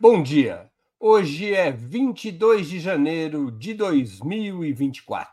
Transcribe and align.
Bom 0.00 0.22
dia. 0.22 0.70
Hoje 1.00 1.52
é 1.52 1.72
22 1.72 2.68
de 2.68 2.78
janeiro 2.78 3.50
de 3.50 3.74
2024. 3.74 5.28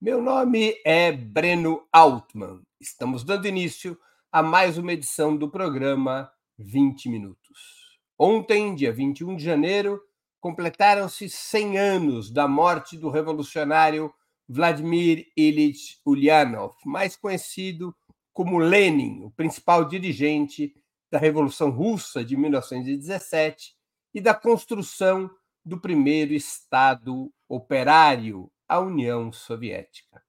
Meu 0.00 0.22
nome 0.22 0.76
é 0.84 1.10
Breno 1.10 1.84
Altman. 1.92 2.60
Estamos 2.80 3.24
dando 3.24 3.48
início 3.48 3.98
a 4.30 4.44
mais 4.44 4.78
uma 4.78 4.92
edição 4.92 5.36
do 5.36 5.50
programa 5.50 6.30
20 6.56 7.08
Minutos. 7.08 7.98
Ontem, 8.16 8.76
dia 8.76 8.92
21 8.92 9.34
de 9.34 9.42
janeiro, 9.42 10.00
completaram-se 10.40 11.28
100 11.28 11.76
anos 11.76 12.30
da 12.30 12.46
morte 12.46 12.96
do 12.96 13.10
revolucionário 13.10 14.14
Vladimir 14.48 15.26
Ilyich 15.36 15.98
Ulyanov, 16.06 16.76
mais 16.84 17.16
conhecido 17.16 17.92
como 18.32 18.60
Lenin, 18.60 19.24
o 19.24 19.32
principal 19.32 19.84
dirigente 19.84 20.72
da 21.10 21.18
Revolução 21.18 21.70
Russa 21.70 22.24
de 22.24 22.36
1917 22.36 23.75
e 24.16 24.20
da 24.22 24.32
construção 24.32 25.30
do 25.62 25.78
primeiro 25.78 26.32
Estado 26.32 27.30
operário, 27.46 28.50
a 28.66 28.80
União 28.80 29.30
Soviética. 29.30 30.22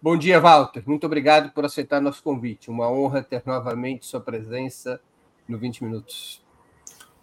Bom 0.05 0.15
dia, 0.15 0.39
Walter. 0.39 0.83
Muito 0.85 1.07
obrigado 1.07 1.51
por 1.51 1.65
aceitar 1.65 1.99
nosso 1.99 2.21
convite. 2.21 2.69
Uma 2.69 2.87
honra 2.87 3.23
ter 3.23 3.41
novamente 3.43 4.05
sua 4.05 4.21
presença 4.21 5.01
no 5.49 5.57
20 5.57 5.83
Minutos. 5.83 6.45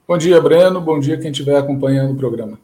Bom 0.05 0.19
dia, 0.19 0.41
Breno. 0.41 0.81
Bom 0.81 0.99
dia 0.99 1.17
quem 1.17 1.31
estiver 1.31 1.57
acompanhando 1.57 2.13
o 2.13 2.17
programa. 2.17 2.59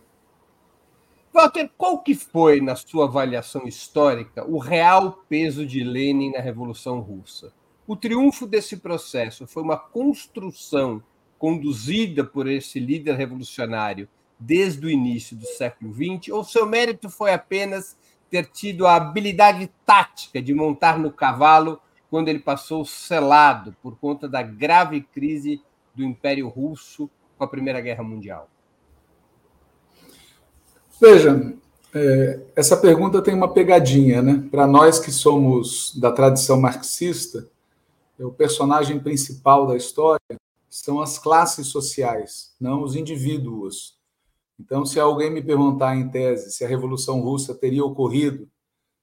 Walter, 1.33 1.71
qual 1.79 2.01
que 2.01 2.17
foi, 2.17 2.61
na 2.61 2.75
sua 2.75 3.05
avaliação 3.05 3.65
histórica, 3.65 4.45
o 4.45 4.59
real 4.59 5.25
peso 5.29 5.65
de 5.65 5.85
Lenin 5.85 6.33
na 6.33 6.41
Revolução 6.41 6.99
Russa? 6.99 7.53
O 7.87 7.95
triunfo 7.95 8.45
desse 8.45 8.79
processo 8.79 9.47
foi 9.47 9.63
uma 9.63 9.79
construção 9.79 11.01
conduzida 11.39 12.25
por 12.25 12.49
esse 12.49 12.81
líder 12.81 13.15
revolucionário 13.15 14.09
desde 14.37 14.85
o 14.85 14.91
início 14.91 15.37
do 15.37 15.47
século 15.47 15.95
XX, 15.95 16.33
ou 16.33 16.43
seu 16.43 16.67
mérito 16.67 17.09
foi 17.09 17.33
apenas 17.33 17.97
ter 18.31 18.47
tido 18.47 18.87
a 18.87 18.97
habilidade 18.97 19.71
tática 19.85 20.41
de 20.41 20.55
montar 20.55 20.99
no 20.99 21.11
cavalo 21.11 21.81
quando 22.11 22.29
ele 22.29 22.39
passou 22.39 22.85
selado 22.85 23.75
por 23.83 23.97
conta 23.99 24.29
da 24.29 24.43
grave 24.43 25.03
crise 25.03 25.63
do 25.95 26.03
Império 26.03 26.49
Russo 26.49 27.11
com 27.37 27.45
a 27.45 27.49
Primeira 27.49 27.81
Guerra 27.81 28.03
Mundial? 28.03 28.49
Veja, 31.01 31.55
é, 31.95 32.41
essa 32.57 32.77
pergunta 32.77 33.23
tem 33.23 33.35
uma 33.35 33.53
pegadinha, 33.53 34.21
né? 34.21 34.47
Para 34.51 34.67
nós 34.67 34.99
que 34.99 35.13
somos 35.13 35.95
da 35.99 36.11
tradição 36.11 36.61
marxista, 36.61 37.49
o 38.19 38.31
personagem 38.31 38.99
principal 38.99 39.67
da 39.67 39.77
história 39.77 40.21
são 40.69 41.01
as 41.01 41.19
classes 41.19 41.69
sociais, 41.69 42.53
não 42.61 42.83
os 42.83 42.97
indivíduos. 42.97 43.98
Então, 44.59 44.85
se 44.85 44.99
alguém 44.99 45.31
me 45.31 45.43
perguntar 45.43 45.97
em 45.97 46.11
tese 46.11 46.51
se 46.51 46.65
a 46.65 46.69
Revolução 46.69 47.21
Russa 47.21 47.55
teria 47.55 47.85
ocorrido 47.85 48.51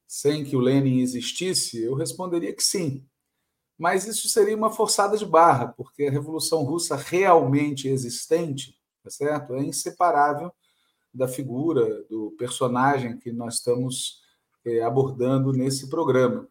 sem 0.07 0.43
que 0.43 0.55
o 0.55 0.59
Lenin 0.59 0.99
existisse, 0.99 1.81
eu 1.81 1.95
responderia 1.95 2.53
que 2.53 2.63
sim. 2.63 3.05
Mas 3.77 4.05
isso 4.05 4.29
seria 4.29 4.55
uma 4.55 4.71
forçada 4.71 5.17
de 5.17 5.25
barra, 5.25 5.67
porque 5.67 6.05
a 6.05 6.11
Revolução 6.11 6.63
Russa 6.63 6.95
realmente 6.95 7.87
existente, 7.87 8.77
tá 9.03 9.09
certo? 9.09 9.53
É 9.55 9.63
inseparável 9.63 10.51
da 11.13 11.27
figura, 11.27 12.03
do 12.09 12.31
personagem 12.37 13.17
que 13.17 13.31
nós 13.31 13.55
estamos 13.55 14.21
é, 14.65 14.81
abordando 14.81 15.51
nesse 15.53 15.89
programa. 15.89 16.47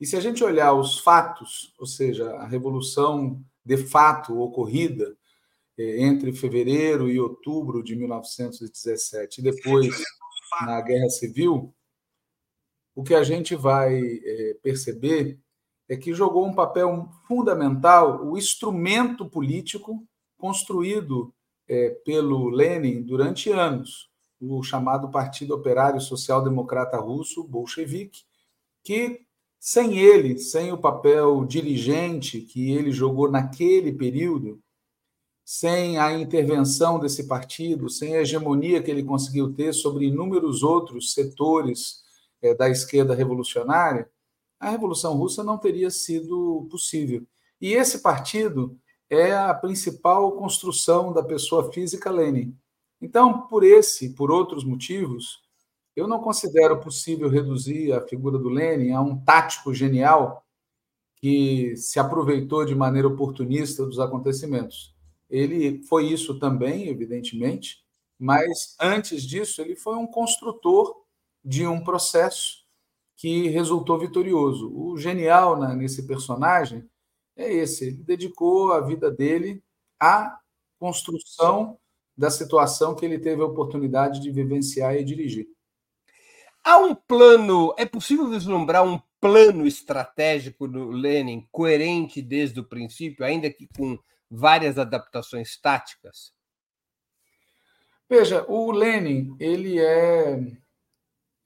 E 0.00 0.06
se 0.06 0.16
a 0.16 0.20
gente 0.20 0.42
olhar 0.42 0.72
os 0.72 0.98
fatos, 0.98 1.74
ou 1.78 1.86
seja, 1.86 2.30
a 2.36 2.46
revolução 2.46 3.40
de 3.64 3.76
fato 3.76 4.40
ocorrida, 4.40 5.16
entre 5.98 6.32
fevereiro 6.32 7.08
e 7.08 7.20
outubro 7.20 7.82
de 7.82 7.96
1917 7.96 9.40
e 9.40 9.44
depois 9.44 9.88
na 10.62 10.80
Guerra 10.80 11.08
Civil, 11.08 11.74
o 12.94 13.02
que 13.02 13.14
a 13.14 13.22
gente 13.22 13.54
vai 13.54 13.98
é, 13.98 14.56
perceber 14.62 15.38
é 15.88 15.96
que 15.96 16.14
jogou 16.14 16.46
um 16.46 16.54
papel 16.54 17.08
fundamental 17.26 18.24
o 18.24 18.36
instrumento 18.36 19.28
político 19.28 20.04
construído 20.38 21.32
é, 21.68 21.90
pelo 22.04 22.48
Lenin 22.48 23.02
durante 23.02 23.50
anos, 23.50 24.10
o 24.40 24.62
chamado 24.62 25.10
Partido 25.10 25.54
Operário 25.54 26.00
Social 26.00 26.42
Democrata 26.42 26.96
Russo, 26.98 27.44
bolchevique, 27.44 28.22
que 28.82 29.20
sem 29.58 29.98
ele, 29.98 30.38
sem 30.38 30.72
o 30.72 30.78
papel 30.78 31.44
dirigente 31.44 32.40
que 32.40 32.72
ele 32.72 32.90
jogou 32.90 33.30
naquele 33.30 33.92
período, 33.92 34.60
sem 35.52 35.98
a 35.98 36.12
intervenção 36.12 37.00
desse 37.00 37.26
partido, 37.26 37.90
sem 37.90 38.14
a 38.14 38.20
hegemonia 38.20 38.80
que 38.80 38.88
ele 38.88 39.02
conseguiu 39.02 39.52
ter 39.52 39.72
sobre 39.72 40.06
inúmeros 40.06 40.62
outros 40.62 41.12
setores 41.12 42.04
é, 42.40 42.54
da 42.54 42.70
esquerda 42.70 43.16
revolucionária, 43.16 44.08
a 44.60 44.70
Revolução 44.70 45.16
Russa 45.16 45.42
não 45.42 45.58
teria 45.58 45.90
sido 45.90 46.68
possível. 46.70 47.26
E 47.60 47.72
esse 47.72 47.98
partido 47.98 48.78
é 49.10 49.34
a 49.34 49.52
principal 49.52 50.30
construção 50.36 51.12
da 51.12 51.20
pessoa 51.20 51.72
física 51.72 52.12
Lenin. 52.12 52.56
Então, 53.02 53.48
por 53.48 53.64
esse, 53.64 54.10
por 54.10 54.30
outros 54.30 54.62
motivos, 54.62 55.42
eu 55.96 56.06
não 56.06 56.20
considero 56.20 56.78
possível 56.78 57.28
reduzir 57.28 57.92
a 57.92 58.00
figura 58.00 58.38
do 58.38 58.48
Lenin 58.48 58.92
a 58.92 59.00
um 59.00 59.18
tático 59.18 59.74
genial 59.74 60.46
que 61.16 61.74
se 61.76 61.98
aproveitou 61.98 62.64
de 62.64 62.76
maneira 62.76 63.08
oportunista 63.08 63.84
dos 63.84 63.98
acontecimentos. 63.98 64.94
Ele 65.30 65.82
foi 65.84 66.06
isso 66.06 66.38
também, 66.38 66.88
evidentemente, 66.88 67.84
mas 68.18 68.76
antes 68.80 69.22
disso, 69.22 69.62
ele 69.62 69.76
foi 69.76 69.96
um 69.96 70.06
construtor 70.06 70.94
de 71.42 71.66
um 71.66 71.82
processo 71.82 72.64
que 73.16 73.48
resultou 73.48 73.98
vitorioso. 73.98 74.70
O 74.74 74.96
genial 74.98 75.58
nesse 75.76 76.06
personagem 76.06 76.88
é 77.36 77.52
esse: 77.52 77.86
ele 77.86 78.02
dedicou 78.02 78.72
a 78.72 78.80
vida 78.80 79.10
dele 79.10 79.62
à 79.98 80.38
construção 80.78 81.78
da 82.16 82.30
situação 82.30 82.94
que 82.94 83.04
ele 83.04 83.18
teve 83.18 83.40
a 83.40 83.46
oportunidade 83.46 84.20
de 84.20 84.30
vivenciar 84.30 84.96
e 84.96 85.04
dirigir. 85.04 85.48
Há 86.62 86.76
um 86.78 86.94
plano, 86.94 87.74
é 87.78 87.86
possível 87.86 88.28
vislumbrar 88.28 88.84
um 88.84 89.00
plano 89.20 89.66
estratégico 89.66 90.68
do 90.68 90.90
Lenin 90.90 91.46
coerente 91.50 92.20
desde 92.20 92.60
o 92.60 92.64
princípio, 92.64 93.24
ainda 93.24 93.50
que 93.50 93.66
com 93.76 93.98
várias 94.30 94.78
adaptações 94.78 95.56
táticas? 95.56 96.32
Veja, 98.08 98.44
o 98.48 98.70
Lenin 98.70 99.36
ele 99.38 99.78
é, 99.78 100.40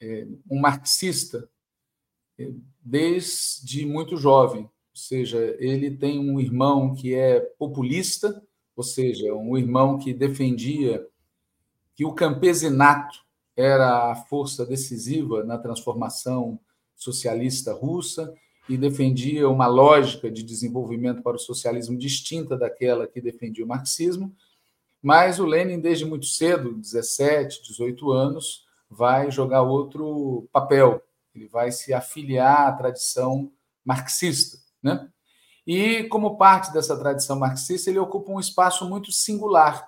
é 0.00 0.26
um 0.50 0.58
marxista 0.58 1.48
é, 2.38 2.50
desde 2.80 3.86
muito 3.86 4.16
jovem, 4.16 4.62
ou 4.62 4.96
seja, 4.96 5.56
ele 5.58 5.90
tem 5.90 6.18
um 6.18 6.40
irmão 6.40 6.94
que 6.94 7.14
é 7.14 7.40
populista, 7.58 8.42
ou 8.76 8.82
seja, 8.82 9.32
um 9.34 9.56
irmão 9.56 9.98
que 9.98 10.12
defendia 10.12 11.06
que 11.94 12.04
o 12.04 12.12
campesinato 12.12 13.24
era 13.56 14.10
a 14.10 14.16
força 14.16 14.66
decisiva 14.66 15.44
na 15.44 15.58
transformação 15.58 16.58
socialista 16.96 17.72
russa, 17.72 18.34
e 18.68 18.76
defendia 18.76 19.48
uma 19.48 19.66
lógica 19.66 20.30
de 20.30 20.42
desenvolvimento 20.42 21.22
para 21.22 21.36
o 21.36 21.40
socialismo 21.40 21.98
distinta 21.98 22.56
daquela 22.56 23.06
que 23.06 23.20
defendia 23.20 23.64
o 23.64 23.68
marxismo. 23.68 24.34
Mas 25.02 25.38
o 25.38 25.44
Lenin, 25.44 25.80
desde 25.80 26.04
muito 26.04 26.26
cedo, 26.26 26.72
17, 26.74 27.62
18 27.62 28.10
anos, 28.10 28.64
vai 28.88 29.30
jogar 29.30 29.62
outro 29.62 30.48
papel. 30.50 31.02
Ele 31.34 31.46
vai 31.46 31.70
se 31.70 31.92
afiliar 31.92 32.68
à 32.68 32.72
tradição 32.72 33.52
marxista. 33.84 34.58
Né? 34.82 35.08
E, 35.66 36.04
como 36.04 36.38
parte 36.38 36.72
dessa 36.72 36.98
tradição 36.98 37.38
marxista, 37.38 37.90
ele 37.90 37.98
ocupa 37.98 38.32
um 38.32 38.40
espaço 38.40 38.88
muito 38.88 39.12
singular. 39.12 39.86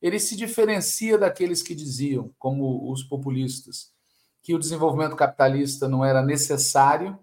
Ele 0.00 0.18
se 0.20 0.36
diferencia 0.36 1.18
daqueles 1.18 1.62
que 1.62 1.74
diziam, 1.74 2.32
como 2.38 2.90
os 2.90 3.02
populistas, 3.02 3.92
que 4.42 4.54
o 4.54 4.58
desenvolvimento 4.58 5.16
capitalista 5.16 5.88
não 5.88 6.04
era 6.04 6.22
necessário 6.22 7.18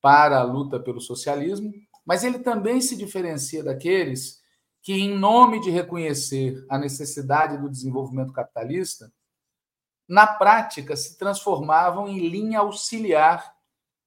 para 0.00 0.38
a 0.38 0.42
luta 0.42 0.80
pelo 0.80 1.00
socialismo, 1.00 1.72
mas 2.04 2.24
ele 2.24 2.38
também 2.38 2.80
se 2.80 2.96
diferencia 2.96 3.62
daqueles 3.62 4.40
que, 4.82 4.94
em 4.94 5.16
nome 5.16 5.60
de 5.60 5.70
reconhecer 5.70 6.64
a 6.68 6.78
necessidade 6.78 7.58
do 7.58 7.68
desenvolvimento 7.68 8.32
capitalista, 8.32 9.12
na 10.08 10.26
prática 10.26 10.96
se 10.96 11.16
transformavam 11.16 12.08
em 12.08 12.28
linha 12.28 12.60
auxiliar 12.60 13.54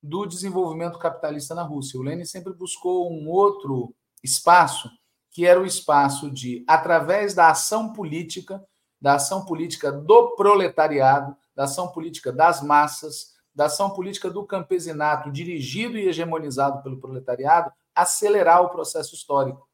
do 0.01 0.25
desenvolvimento 0.25 0.99
capitalista 0.99 1.55
na 1.55 1.63
Rússia. 1.63 1.97
O 1.97 2.03
Lenin 2.03 2.25
sempre 2.25 2.51
buscou 2.51 3.09
um 3.09 3.29
outro 3.29 3.95
espaço, 4.21 4.89
que 5.31 5.45
era 5.45 5.61
o 5.61 5.65
espaço 5.65 6.29
de, 6.29 6.65
através 6.67 7.33
da 7.33 7.49
ação 7.49 7.93
política, 7.93 8.61
da 8.99 9.15
ação 9.15 9.45
política 9.45 9.91
do 9.91 10.35
proletariado, 10.35 11.35
da 11.55 11.63
ação 11.63 11.87
política 11.89 12.33
das 12.33 12.61
massas, 12.61 13.33
da 13.53 13.65
ação 13.65 13.89
política 13.91 14.29
do 14.29 14.45
campesinato, 14.45 15.31
dirigido 15.31 15.97
e 15.97 16.07
hegemonizado 16.07 16.81
pelo 16.81 17.00
proletariado, 17.00 17.71
acelerar 17.94 18.61
o 18.61 18.69
processo 18.69 19.13
histórico. 19.13 19.67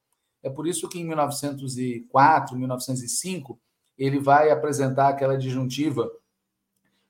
É 0.43 0.49
por 0.49 0.67
isso 0.67 0.87
que 0.87 0.99
em 0.99 1.05
1904, 1.05 2.57
1905, 2.57 3.59
ele 3.97 4.19
vai 4.19 4.49
apresentar 4.49 5.09
aquela 5.09 5.37
disjuntiva 5.37 6.09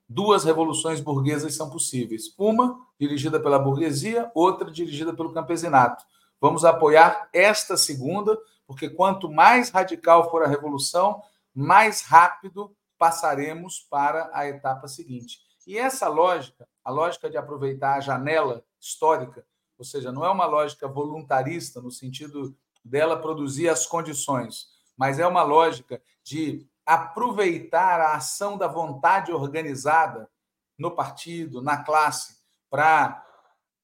duas 0.09 0.43
revoluções 0.43 0.99
burguesas 0.99 1.55
são 1.55 1.69
possíveis. 1.69 2.33
Uma 2.35 2.79
dirigida 2.99 3.39
pela 3.39 3.59
burguesia, 3.59 4.31
outra 4.33 4.71
dirigida 4.71 5.13
pelo 5.13 5.31
campesinato. 5.31 6.03
Vamos 6.41 6.65
apoiar 6.65 7.29
esta 7.31 7.77
segunda, 7.77 8.35
porque 8.65 8.89
quanto 8.89 9.31
mais 9.31 9.69
radical 9.69 10.31
for 10.31 10.41
a 10.41 10.47
revolução, 10.47 11.21
mais 11.53 12.01
rápido 12.01 12.75
passaremos 12.97 13.85
para 13.89 14.29
a 14.33 14.47
etapa 14.47 14.87
seguinte. 14.87 15.39
E 15.69 15.77
essa 15.77 16.07
lógica, 16.07 16.67
a 16.83 16.89
lógica 16.89 17.29
de 17.29 17.37
aproveitar 17.37 17.93
a 17.93 17.99
janela 17.99 18.65
histórica, 18.79 19.45
ou 19.77 19.85
seja, 19.85 20.11
não 20.11 20.25
é 20.25 20.29
uma 20.31 20.47
lógica 20.47 20.87
voluntarista 20.87 21.79
no 21.79 21.91
sentido 21.91 22.57
dela 22.83 23.21
produzir 23.21 23.69
as 23.69 23.85
condições, 23.85 24.67
mas 24.97 25.19
é 25.19 25.27
uma 25.27 25.43
lógica 25.43 26.01
de 26.23 26.67
aproveitar 26.83 28.01
a 28.01 28.15
ação 28.15 28.57
da 28.57 28.67
vontade 28.67 29.31
organizada 29.31 30.27
no 30.75 30.89
partido, 30.89 31.61
na 31.61 31.83
classe, 31.83 32.39
para 32.67 33.23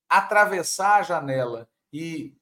atravessar 0.09 1.01
a 1.01 1.03
janela 1.03 1.69
e 1.93 2.35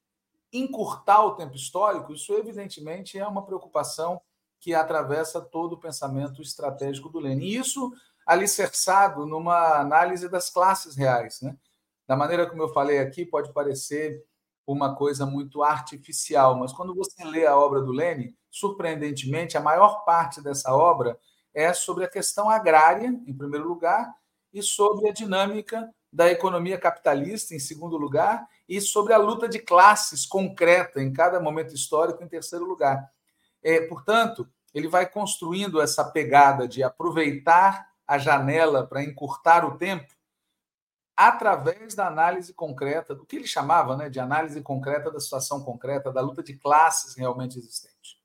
encurtar 0.54 1.22
o 1.22 1.36
tempo 1.36 1.58
histórico, 1.58 2.14
isso 2.14 2.32
evidentemente 2.34 3.20
é 3.20 3.28
uma 3.28 3.46
preocupação 3.46 4.22
que 4.64 4.74
atravessa 4.74 5.42
todo 5.42 5.74
o 5.74 5.78
pensamento 5.78 6.42
estratégico 6.42 7.10
do 7.10 7.20
Lenin. 7.20 7.48
E 7.48 7.58
isso 7.58 7.92
alicerçado 8.26 9.26
numa 9.26 9.80
análise 9.80 10.30
das 10.30 10.50
classes 10.50 10.96
reais. 10.96 11.42
Né? 11.42 11.56
Da 12.08 12.16
maneira 12.16 12.50
como 12.50 12.64
eu 12.64 12.70
falei 12.70 13.00
aqui, 13.00 13.26
pode 13.26 13.52
parecer 13.54 14.24
uma 14.66 14.96
coisa 14.96 15.26
muito 15.26 15.62
artificial, 15.62 16.58
mas 16.58 16.72
quando 16.72 16.96
você 16.96 17.24
lê 17.24 17.46
a 17.46 17.58
obra 17.58 17.82
do 17.82 17.92
Lenin, 17.92 18.34
surpreendentemente, 18.50 19.58
a 19.58 19.62
maior 19.62 20.06
parte 20.06 20.42
dessa 20.42 20.74
obra 20.74 21.20
é 21.54 21.74
sobre 21.74 22.06
a 22.06 22.10
questão 22.10 22.50
agrária, 22.50 23.08
em 23.08 23.34
primeiro 23.34 23.68
lugar, 23.68 24.14
e 24.54 24.62
sobre 24.62 25.10
a 25.10 25.14
dinâmica 25.14 25.94
da 26.12 26.30
economia 26.30 26.78
capitalista, 26.78 27.56
em 27.56 27.60
segundo 27.60 27.98
lugar, 27.98 28.48
e 28.70 28.80
sobre 28.80 29.14
a 29.14 29.18
luta 29.18 29.50
de 29.50 29.60
classes 29.60 30.26
concreta 30.26 31.02
em 31.02 31.12
cada 31.12 31.40
momento 31.40 31.74
histórico, 31.74 32.24
em 32.24 32.28
terceiro 32.28 32.66
lugar. 32.66 33.12
É, 33.62 33.82
portanto, 33.82 34.48
ele 34.74 34.88
vai 34.88 35.08
construindo 35.10 35.82
essa 35.82 36.04
pegada 36.04 36.68
de 36.68 36.84
aproveitar 36.84 37.88
a 38.08 38.18
janela 38.18 38.86
para 38.86 39.04
encurtar 39.04 39.66
o 39.66 39.78
tempo 39.78 40.14
através 41.16 41.94
da 41.94 42.08
análise 42.08 42.54
concreta, 42.54 43.14
do 43.14 43.26
que 43.26 43.36
ele 43.36 43.48
chamava 43.48 43.96
né, 43.96 44.10
de 44.10 44.20
análise 44.20 44.60
concreta 44.62 45.12
da 45.12 45.20
situação 45.20 45.64
concreta, 45.64 46.12
da 46.12 46.22
luta 46.22 46.42
de 46.42 46.56
classes 46.56 47.16
realmente 47.16 47.58
existente. 47.58 48.20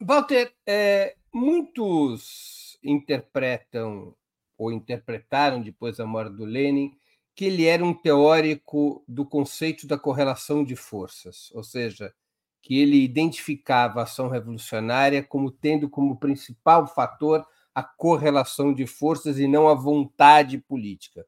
Walter, 0.00 0.52
é, 0.66 1.16
muitos 1.32 2.78
interpretam 2.82 4.14
ou 4.56 4.72
interpretaram 4.72 5.60
depois 5.60 5.96
da 5.96 6.06
morte 6.06 6.36
do 6.36 6.44
Lenin 6.44 6.96
que 7.34 7.46
ele 7.46 7.64
era 7.64 7.84
um 7.84 7.94
teórico 7.94 9.02
do 9.08 9.24
conceito 9.24 9.86
da 9.86 9.98
correlação 9.98 10.62
de 10.62 10.76
forças, 10.76 11.50
ou 11.54 11.64
seja, 11.64 12.14
que 12.60 12.78
ele 12.78 13.02
identificava 13.02 14.00
a 14.00 14.02
ação 14.04 14.28
revolucionária 14.28 15.22
como 15.22 15.50
tendo 15.50 15.88
como 15.88 16.18
principal 16.18 16.86
fator 16.86 17.46
a 17.74 17.82
correlação 17.82 18.72
de 18.72 18.86
forças 18.86 19.38
e 19.38 19.46
não 19.46 19.68
a 19.68 19.74
vontade 19.74 20.58
política. 20.58 21.26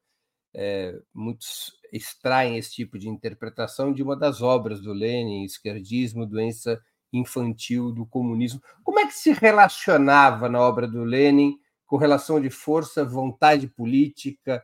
É, 0.53 0.97
muitos 1.13 1.73
extraem 1.91 2.57
esse 2.57 2.71
tipo 2.73 2.97
de 2.97 3.09
interpretação 3.09 3.91
de 3.91 4.01
uma 4.01 4.15
das 4.15 4.41
obras 4.41 4.81
do 4.81 4.93
Lenin, 4.93 5.43
Esquerdismo, 5.43 6.25
Doença 6.25 6.81
Infantil 7.11 7.91
do 7.91 8.05
Comunismo. 8.05 8.61
Como 8.83 8.99
é 8.99 9.05
que 9.05 9.13
se 9.13 9.31
relacionava 9.31 10.47
na 10.47 10.59
obra 10.59 10.87
do 10.87 11.03
Lenin 11.03 11.59
com 11.85 11.97
relação 11.97 12.39
de 12.39 12.49
força, 12.49 13.03
vontade 13.03 13.67
política, 13.67 14.63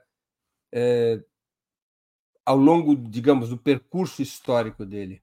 é, 0.72 1.22
ao 2.46 2.58
longo, 2.58 2.96
digamos, 2.96 3.50
do 3.50 3.58
percurso 3.58 4.22
histórico 4.22 4.86
dele? 4.86 5.22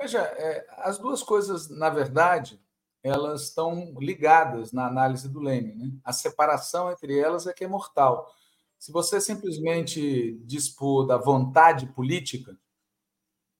Veja, 0.00 0.20
é, 0.20 0.66
as 0.78 0.98
duas 0.98 1.22
coisas, 1.22 1.68
na 1.68 1.90
verdade, 1.90 2.60
elas 3.02 3.44
estão 3.44 3.94
ligadas 3.98 4.72
na 4.72 4.86
análise 4.86 5.28
do 5.28 5.40
Lenin. 5.40 5.74
Né? 5.74 5.92
A 6.04 6.12
separação 6.12 6.90
entre 6.90 7.18
elas 7.18 7.46
é 7.46 7.52
que 7.52 7.64
é 7.64 7.68
mortal. 7.68 8.30
Se 8.78 8.92
você 8.92 9.20
simplesmente 9.20 10.38
dispor 10.44 11.06
da 11.06 11.16
vontade 11.16 11.86
política 11.86 12.58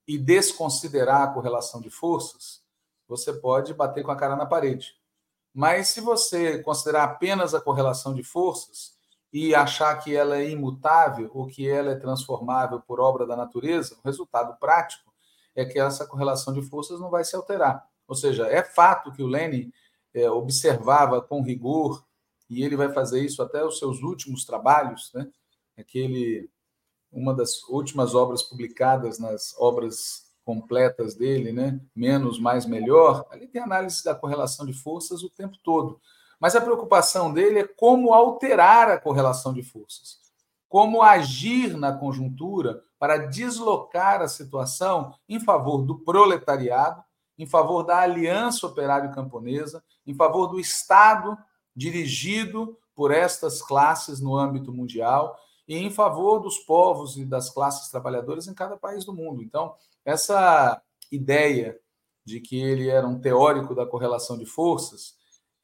e 0.07 0.19
desconsiderar 0.19 1.23
a 1.23 1.33
correlação 1.33 1.81
de 1.81 1.91
forças, 1.91 2.63
você 3.07 3.33
pode 3.33 3.75
bater 3.75 4.03
com 4.03 4.11
a 4.11 4.17
cara 4.17 4.37
na 4.37 4.47
parede. 4.47 4.95
Mas 5.53 5.89
se 5.89 6.01
você 6.01 6.63
considerar 6.63 7.05
apenas 7.05 7.55
a 7.55 7.61
correlação 7.61 8.15
de 8.15 8.23
forças 8.23 8.95
e 9.33 9.55
achar 9.55 9.95
que 9.97 10.15
ela 10.15 10.37
é 10.37 10.49
imutável 10.49 11.31
ou 11.35 11.47
que 11.47 11.69
ela 11.69 11.91
é 11.91 11.97
transformável 11.97 12.81
por 12.81 13.01
obra 13.01 13.27
da 13.27 13.37
natureza, 13.37 13.97
o 13.97 14.07
resultado 14.07 14.57
prático 14.59 15.13
é 15.55 15.65
que 15.65 15.79
essa 15.79 16.07
correlação 16.07 16.55
de 16.55 16.63
forças 16.63 17.01
não 17.01 17.11
vai 17.11 17.25
se 17.25 17.35
alterar. 17.35 17.90
Ou 18.11 18.17
seja, 18.17 18.49
é 18.49 18.61
fato 18.65 19.13
que 19.13 19.23
o 19.23 19.29
Lenin 19.29 19.73
é, 20.13 20.29
observava 20.29 21.23
com 21.23 21.45
rigor 21.45 22.05
e 22.51 22.65
ele 22.65 22.75
vai 22.75 22.93
fazer 22.93 23.25
isso 23.25 23.41
até 23.41 23.65
os 23.65 23.79
seus 23.79 24.03
últimos 24.03 24.45
trabalhos, 24.45 25.13
né? 25.15 25.31
Aquele 25.79 26.51
uma 27.13 27.33
das 27.33 27.63
últimas 27.69 28.13
obras 28.13 28.43
publicadas 28.43 29.21
nas 29.21 29.55
obras 29.59 30.25
completas 30.45 31.15
dele, 31.15 31.53
né? 31.53 31.81
Menos, 31.95 32.41
mais, 32.41 32.67
melhor. 32.67 33.25
Ali 33.31 33.47
tem 33.47 33.63
análise 33.63 34.03
da 34.03 34.13
correlação 34.13 34.67
de 34.67 34.73
forças 34.73 35.23
o 35.23 35.31
tempo 35.31 35.57
todo. 35.63 36.01
Mas 36.41 36.57
a 36.57 36.61
preocupação 36.61 37.33
dele 37.33 37.61
é 37.61 37.69
como 37.69 38.13
alterar 38.13 38.91
a 38.91 38.99
correlação 38.99 39.55
de 39.55 39.63
forças, 39.63 40.19
como 40.69 41.01
agir 41.01 41.77
na 41.77 41.93
conjuntura 41.93 42.83
para 42.99 43.19
deslocar 43.19 44.21
a 44.21 44.27
situação 44.27 45.15
em 45.29 45.39
favor 45.39 45.83
do 45.83 46.01
proletariado, 46.01 47.05
em 47.41 47.47
favor 47.47 47.83
da 47.83 47.99
aliança 47.99 48.67
operário-camponesa, 48.67 49.83
em 50.07 50.15
favor 50.15 50.47
do 50.47 50.61
Estado 50.61 51.37
dirigido 51.75 52.77
por 52.95 53.11
estas 53.11 53.63
classes 53.63 54.21
no 54.21 54.37
âmbito 54.37 54.71
mundial 54.71 55.35
e 55.67 55.75
em 55.75 55.91
favor 55.91 56.41
dos 56.41 56.59
povos 56.59 57.17
e 57.17 57.25
das 57.25 57.49
classes 57.49 57.89
trabalhadoras 57.89 58.47
em 58.47 58.53
cada 58.53 58.77
país 58.77 59.07
do 59.07 59.15
mundo. 59.15 59.43
Então, 59.43 59.75
essa 60.05 60.83
ideia 61.11 61.81
de 62.25 62.41
que 62.41 62.61
ele 62.61 62.91
era 62.91 63.07
um 63.07 63.19
teórico 63.19 63.75
da 63.75 63.87
correlação 63.87 64.37
de 64.37 64.45
forças, 64.45 65.15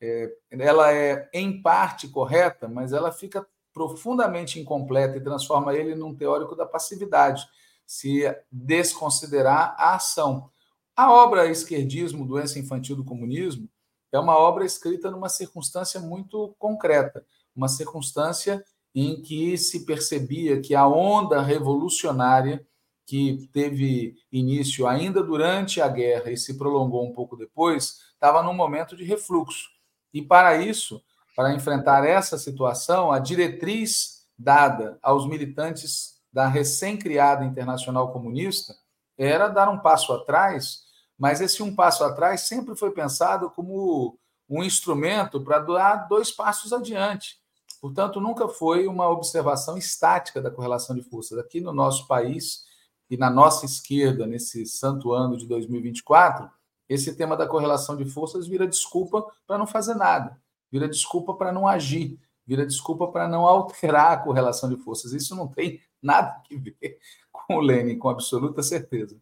é, 0.01 0.33
ela 0.51 0.95
é 0.95 1.29
em 1.35 1.61
parte 1.61 2.09
correta, 2.09 2.67
mas 2.69 2.95
ela 2.95 3.13
fica 3.13 3.47
profundamente 3.71 4.59
incompleta 4.59 5.19
e 5.19 5.23
transforma 5.23 5.75
ele 5.75 5.95
num 5.95 6.15
teórico 6.15 6.57
da 6.57 6.65
passividade, 6.65 7.47
se 7.87 8.23
desconsiderar 8.51 9.75
a 9.79 9.95
ação. 9.97 10.51
A 10.97 11.13
obra 11.13 11.47
Esquerdismo, 11.51 12.27
Doença 12.27 12.59
Infantil 12.59 12.97
do 12.97 13.05
Comunismo, 13.05 13.69
é 14.11 14.19
uma 14.19 14.35
obra 14.35 14.65
escrita 14.65 15.11
numa 15.11 15.29
circunstância 15.29 16.01
muito 16.01 16.57
concreta, 16.59 17.23
uma 17.55 17.69
circunstância 17.69 18.65
em 18.95 19.21
que 19.21 19.59
se 19.59 19.85
percebia 19.85 20.59
que 20.59 20.75
a 20.75 20.89
onda 20.89 21.43
revolucionária 21.43 22.67
que 23.05 23.47
teve 23.53 24.17
início 24.33 24.87
ainda 24.87 25.23
durante 25.23 25.83
a 25.83 25.89
guerra 25.89 26.31
e 26.31 26.37
se 26.37 26.57
prolongou 26.57 27.07
um 27.07 27.13
pouco 27.13 27.37
depois, 27.37 27.99
estava 28.15 28.43
num 28.43 28.55
momento 28.55 28.97
de 28.97 29.05
refluxo. 29.05 29.69
E 30.15 30.23
para 30.23 30.57
isso, 30.57 31.05
para 31.37 31.55
enfrentar 31.55 32.07
essa 32.07 32.39
situação, 32.39 33.13
a 33.13 33.19
diretriz 33.19 34.27
dada 34.39 34.99
aos 35.03 35.29
militantes 35.29 36.23
da 36.33 36.49
recém-criada 36.49 37.45
Internacional 37.45 38.15
Comunista 38.15 38.75
era 39.19 39.49
dar 39.49 39.69
um 39.69 39.79
passo 39.79 40.13
atrás, 40.15 40.86
mas 41.19 41.41
esse 41.41 41.63
um 41.63 41.75
passo 41.75 42.05
atrás 42.05 42.43
sempre 42.43 42.77
foi 42.77 42.91
pensado 42.91 43.51
como 43.51 44.19
um 44.49 44.63
instrumento 44.63 45.41
para 45.41 45.59
dar 45.59 46.09
dois 46.09 46.31
passos 46.31 46.73
adiante. 46.73 47.39
Portanto, 47.81 48.21
nunca 48.21 48.49
foi 48.49 48.87
uma 48.87 49.09
observação 49.09 49.77
estática 49.77 50.41
da 50.41 50.51
correlação 50.51 50.95
de 50.95 51.03
forças. 51.03 51.39
Aqui 51.39 51.61
no 51.61 51.73
nosso 51.73 52.07
país 52.07 52.65
e 53.11 53.17
na 53.17 53.31
nossa 53.31 53.65
esquerda, 53.65 54.27
nesse 54.27 54.67
santo 54.67 55.13
ano 55.13 55.37
de 55.37 55.47
2024, 55.47 56.51
esse 56.89 57.15
tema 57.17 57.37
da 57.37 57.47
correlação 57.47 57.97
de 57.97 58.05
forças 58.05 58.47
vira 58.47 58.67
desculpa 58.67 59.27
para 59.47 59.59
não 59.59 59.67
fazer 59.67 59.95
nada, 59.95 60.41
vira 60.71 60.89
desculpa 60.89 61.35
para 61.35 61.53
não 61.53 61.67
agir, 61.67 62.19
vira 62.47 62.65
desculpa 62.65 63.09
para 63.09 63.29
não 63.29 63.47
alterar 63.47 64.13
a 64.13 64.17
correlação 64.19 64.69
de 64.69 64.77
forças. 64.77 65.13
Isso 65.13 65.35
não 65.35 65.49
tem 65.49 65.81
nada 66.01 66.29
a 66.31 66.43
ver 66.51 66.99
com 67.33 67.57
o 67.57 67.61
Lenin, 67.61 67.99
com 67.99 68.09
absoluta 68.09 68.63
certeza. 68.63 69.21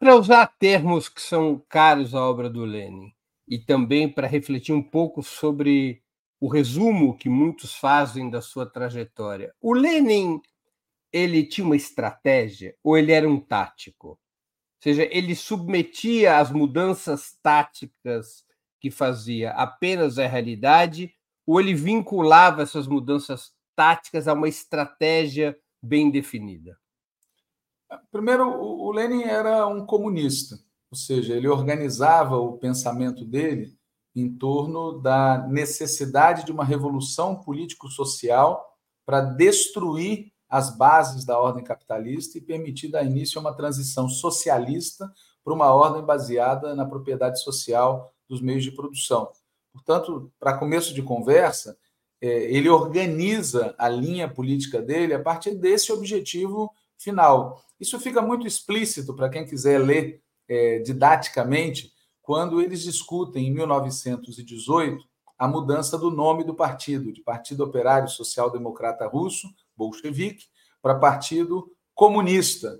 Para 0.00 0.16
usar 0.16 0.46
termos 0.58 1.10
que 1.10 1.20
são 1.20 1.62
caros 1.68 2.14
à 2.14 2.24
obra 2.26 2.48
do 2.48 2.64
Lenin, 2.64 3.12
e 3.46 3.58
também 3.58 4.10
para 4.10 4.26
refletir 4.26 4.72
um 4.72 4.82
pouco 4.82 5.22
sobre 5.22 6.02
o 6.40 6.48
resumo 6.48 7.18
que 7.18 7.28
muitos 7.28 7.74
fazem 7.74 8.30
da 8.30 8.40
sua 8.40 8.64
trajetória. 8.64 9.54
O 9.60 9.74
Lenin, 9.74 10.40
ele 11.12 11.44
tinha 11.44 11.66
uma 11.66 11.76
estratégia 11.76 12.74
ou 12.82 12.96
ele 12.96 13.12
era 13.12 13.28
um 13.28 13.38
tático? 13.38 14.08
Ou 14.08 14.18
seja, 14.82 15.06
ele 15.12 15.34
submetia 15.34 16.38
as 16.38 16.50
mudanças 16.50 17.38
táticas 17.42 18.46
que 18.80 18.90
fazia 18.90 19.50
apenas 19.50 20.18
à 20.18 20.26
realidade 20.26 21.14
ou 21.46 21.60
ele 21.60 21.74
vinculava 21.74 22.62
essas 22.62 22.86
mudanças 22.86 23.52
táticas 23.76 24.26
a 24.26 24.32
uma 24.32 24.48
estratégia 24.48 25.54
bem 25.82 26.10
definida? 26.10 26.78
Primeiro, 28.10 28.48
o 28.48 28.90
Lenin 28.92 29.22
era 29.22 29.66
um 29.66 29.84
comunista. 29.84 30.58
Ou 30.90 30.96
seja, 30.96 31.34
ele 31.34 31.48
organizava 31.48 32.36
o 32.36 32.58
pensamento 32.58 33.24
dele 33.24 33.78
em 34.14 34.32
torno 34.36 34.98
da 35.00 35.46
necessidade 35.48 36.44
de 36.44 36.52
uma 36.52 36.64
revolução 36.64 37.36
político-social 37.36 38.76
para 39.06 39.20
destruir 39.20 40.32
as 40.48 40.76
bases 40.76 41.24
da 41.24 41.38
ordem 41.38 41.62
capitalista 41.62 42.36
e 42.36 42.40
permitir 42.40 42.88
dar 42.88 43.04
início 43.04 43.38
a 43.38 43.40
uma 43.40 43.54
transição 43.54 44.08
socialista 44.08 45.10
para 45.44 45.54
uma 45.54 45.72
ordem 45.72 46.02
baseada 46.02 46.74
na 46.74 46.84
propriedade 46.84 47.40
social 47.40 48.12
dos 48.28 48.40
meios 48.40 48.64
de 48.64 48.72
produção. 48.72 49.30
Portanto, 49.72 50.32
para 50.40 50.58
começo 50.58 50.92
de 50.92 51.02
conversa, 51.02 51.78
é, 52.20 52.52
ele 52.52 52.68
organiza 52.68 53.74
a 53.78 53.88
linha 53.88 54.28
política 54.28 54.82
dele 54.82 55.14
a 55.14 55.22
partir 55.22 55.54
desse 55.54 55.92
objetivo 55.92 56.70
final. 57.00 57.62
Isso 57.78 57.98
fica 57.98 58.20
muito 58.20 58.46
explícito 58.46 59.14
para 59.14 59.28
quem 59.28 59.46
quiser 59.46 59.78
ler 59.78 60.22
é, 60.48 60.78
didaticamente 60.80 61.92
quando 62.20 62.60
eles 62.60 62.82
discutem, 62.82 63.48
em 63.48 63.52
1918, 63.52 65.02
a 65.38 65.48
mudança 65.48 65.96
do 65.96 66.10
nome 66.10 66.44
do 66.44 66.54
partido, 66.54 67.12
de 67.12 67.22
Partido 67.22 67.64
Operário 67.64 68.08
Social 68.08 68.50
Democrata 68.50 69.06
Russo, 69.08 69.48
bolchevique, 69.74 70.46
para 70.82 70.98
Partido 70.98 71.72
Comunista. 71.94 72.78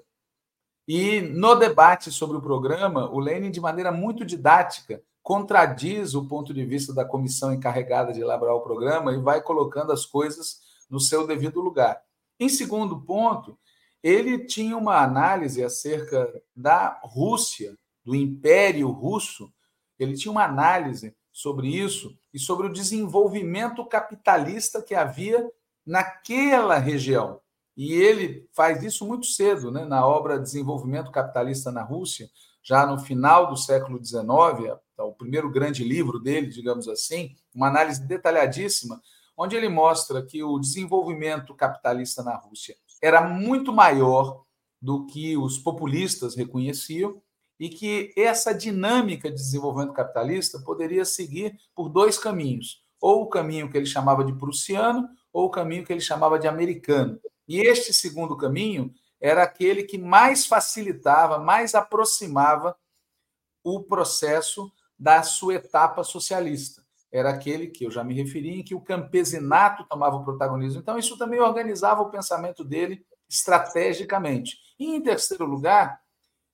E 0.86 1.20
no 1.20 1.54
debate 1.54 2.12
sobre 2.12 2.36
o 2.36 2.42
programa, 2.42 3.10
o 3.10 3.18
Lenin, 3.18 3.50
de 3.50 3.60
maneira 3.60 3.90
muito 3.90 4.24
didática, 4.24 5.02
contradiz 5.22 6.14
o 6.14 6.26
ponto 6.26 6.52
de 6.52 6.64
vista 6.64 6.92
da 6.92 7.04
comissão 7.04 7.52
encarregada 7.52 8.12
de 8.12 8.20
elaborar 8.20 8.54
o 8.54 8.62
programa 8.62 9.12
e 9.12 9.18
vai 9.18 9.40
colocando 9.40 9.92
as 9.92 10.04
coisas 10.04 10.60
no 10.88 11.00
seu 11.00 11.26
devido 11.26 11.60
lugar. 11.60 12.00
Em 12.38 12.48
segundo 12.48 13.00
ponto, 13.00 13.58
ele 14.02 14.46
tinha 14.46 14.76
uma 14.76 15.02
análise 15.02 15.62
acerca 15.62 16.42
da 16.54 17.00
Rússia, 17.04 17.76
do 18.04 18.14
Império 18.14 18.90
Russo, 18.90 19.52
ele 19.98 20.16
tinha 20.16 20.32
uma 20.32 20.44
análise 20.44 21.14
sobre 21.32 21.68
isso 21.68 22.16
e 22.32 22.38
sobre 22.38 22.66
o 22.66 22.72
desenvolvimento 22.72 23.84
capitalista 23.84 24.82
que 24.82 24.94
havia 24.94 25.46
naquela 25.86 26.78
região. 26.78 27.40
E 27.76 27.92
ele 27.92 28.48
faz 28.52 28.82
isso 28.82 29.06
muito 29.06 29.26
cedo, 29.26 29.70
né, 29.70 29.84
na 29.84 30.06
obra 30.06 30.38
Desenvolvimento 30.38 31.10
Capitalista 31.10 31.70
na 31.70 31.82
Rússia, 31.82 32.28
já 32.62 32.84
no 32.84 32.98
final 32.98 33.48
do 33.48 33.56
século 33.56 34.02
XIX, 34.04 34.78
é 34.98 35.02
o 35.02 35.12
primeiro 35.12 35.50
grande 35.50 35.82
livro 35.82 36.18
dele, 36.18 36.48
digamos 36.48 36.88
assim, 36.88 37.34
uma 37.54 37.68
análise 37.68 38.06
detalhadíssima, 38.06 39.00
onde 39.36 39.56
ele 39.56 39.68
mostra 39.68 40.22
que 40.22 40.42
o 40.42 40.58
desenvolvimento 40.58 41.54
capitalista 41.54 42.22
na 42.22 42.36
Rússia 42.36 42.76
era 43.02 43.20
muito 43.22 43.72
maior 43.72 44.44
do 44.80 45.06
que 45.06 45.36
os 45.36 45.58
populistas 45.58 46.34
reconheciam 46.34 47.20
e 47.58 47.68
que 47.68 48.12
essa 48.16 48.54
dinâmica 48.54 49.28
de 49.28 49.36
desenvolvimento 49.36 49.92
capitalista 49.92 50.58
poderia 50.60 51.04
seguir 51.04 51.58
por 51.74 51.90
dois 51.90 52.18
caminhos, 52.18 52.82
ou 53.00 53.22
o 53.22 53.28
caminho 53.28 53.70
que 53.70 53.76
ele 53.76 53.86
chamava 53.86 54.24
de 54.24 54.32
prussiano, 54.32 55.08
ou 55.32 55.46
o 55.46 55.50
caminho 55.50 55.84
que 55.84 55.92
ele 55.92 56.00
chamava 56.00 56.38
de 56.38 56.48
americano. 56.48 57.20
E 57.46 57.60
este 57.60 57.92
segundo 57.92 58.36
caminho 58.36 58.94
era 59.20 59.42
aquele 59.42 59.82
que 59.82 59.98
mais 59.98 60.46
facilitava, 60.46 61.38
mais 61.38 61.74
aproximava 61.74 62.74
o 63.62 63.82
processo 63.82 64.72
da 64.98 65.22
sua 65.22 65.54
etapa 65.56 66.02
socialista. 66.02 66.79
Era 67.12 67.30
aquele 67.30 67.66
que 67.66 67.84
eu 67.84 67.90
já 67.90 68.04
me 68.04 68.14
referi, 68.14 68.60
em 68.60 68.62
que 68.62 68.74
o 68.74 68.80
campesinato 68.80 69.84
tomava 69.88 70.16
o 70.16 70.24
protagonismo. 70.24 70.80
Então, 70.80 70.98
isso 70.98 71.18
também 71.18 71.40
organizava 71.40 72.02
o 72.02 72.10
pensamento 72.10 72.64
dele 72.64 73.04
estrategicamente. 73.28 74.58
E, 74.78 74.94
em 74.94 75.00
terceiro 75.00 75.44
lugar, 75.44 76.00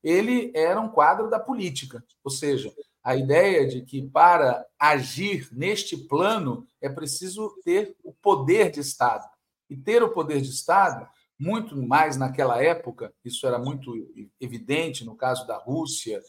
ele 0.02 0.52
era 0.54 0.80
um 0.80 0.88
quadro 0.88 1.28
da 1.28 1.38
política, 1.38 2.04
ou 2.22 2.30
seja, 2.30 2.72
a 3.02 3.14
ideia 3.14 3.66
de 3.66 3.82
que 3.82 4.02
para 4.02 4.66
agir 4.78 5.48
neste 5.52 5.96
plano 5.96 6.66
é 6.80 6.88
preciso 6.88 7.54
ter 7.64 7.96
o 8.02 8.12
poder 8.12 8.70
de 8.70 8.80
Estado. 8.80 9.24
E 9.70 9.76
ter 9.76 10.02
o 10.02 10.12
poder 10.12 10.40
de 10.40 10.50
Estado, 10.50 11.08
muito 11.38 11.76
mais 11.80 12.16
naquela 12.16 12.62
época, 12.62 13.12
isso 13.24 13.46
era 13.46 13.58
muito 13.58 13.94
evidente 14.40 15.04
no 15.04 15.14
caso 15.14 15.46
da 15.46 15.56
Rússia, 15.56 16.20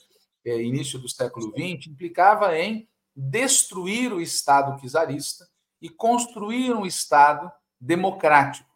é, 0.46 0.62
início 0.62 1.00
do 1.00 1.10
século 1.10 1.50
XX, 1.50 1.88
implicava 1.88 2.58
em 2.58 2.88
destruir 3.20 4.14
o 4.14 4.22
Estado 4.22 4.80
czarista 4.88 5.50
e 5.82 5.90
construir 5.90 6.72
um 6.72 6.86
Estado 6.86 7.52
democrático. 7.82 8.70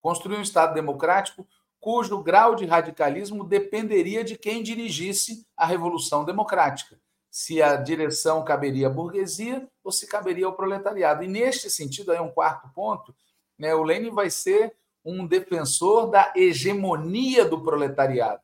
Construir 0.00 0.36
um 0.36 0.42
Estado 0.42 0.74
democrático 0.74 1.44
cujo 1.80 2.22
grau 2.22 2.54
de 2.54 2.66
radicalismo 2.66 3.42
dependeria 3.42 4.22
de 4.22 4.38
quem 4.38 4.62
dirigisse 4.62 5.44
a 5.56 5.66
Revolução 5.66 6.24
Democrática. 6.24 7.00
Se 7.30 7.60
a 7.60 7.76
direção 7.76 8.44
caberia 8.44 8.86
à 8.86 8.90
burguesia 8.90 9.68
ou 9.82 9.90
se 9.90 10.06
caberia 10.06 10.46
ao 10.46 10.54
proletariado. 10.54 11.24
E, 11.24 11.28
neste 11.28 11.68
sentido, 11.68 12.12
aí 12.12 12.20
um 12.20 12.30
quarto 12.30 12.68
ponto, 12.72 13.14
né, 13.58 13.74
o 13.74 13.82
Lenin 13.82 14.10
vai 14.10 14.30
ser 14.30 14.76
um 15.04 15.26
defensor 15.26 16.10
da 16.10 16.32
hegemonia 16.36 17.44
do 17.44 17.60
proletariado. 17.62 18.42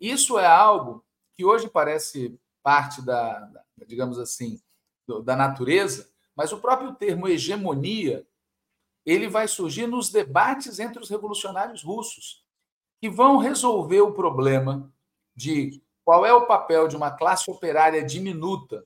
Isso 0.00 0.38
é 0.38 0.46
algo 0.46 1.04
que 1.34 1.44
hoje 1.44 1.68
parece 1.68 2.38
parte 2.62 3.00
da, 3.00 3.48
digamos 3.86 4.18
assim, 4.18 4.60
da 5.24 5.34
natureza, 5.34 6.10
mas 6.36 6.52
o 6.52 6.58
próprio 6.58 6.94
termo 6.94 7.26
hegemonia 7.26 8.26
ele 9.04 9.26
vai 9.26 9.48
surgir 9.48 9.86
nos 9.86 10.10
debates 10.10 10.78
entre 10.78 11.02
os 11.02 11.08
revolucionários 11.08 11.82
russos, 11.82 12.44
que 13.00 13.08
vão 13.08 13.38
resolver 13.38 14.02
o 14.02 14.12
problema 14.12 14.92
de 15.34 15.82
qual 16.04 16.26
é 16.26 16.32
o 16.32 16.46
papel 16.46 16.86
de 16.86 16.96
uma 16.96 17.10
classe 17.10 17.50
operária 17.50 18.04
diminuta, 18.04 18.84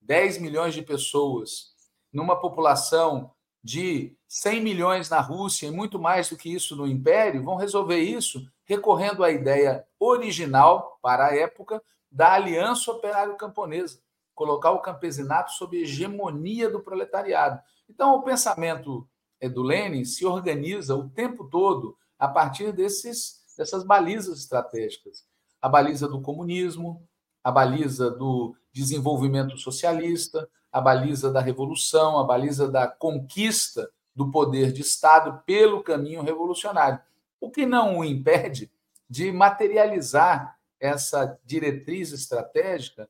10 0.00 0.38
milhões 0.38 0.72
de 0.72 0.82
pessoas, 0.82 1.74
numa 2.12 2.38
população 2.38 3.32
de 3.62 4.16
100 4.28 4.60
milhões 4.62 5.10
na 5.10 5.20
Rússia 5.20 5.66
e 5.66 5.72
muito 5.72 5.98
mais 5.98 6.30
do 6.30 6.36
que 6.36 6.52
isso 6.52 6.76
no 6.76 6.86
Império, 6.86 7.42
vão 7.42 7.56
resolver 7.56 7.98
isso 7.98 8.48
recorrendo 8.64 9.24
à 9.24 9.30
ideia 9.30 9.84
original, 9.98 10.98
para 11.02 11.26
a 11.26 11.36
época, 11.36 11.82
da 12.10 12.34
Aliança 12.34 12.92
Operário-Camponesa 12.92 14.00
colocar 14.36 14.70
o 14.70 14.80
campesinato 14.80 15.50
sob 15.52 15.80
hegemonia 15.80 16.70
do 16.70 16.78
proletariado. 16.78 17.58
Então, 17.88 18.14
o 18.14 18.22
pensamento 18.22 19.08
eh, 19.40 19.48
do 19.48 19.62
Lenin 19.62 20.04
se 20.04 20.26
organiza 20.26 20.94
o 20.94 21.08
tempo 21.08 21.44
todo 21.44 21.96
a 22.18 22.28
partir 22.28 22.70
desses, 22.70 23.42
dessas 23.56 23.82
balizas 23.82 24.38
estratégicas. 24.38 25.24
A 25.60 25.68
baliza 25.68 26.06
do 26.06 26.20
comunismo, 26.20 27.02
a 27.42 27.50
baliza 27.50 28.10
do 28.10 28.54
desenvolvimento 28.70 29.56
socialista, 29.56 30.46
a 30.70 30.82
baliza 30.82 31.32
da 31.32 31.40
revolução, 31.40 32.18
a 32.18 32.24
baliza 32.24 32.68
da 32.68 32.86
conquista 32.86 33.90
do 34.14 34.30
poder 34.30 34.70
de 34.70 34.82
Estado 34.82 35.42
pelo 35.46 35.82
caminho 35.82 36.22
revolucionário. 36.22 37.00
O 37.40 37.50
que 37.50 37.64
não 37.64 37.98
o 37.98 38.04
impede 38.04 38.70
de 39.08 39.32
materializar 39.32 40.58
essa 40.78 41.38
diretriz 41.44 42.12
estratégica 42.12 43.08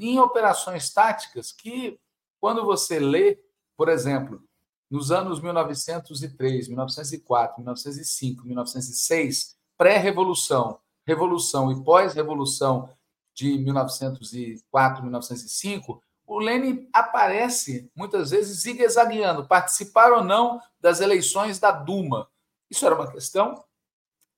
em 0.00 0.18
operações 0.18 0.90
táticas 0.90 1.52
que, 1.52 1.98
quando 2.40 2.64
você 2.64 2.98
lê, 2.98 3.38
por 3.76 3.88
exemplo, 3.88 4.42
nos 4.90 5.10
anos 5.10 5.40
1903, 5.40 6.68
1904, 6.68 7.56
1905, 7.58 8.46
1906, 8.46 9.56
pré-revolução, 9.76 10.78
Revolução 11.06 11.70
e 11.70 11.84
pós-revolução 11.84 12.88
de 13.34 13.58
1904, 13.58 15.02
1905, 15.02 16.02
o 16.26 16.38
Lenin 16.38 16.88
aparece 16.92 17.90
muitas 17.94 18.30
vezes 18.30 18.62
zigue-zagueando, 18.62 19.46
participar 19.46 20.12
ou 20.12 20.24
não 20.24 20.60
das 20.80 21.00
eleições 21.00 21.58
da 21.58 21.70
Duma. 21.70 22.28
Isso 22.70 22.86
era 22.86 22.94
uma 22.94 23.10
questão 23.10 23.62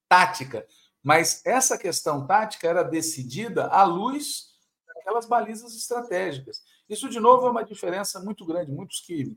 tática, 0.09 0.67
mas 1.03 1.41
essa 1.45 1.79
questão 1.79 2.27
tática 2.27 2.67
era 2.67 2.83
decidida 2.83 3.69
à 3.69 3.85
luz 3.85 4.46
daquelas 5.07 5.27
balizas 5.27 5.75
estratégicas. 5.77 6.63
Isso, 6.89 7.09
de 7.09 7.21
novo, 7.21 7.47
é 7.47 7.51
uma 7.51 7.65
diferença 7.65 8.19
muito 8.21 8.45
grande. 8.45 8.73
Muitos 8.73 9.01
que 9.01 9.37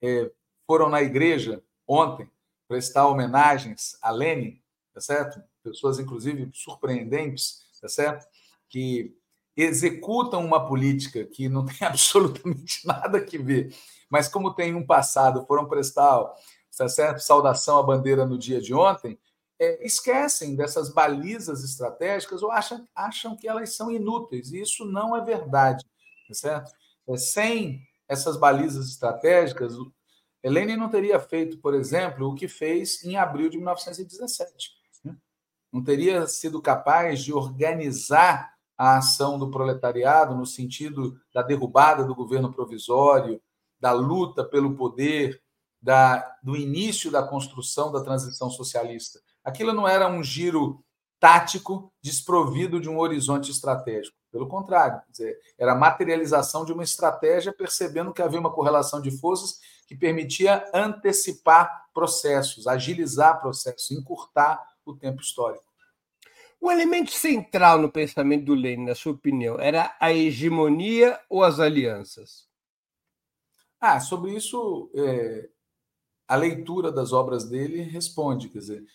é, 0.00 0.30
foram 0.66 0.88
na 0.88 1.02
igreja 1.02 1.62
ontem 1.86 2.28
prestar 2.66 3.06
homenagens 3.06 3.98
a 4.00 4.10
Lenin, 4.10 4.60
tá 4.94 5.00
certo? 5.00 5.42
Pessoas, 5.62 5.98
inclusive, 5.98 6.50
surpreendentes, 6.54 7.62
tá 7.80 7.88
certo? 7.88 8.26
Que 8.70 9.14
executam 9.54 10.42
uma 10.42 10.66
política 10.66 11.24
que 11.26 11.46
não 11.46 11.66
tem 11.66 11.76
absolutamente 11.86 12.86
nada 12.86 13.18
a 13.18 13.42
ver, 13.42 13.74
mas 14.08 14.28
como 14.28 14.54
tem 14.54 14.74
um 14.74 14.86
passado, 14.86 15.44
foram 15.46 15.68
prestar, 15.68 16.24
tá 16.76 16.88
certo? 16.88 17.20
Saudação 17.20 17.78
à 17.78 17.82
bandeira 17.82 18.24
no 18.24 18.38
dia 18.38 18.62
de 18.62 18.72
ontem, 18.72 19.18
é, 19.62 19.86
esquecem 19.86 20.56
dessas 20.56 20.92
balizas 20.92 21.62
estratégicas 21.62 22.42
ou 22.42 22.50
acham, 22.50 22.84
acham 22.92 23.36
que 23.36 23.46
elas 23.46 23.76
são 23.76 23.92
inúteis, 23.92 24.50
e 24.50 24.60
isso 24.60 24.84
não 24.84 25.16
é 25.16 25.24
verdade, 25.24 25.84
tá 26.26 26.34
certo? 26.34 26.72
É, 27.08 27.16
sem 27.16 27.86
essas 28.08 28.36
balizas 28.36 28.88
estratégicas, 28.88 29.74
Helene 30.42 30.76
não 30.76 30.88
teria 30.88 31.20
feito, 31.20 31.58
por 31.58 31.74
exemplo, 31.74 32.28
o 32.28 32.34
que 32.34 32.48
fez 32.48 33.04
em 33.04 33.16
abril 33.16 33.48
de 33.48 33.56
1917. 33.56 34.72
Né? 35.04 35.16
Não 35.72 35.82
teria 35.84 36.26
sido 36.26 36.60
capaz 36.60 37.22
de 37.22 37.32
organizar 37.32 38.52
a 38.76 38.96
ação 38.96 39.38
do 39.38 39.48
proletariado 39.48 40.34
no 40.34 40.44
sentido 40.44 41.20
da 41.32 41.40
derrubada 41.40 42.04
do 42.04 42.16
governo 42.16 42.52
provisório, 42.52 43.40
da 43.78 43.92
luta 43.92 44.44
pelo 44.44 44.74
poder, 44.74 45.40
da, 45.80 46.36
do 46.42 46.56
início 46.56 47.12
da 47.12 47.22
construção 47.22 47.92
da 47.92 48.02
transição 48.02 48.50
socialista. 48.50 49.20
Aquilo 49.44 49.72
não 49.72 49.88
era 49.88 50.08
um 50.08 50.22
giro 50.22 50.84
tático 51.18 51.92
desprovido 52.02 52.80
de 52.80 52.88
um 52.88 52.98
horizonte 52.98 53.50
estratégico. 53.50 54.16
Pelo 54.30 54.48
contrário, 54.48 55.00
dizer, 55.10 55.38
era 55.58 55.72
a 55.72 55.76
materialização 55.76 56.64
de 56.64 56.72
uma 56.72 56.82
estratégia, 56.82 57.52
percebendo 57.52 58.12
que 58.12 58.22
havia 58.22 58.40
uma 58.40 58.52
correlação 58.52 59.00
de 59.00 59.10
forças 59.10 59.60
que 59.86 59.94
permitia 59.94 60.68
antecipar 60.72 61.86
processos, 61.92 62.66
agilizar 62.66 63.40
processos, 63.40 63.90
encurtar 63.90 64.60
o 64.84 64.94
tempo 64.96 65.20
histórico. 65.20 65.64
O 66.60 66.70
elemento 66.70 67.10
central 67.10 67.78
no 67.78 67.90
pensamento 67.90 68.44
do 68.44 68.54
Lenin, 68.54 68.86
na 68.86 68.94
sua 68.94 69.12
opinião, 69.12 69.58
era 69.58 69.96
a 70.00 70.12
hegemonia 70.12 71.20
ou 71.28 71.42
as 71.42 71.60
alianças? 71.60 72.48
Ah, 73.80 73.98
sobre 74.00 74.32
isso, 74.34 74.90
é, 74.94 75.48
a 76.26 76.36
leitura 76.36 76.92
das 76.92 77.12
obras 77.12 77.44
dele 77.44 77.82
responde. 77.82 78.48
Quer 78.48 78.58
dizer, 78.60 78.86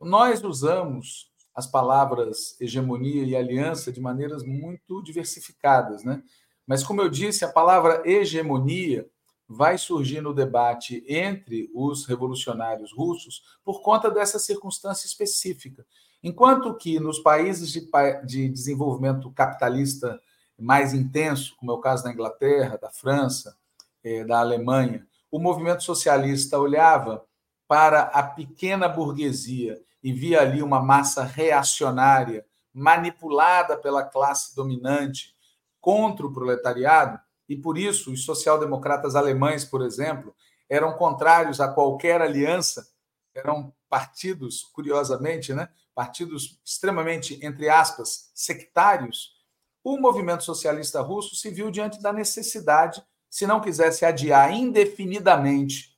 nós 0.00 0.42
usamos 0.42 1.30
as 1.54 1.66
palavras 1.66 2.56
hegemonia 2.60 3.24
e 3.24 3.34
aliança 3.34 3.92
de 3.92 4.00
maneiras 4.00 4.44
muito 4.44 5.02
diversificadas, 5.02 6.04
né? 6.04 6.22
Mas, 6.66 6.84
como 6.84 7.00
eu 7.00 7.08
disse, 7.08 7.44
a 7.44 7.52
palavra 7.52 8.02
hegemonia 8.04 9.08
vai 9.48 9.78
surgir 9.78 10.20
no 10.20 10.34
debate 10.34 11.02
entre 11.08 11.70
os 11.74 12.04
revolucionários 12.04 12.92
russos 12.92 13.42
por 13.64 13.80
conta 13.80 14.10
dessa 14.10 14.38
circunstância 14.38 15.06
específica. 15.06 15.86
Enquanto 16.22 16.76
que 16.76 17.00
nos 17.00 17.18
países 17.18 17.72
de, 17.72 17.88
de 18.26 18.48
desenvolvimento 18.48 19.30
capitalista 19.30 20.20
mais 20.58 20.92
intenso, 20.92 21.56
como 21.56 21.72
é 21.72 21.74
o 21.74 21.80
caso 21.80 22.04
da 22.04 22.12
Inglaterra, 22.12 22.76
da 22.76 22.90
França, 22.90 23.56
eh, 24.04 24.24
da 24.24 24.40
Alemanha, 24.40 25.06
o 25.30 25.38
movimento 25.38 25.82
socialista 25.82 26.58
olhava 26.58 27.24
para 27.68 28.04
a 28.04 28.22
pequena 28.22 28.88
burguesia 28.88 29.78
e 30.02 30.10
via 30.10 30.40
ali 30.40 30.62
uma 30.62 30.80
massa 30.80 31.22
reacionária 31.22 32.46
manipulada 32.72 33.76
pela 33.76 34.02
classe 34.02 34.56
dominante 34.56 35.36
contra 35.80 36.26
o 36.26 36.32
proletariado, 36.32 37.20
e 37.48 37.56
por 37.56 37.76
isso 37.76 38.12
os 38.12 38.24
social-democratas 38.24 39.14
alemães, 39.14 39.64
por 39.64 39.82
exemplo, 39.82 40.34
eram 40.68 40.96
contrários 40.96 41.60
a 41.60 41.68
qualquer 41.68 42.20
aliança, 42.20 42.88
eram 43.34 43.72
partidos, 43.88 44.62
curiosamente, 44.72 45.52
né, 45.52 45.68
partidos 45.94 46.60
extremamente, 46.64 47.38
entre 47.44 47.68
aspas, 47.68 48.30
sectários. 48.34 49.36
O 49.82 49.98
movimento 49.98 50.44
socialista 50.44 51.00
russo 51.00 51.36
se 51.36 51.50
viu 51.50 51.70
diante 51.70 52.00
da 52.00 52.12
necessidade, 52.12 53.02
se 53.30 53.46
não 53.46 53.60
quisesse 53.60 54.04
adiar 54.04 54.52
indefinidamente 54.52 55.97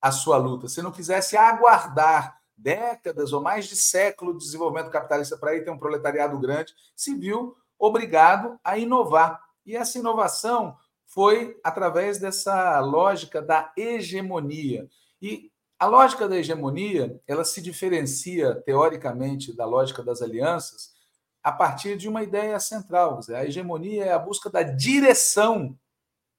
a 0.00 0.12
sua 0.12 0.36
luta, 0.36 0.68
se 0.68 0.82
não 0.82 0.92
quisesse 0.92 1.36
aguardar 1.36 2.38
décadas 2.56 3.32
ou 3.32 3.42
mais 3.42 3.66
de 3.66 3.76
século 3.76 4.32
de 4.32 4.44
desenvolvimento 4.44 4.90
capitalista 4.90 5.36
para 5.36 5.54
ir 5.54 5.64
ter 5.64 5.70
um 5.70 5.78
proletariado 5.78 6.38
grande, 6.38 6.72
se 6.94 7.14
viu 7.14 7.56
obrigado 7.78 8.58
a 8.64 8.78
inovar. 8.78 9.40
E 9.64 9.76
essa 9.76 9.98
inovação 9.98 10.76
foi 11.04 11.58
através 11.62 12.18
dessa 12.18 12.80
lógica 12.80 13.42
da 13.42 13.72
hegemonia. 13.76 14.88
E 15.20 15.50
a 15.78 15.86
lógica 15.86 16.26
da 16.26 16.36
hegemonia, 16.36 17.20
ela 17.26 17.44
se 17.44 17.60
diferencia 17.60 18.54
teoricamente 18.62 19.54
da 19.54 19.66
lógica 19.66 20.02
das 20.02 20.22
alianças 20.22 20.94
a 21.42 21.52
partir 21.52 21.96
de 21.96 22.08
uma 22.08 22.22
ideia 22.22 22.58
central. 22.58 23.20
A 23.28 23.44
hegemonia 23.44 24.06
é 24.06 24.12
a 24.12 24.18
busca 24.18 24.50
da 24.50 24.62
direção 24.62 25.78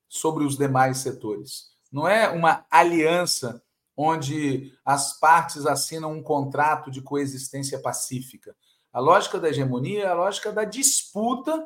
sobre 0.10 0.44
os 0.44 0.58
demais 0.58 0.98
setores. 0.98 1.77
Não 1.92 2.08
é 2.08 2.30
uma 2.30 2.66
aliança 2.70 3.62
onde 3.96 4.72
as 4.86 5.20
partes 5.20 5.66
assinam 5.66 6.12
um 6.12 6.22
contrato 6.22 6.92
de 6.92 7.02
coexistência 7.02 7.80
pacífica. 7.80 8.56
A 8.94 9.00
lógica 9.00 9.40
da 9.40 9.50
hegemonia 9.50 10.04
é 10.04 10.08
a 10.08 10.14
lógica 10.14 10.52
da 10.52 10.64
disputa, 10.64 11.66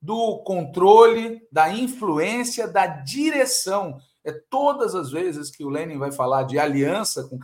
do 0.00 0.38
controle, 0.38 1.46
da 1.50 1.70
influência, 1.72 2.66
da 2.66 2.86
direção. 2.86 3.98
É 4.24 4.32
todas 4.32 4.94
as 4.94 5.10
vezes 5.10 5.50
que 5.50 5.64
o 5.64 5.68
Lenin 5.68 5.98
vai 5.98 6.12
falar 6.12 6.44
de 6.44 6.58
aliança 6.58 7.24
com, 7.24 7.38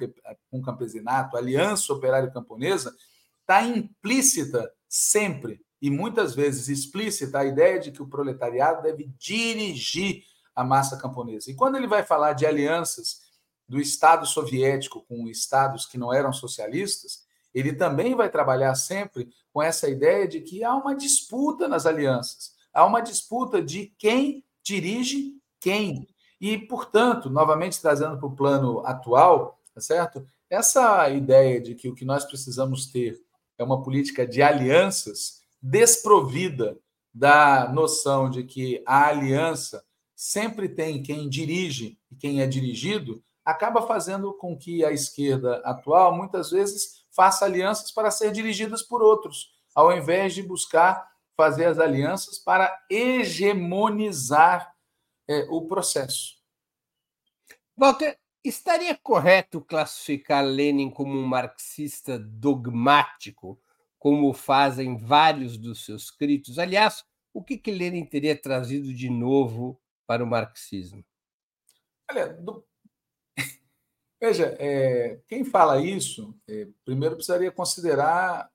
o 0.50 0.62
campesinato, 0.62 1.36
aliança 1.36 1.92
operário-camponesa, 1.92 2.94
está 3.40 3.62
implícita 3.62 4.72
sempre, 4.88 5.60
e 5.80 5.90
muitas 5.90 6.34
vezes 6.34 6.68
explícita, 6.68 7.40
a 7.40 7.44
ideia 7.44 7.78
de 7.78 7.90
que 7.90 8.02
o 8.02 8.08
proletariado 8.08 8.82
deve 8.82 9.12
dirigir 9.18 10.24
a 10.54 10.64
massa 10.64 10.96
camponesa. 10.96 11.50
E 11.50 11.54
quando 11.54 11.76
ele 11.76 11.86
vai 11.86 12.02
falar 12.02 12.32
de 12.32 12.46
alianças 12.46 13.20
do 13.68 13.80
Estado 13.80 14.26
soviético 14.26 15.04
com 15.08 15.28
estados 15.28 15.86
que 15.86 15.96
não 15.96 16.12
eram 16.12 16.32
socialistas, 16.32 17.24
ele 17.54 17.72
também 17.72 18.14
vai 18.14 18.30
trabalhar 18.30 18.74
sempre 18.74 19.30
com 19.52 19.62
essa 19.62 19.88
ideia 19.88 20.26
de 20.26 20.40
que 20.40 20.64
há 20.64 20.74
uma 20.74 20.94
disputa 20.94 21.68
nas 21.68 21.86
alianças, 21.86 22.52
há 22.72 22.84
uma 22.84 23.00
disputa 23.00 23.62
de 23.62 23.92
quem 23.98 24.44
dirige 24.62 25.34
quem. 25.60 26.08
E, 26.40 26.58
portanto, 26.58 27.30
novamente 27.30 27.80
trazendo 27.80 28.18
para 28.18 28.26
o 28.26 28.34
plano 28.34 28.84
atual, 28.86 29.60
tá 29.74 29.80
certo? 29.80 30.26
Essa 30.50 31.08
ideia 31.08 31.60
de 31.60 31.74
que 31.74 31.88
o 31.88 31.94
que 31.94 32.04
nós 32.04 32.24
precisamos 32.24 32.86
ter 32.86 33.20
é 33.58 33.64
uma 33.64 33.82
política 33.82 34.26
de 34.26 34.42
alianças 34.42 35.40
desprovida 35.60 36.78
da 37.14 37.70
noção 37.72 38.28
de 38.28 38.42
que 38.42 38.82
a 38.86 39.08
aliança 39.08 39.84
sempre 40.22 40.68
tem 40.68 41.02
quem 41.02 41.28
dirige 41.28 41.98
e 42.08 42.14
quem 42.14 42.42
é 42.42 42.46
dirigido, 42.46 43.24
acaba 43.44 43.82
fazendo 43.88 44.32
com 44.32 44.56
que 44.56 44.84
a 44.84 44.92
esquerda 44.92 45.56
atual 45.64 46.16
muitas 46.16 46.52
vezes 46.52 47.04
faça 47.10 47.44
alianças 47.44 47.90
para 47.90 48.08
ser 48.08 48.30
dirigidas 48.30 48.84
por 48.84 49.02
outros, 49.02 49.52
ao 49.74 49.92
invés 49.92 50.32
de 50.32 50.40
buscar 50.40 51.10
fazer 51.36 51.64
as 51.64 51.80
alianças 51.80 52.38
para 52.38 52.72
hegemonizar 52.88 54.72
é, 55.26 55.44
o 55.50 55.66
processo. 55.66 56.36
Walter, 57.76 58.16
estaria 58.44 58.96
correto 58.96 59.60
classificar 59.60 60.44
Lenin 60.44 60.88
como 60.88 61.18
um 61.18 61.26
marxista 61.26 62.16
dogmático, 62.16 63.60
como 63.98 64.32
fazem 64.32 64.96
vários 64.96 65.58
dos 65.58 65.84
seus 65.84 66.04
escritos? 66.04 66.60
Aliás, 66.60 67.04
o 67.34 67.42
que, 67.42 67.58
que 67.58 67.72
Lenin 67.72 68.06
teria 68.06 68.40
trazido 68.40 68.94
de 68.94 69.10
novo 69.10 69.81
para 70.06 70.22
o 70.22 70.26
marxismo? 70.26 71.04
Olha, 72.10 72.28
do 72.28 72.64
Veja, 74.20 74.56
é, 74.58 75.20
quem 75.28 75.44
fala 75.44 75.80
isso, 75.80 76.34
é, 76.48 76.68
primeiro 76.84 77.16
precisaria 77.16 77.50
considerar 77.50 78.50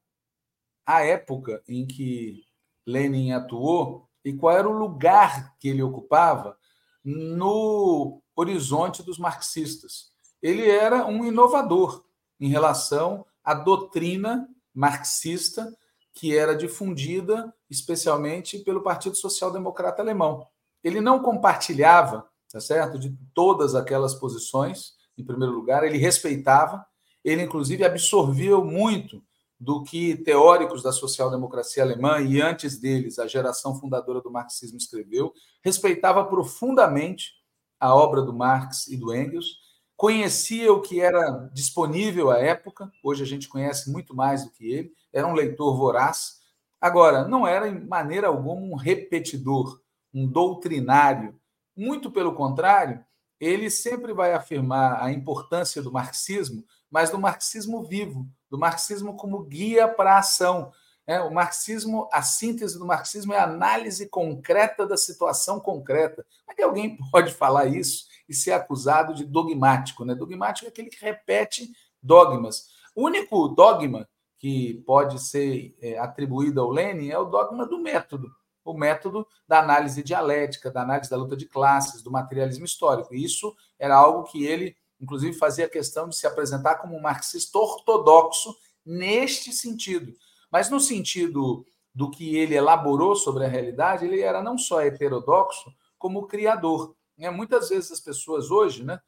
a 0.85 1.03
época 1.03 1.61
em 1.67 1.85
que 1.85 2.45
Lenin 2.85 3.33
atuou 3.33 4.09
e 4.23 4.33
qual 4.33 4.57
era 4.57 4.69
o 4.69 4.77
lugar 4.77 5.57
que 5.59 5.67
ele 5.67 5.83
ocupava 5.83 6.57
no 7.03 8.21
horizonte 8.35 9.03
dos 9.03 9.17
marxistas. 9.17 10.11
Ele 10.41 10.69
era 10.69 11.05
um 11.05 11.25
inovador 11.25 12.05
em 12.39 12.49
relação 12.49 13.25
à 13.43 13.53
doutrina 13.53 14.47
marxista 14.73 15.75
que 16.13 16.35
era 16.35 16.55
difundida 16.55 17.53
especialmente 17.69 18.59
pelo 18.59 18.81
Partido 18.81 19.15
Social 19.15 19.51
Democrata 19.51 20.01
Alemão. 20.01 20.47
Ele 20.87 21.01
não 21.01 21.19
compartilhava, 21.19 22.25
tá 22.51 22.59
certo, 22.61 22.97
de 22.97 23.15
todas 23.33 23.75
aquelas 23.75 24.15
posições, 24.15 24.93
em 25.17 25.23
primeiro 25.25 25.53
lugar, 25.53 25.83
ele 25.83 25.97
respeitava, 25.97 26.85
ele 27.23 27.41
inclusive 27.41 27.83
absorveu 27.83 28.63
muito 28.63 29.21
do 29.59 29.83
que 29.83 30.15
teóricos 30.15 30.83
da 30.83 30.91
social-democracia 30.91 31.83
alemã 31.83 32.21
e 32.21 32.41
antes 32.41 32.77
deles 32.77 33.19
a 33.19 33.27
geração 33.27 33.77
fundadora 33.77 34.21
do 34.21 34.31
marxismo 34.31 34.77
escreveu, 34.77 35.33
respeitava 35.63 36.23
profundamente 36.23 37.31
a 37.79 37.93
obra 37.93 38.21
do 38.21 38.33
Marx 38.33 38.87
e 38.87 38.95
do 38.95 39.13
Engels, 39.13 39.57
conhecia 39.95 40.71
o 40.71 40.81
que 40.81 41.01
era 41.01 41.49
disponível 41.51 42.29
à 42.29 42.37
época, 42.37 42.89
hoje 43.03 43.23
a 43.23 43.25
gente 43.25 43.49
conhece 43.49 43.91
muito 43.91 44.15
mais 44.15 44.45
do 44.45 44.51
que 44.51 44.71
ele, 44.71 44.93
era 45.11 45.27
um 45.27 45.33
leitor 45.33 45.75
voraz. 45.75 46.37
Agora, 46.79 47.27
não 47.27 47.47
era 47.47 47.67
em 47.67 47.85
maneira 47.85 48.27
alguma 48.27 48.61
um 48.61 48.75
repetidor, 48.75 49.81
um 50.17 50.27
doutrinário. 50.27 51.39
Muito 51.75 52.09
pelo 52.09 52.33
contrário, 52.33 53.03
ele 53.39 53.69
sempre 53.69 54.13
vai 54.13 54.33
afirmar 54.33 55.03
a 55.03 55.11
importância 55.11 55.81
do 55.81 55.91
marxismo, 55.91 56.63
mas 56.89 57.11
do 57.11 57.19
marxismo 57.19 57.83
vivo, 57.83 58.27
do 58.49 58.57
marxismo 58.57 59.15
como 59.15 59.43
guia 59.43 59.87
para 59.87 60.15
a 60.15 60.19
ação. 60.19 60.71
É, 61.05 61.21
o 61.21 61.31
marxismo, 61.31 62.09
a 62.11 62.21
síntese 62.21 62.79
do 62.79 62.85
marxismo 62.85 63.31
é 63.33 63.37
a 63.37 63.43
análise 63.43 64.09
concreta 64.09 64.85
da 64.87 64.97
situação 64.97 65.59
concreta. 65.59 66.25
Como 66.45 66.51
é 66.51 66.55
que 66.55 66.63
alguém 66.63 66.97
pode 67.11 67.33
falar 67.33 67.67
isso 67.67 68.07
e 68.27 68.33
ser 68.33 68.53
acusado 68.53 69.13
de 69.13 69.23
dogmático? 69.23 70.03
Né? 70.03 70.15
Dogmático 70.15 70.65
é 70.65 70.69
aquele 70.69 70.89
que 70.89 71.03
repete 71.03 71.71
dogmas. 72.01 72.69
O 72.95 73.05
único 73.05 73.47
dogma 73.49 74.09
que 74.39 74.83
pode 74.85 75.21
ser 75.21 75.75
é, 75.79 75.97
atribuído 75.97 76.59
ao 76.59 76.69
Lenin 76.69 77.09
é 77.09 77.17
o 77.17 77.25
dogma 77.25 77.65
do 77.65 77.79
método, 77.79 78.29
o 78.71 78.77
método 78.77 79.27
da 79.47 79.59
análise 79.59 80.03
dialética, 80.03 80.71
da 80.71 80.81
análise 80.81 81.09
da 81.09 81.17
luta 81.17 81.35
de 81.35 81.45
classes, 81.45 82.01
do 82.01 82.11
materialismo 82.11 82.65
histórico. 82.65 83.13
Isso 83.13 83.55
era 83.79 83.95
algo 83.95 84.23
que 84.23 84.45
ele, 84.45 84.75
inclusive, 84.99 85.37
fazia 85.37 85.69
questão 85.69 86.09
de 86.09 86.15
se 86.15 86.27
apresentar 86.27 86.75
como 86.75 86.95
um 86.95 87.01
marxista 87.01 87.57
ortodoxo 87.57 88.55
neste 88.85 89.51
sentido. 89.51 90.13
Mas 90.51 90.69
no 90.69 90.79
sentido 90.79 91.65
do 91.93 92.09
que 92.11 92.37
ele 92.37 92.55
elaborou 92.55 93.15
sobre 93.15 93.45
a 93.45 93.47
realidade, 93.47 94.05
ele 94.05 94.21
era 94.21 94.41
não 94.41 94.57
só 94.57 94.81
heterodoxo, 94.81 95.73
como 95.97 96.27
criador. 96.27 96.95
Né? 97.17 97.29
Muitas 97.29 97.69
vezes 97.69 97.91
as 97.91 97.99
pessoas 97.99 98.51
hoje, 98.51 98.83
né, 98.83 98.99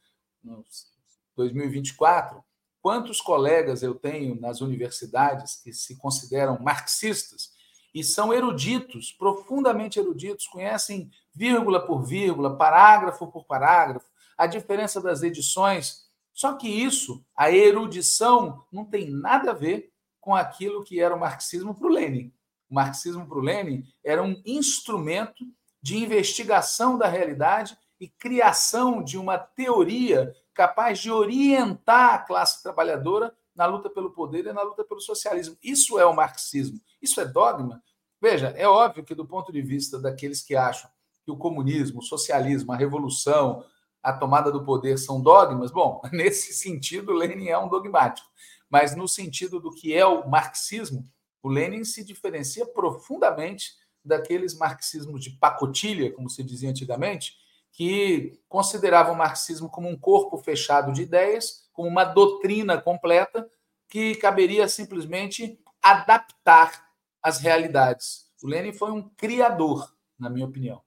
2024, 1.35 2.43
Quantos 2.81 3.19
colegas 3.19 3.83
eu 3.83 3.93
tenho 3.93 4.39
nas 4.39 4.61
universidades 4.61 5.57
que 5.57 5.73
se 5.73 5.97
consideram 5.97 6.57
marxistas 6.59 7.51
e 7.93 8.03
são 8.03 8.33
eruditos, 8.33 9.11
profundamente 9.11 9.99
eruditos, 9.99 10.47
conhecem 10.47 11.09
vírgula 11.33 11.85
por 11.85 12.03
vírgula, 12.03 12.55
parágrafo 12.55 13.27
por 13.27 13.45
parágrafo, 13.45 14.07
a 14.37 14.45
diferença 14.45 15.01
das 15.01 15.23
edições. 15.23 16.07
Só 16.33 16.53
que 16.53 16.67
isso, 16.67 17.23
a 17.35 17.51
erudição, 17.51 18.63
não 18.71 18.85
tem 18.85 19.09
nada 19.09 19.51
a 19.51 19.53
ver 19.55 19.91
com 20.19 20.35
aquilo 20.35 20.83
que 20.83 20.99
era 20.99 21.15
o 21.15 21.19
marxismo 21.19 21.73
para 21.73 21.87
o 21.87 21.91
Lenin. 21.91 22.31
O 22.69 22.75
marxismo 22.75 23.27
para 23.27 23.37
o 23.37 23.41
Lenin 23.41 23.83
era 24.03 24.21
um 24.21 24.41
instrumento 24.45 25.43
de 25.81 25.97
investigação 25.97 26.97
da 26.97 27.07
realidade 27.07 27.77
e 27.99 28.07
criação 28.07 29.03
de 29.03 29.17
uma 29.17 29.37
teoria 29.37 30.33
capaz 30.53 30.99
de 30.99 31.11
orientar 31.11 32.13
a 32.13 32.19
classe 32.19 32.61
trabalhadora 32.61 33.33
na 33.55 33.65
luta 33.65 33.89
pelo 33.89 34.11
poder 34.11 34.45
e 34.45 34.53
na 34.53 34.61
luta 34.61 34.83
pelo 34.83 35.01
socialismo. 35.01 35.57
Isso 35.63 35.99
é 35.99 36.05
o 36.05 36.15
marxismo. 36.15 36.79
Isso 37.01 37.19
é 37.21 37.25
dogma. 37.25 37.81
Veja, 38.21 38.49
é 38.57 38.67
óbvio 38.67 39.03
que, 39.03 39.15
do 39.15 39.25
ponto 39.25 39.51
de 39.51 39.61
vista 39.61 39.99
daqueles 39.99 40.41
que 40.41 40.55
acham 40.55 40.89
que 41.23 41.31
o 41.31 41.37
comunismo, 41.37 41.99
o 41.99 42.03
socialismo, 42.03 42.71
a 42.71 42.75
revolução, 42.75 43.63
a 44.01 44.13
tomada 44.13 44.51
do 44.51 44.63
poder 44.63 44.97
são 44.97 45.21
dogmas, 45.21 45.71
bom, 45.71 46.01
nesse 46.11 46.53
sentido, 46.53 47.13
Lenin 47.13 47.47
é 47.47 47.57
um 47.57 47.69
dogmático. 47.69 48.27
Mas 48.69 48.95
no 48.95 49.07
sentido 49.07 49.59
do 49.59 49.71
que 49.71 49.93
é 49.93 50.05
o 50.05 50.29
marxismo, 50.29 51.07
o 51.41 51.49
Lenin 51.49 51.83
se 51.83 52.03
diferencia 52.03 52.65
profundamente 52.65 53.73
daqueles 54.03 54.57
marxismos 54.57 55.23
de 55.23 55.31
pacotilha, 55.31 56.11
como 56.11 56.29
se 56.29 56.43
dizia 56.43 56.69
antigamente, 56.69 57.35
que 57.71 58.39
consideravam 58.47 59.13
o 59.13 59.17
marxismo 59.17 59.69
como 59.69 59.87
um 59.87 59.97
corpo 59.97 60.37
fechado 60.37 60.91
de 60.91 61.03
ideias, 61.03 61.69
como 61.71 61.87
uma 61.87 62.03
doutrina 62.03 62.79
completa 62.81 63.49
que 63.87 64.15
caberia 64.15 64.67
simplesmente 64.67 65.59
adaptar 65.81 66.88
as 67.21 67.39
realidades. 67.39 68.29
O 68.41 68.47
Lenin 68.47 68.73
foi 68.73 68.91
um 68.91 69.09
criador, 69.09 69.93
na 70.17 70.29
minha 70.29 70.45
opinião. 70.45 70.81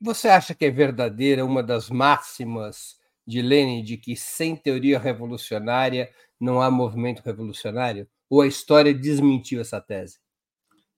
Você 0.00 0.28
acha 0.28 0.54
que 0.54 0.64
é 0.64 0.70
verdadeira 0.70 1.44
uma 1.44 1.62
das 1.62 1.90
máximas 1.90 2.98
de 3.26 3.42
Lenin 3.42 3.84
de 3.84 3.96
que 3.96 4.16
sem 4.16 4.56
teoria 4.56 4.98
revolucionária 4.98 6.10
não 6.38 6.60
há 6.60 6.70
movimento 6.70 7.20
revolucionário? 7.20 8.08
Ou 8.28 8.40
a 8.40 8.46
história 8.46 8.94
desmentiu 8.94 9.60
essa 9.60 9.80
tese? 9.80 10.18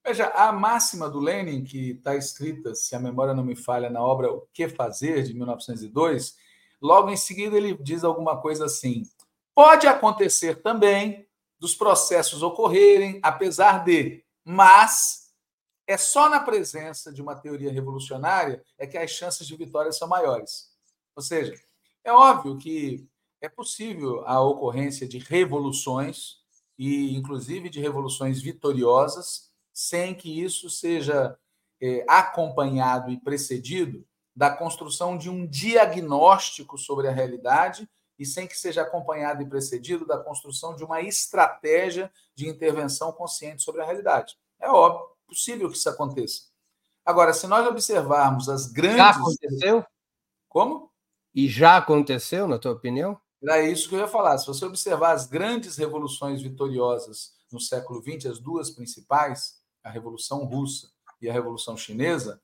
Veja, 0.04 0.26
a 0.28 0.52
máxima 0.52 1.08
do 1.08 1.20
Lenin, 1.20 1.62
que 1.62 1.90
está 1.90 2.16
escrita, 2.16 2.74
se 2.74 2.94
a 2.94 3.00
memória 3.00 3.34
não 3.34 3.44
me 3.44 3.54
falha, 3.54 3.88
na 3.88 4.02
obra 4.02 4.32
O 4.32 4.46
Que 4.52 4.68
Fazer, 4.68 5.22
de 5.22 5.34
1902, 5.34 6.36
logo 6.80 7.10
em 7.10 7.16
seguida 7.16 7.56
ele 7.56 7.76
diz 7.80 8.02
alguma 8.02 8.40
coisa 8.40 8.66
assim: 8.66 9.02
pode 9.54 9.86
acontecer 9.86 10.60
também 10.62 11.26
dos 11.62 11.76
processos 11.76 12.42
ocorrerem, 12.42 13.20
apesar 13.22 13.84
de, 13.84 14.24
mas 14.44 15.32
é 15.86 15.96
só 15.96 16.28
na 16.28 16.40
presença 16.40 17.12
de 17.12 17.22
uma 17.22 17.36
teoria 17.36 17.70
revolucionária 17.70 18.64
é 18.76 18.84
que 18.84 18.98
as 18.98 19.12
chances 19.12 19.46
de 19.46 19.56
vitória 19.56 19.92
são 19.92 20.08
maiores. 20.08 20.72
Ou 21.14 21.22
seja, 21.22 21.54
é 22.02 22.12
óbvio 22.12 22.58
que 22.58 23.06
é 23.40 23.48
possível 23.48 24.26
a 24.26 24.40
ocorrência 24.40 25.06
de 25.06 25.18
revoluções, 25.18 26.38
e 26.76 27.14
inclusive 27.14 27.70
de 27.70 27.78
revoluções 27.78 28.42
vitoriosas, 28.42 29.52
sem 29.72 30.16
que 30.16 30.42
isso 30.42 30.68
seja 30.68 31.38
é, 31.80 32.04
acompanhado 32.08 33.08
e 33.08 33.20
precedido 33.20 34.04
da 34.34 34.50
construção 34.50 35.16
de 35.16 35.30
um 35.30 35.46
diagnóstico 35.46 36.76
sobre 36.76 37.06
a 37.06 37.12
realidade 37.12 37.88
e 38.18 38.26
sem 38.26 38.46
que 38.46 38.58
seja 38.58 38.82
acompanhado 38.82 39.42
e 39.42 39.48
precedido 39.48 40.06
da 40.06 40.18
construção 40.18 40.76
de 40.76 40.84
uma 40.84 41.00
estratégia 41.00 42.12
de 42.34 42.48
intervenção 42.48 43.12
consciente 43.12 43.62
sobre 43.62 43.82
a 43.82 43.84
realidade. 43.84 44.36
É 44.60 44.68
óbvio, 44.68 45.06
possível 45.26 45.70
que 45.70 45.76
isso 45.76 45.88
aconteça. 45.88 46.42
Agora, 47.04 47.32
se 47.32 47.46
nós 47.46 47.66
observarmos 47.66 48.48
as 48.48 48.66
grandes. 48.66 48.98
Já 48.98 49.10
aconteceu? 49.10 49.84
Como? 50.48 50.90
E 51.34 51.48
já 51.48 51.76
aconteceu, 51.76 52.46
na 52.46 52.58
tua 52.58 52.72
opinião? 52.72 53.20
Era 53.42 53.60
isso 53.62 53.88
que 53.88 53.94
eu 53.94 54.00
ia 54.00 54.08
falar. 54.08 54.38
Se 54.38 54.46
você 54.46 54.64
observar 54.64 55.12
as 55.12 55.26
grandes 55.26 55.76
revoluções 55.76 56.40
vitoriosas 56.40 57.32
no 57.50 57.60
século 57.60 58.00
XX, 58.00 58.26
as 58.26 58.38
duas 58.38 58.70
principais, 58.70 59.60
a 59.82 59.90
Revolução 59.90 60.44
Russa 60.44 60.92
e 61.20 61.28
a 61.28 61.32
Revolução 61.32 61.76
Chinesa, 61.76 62.40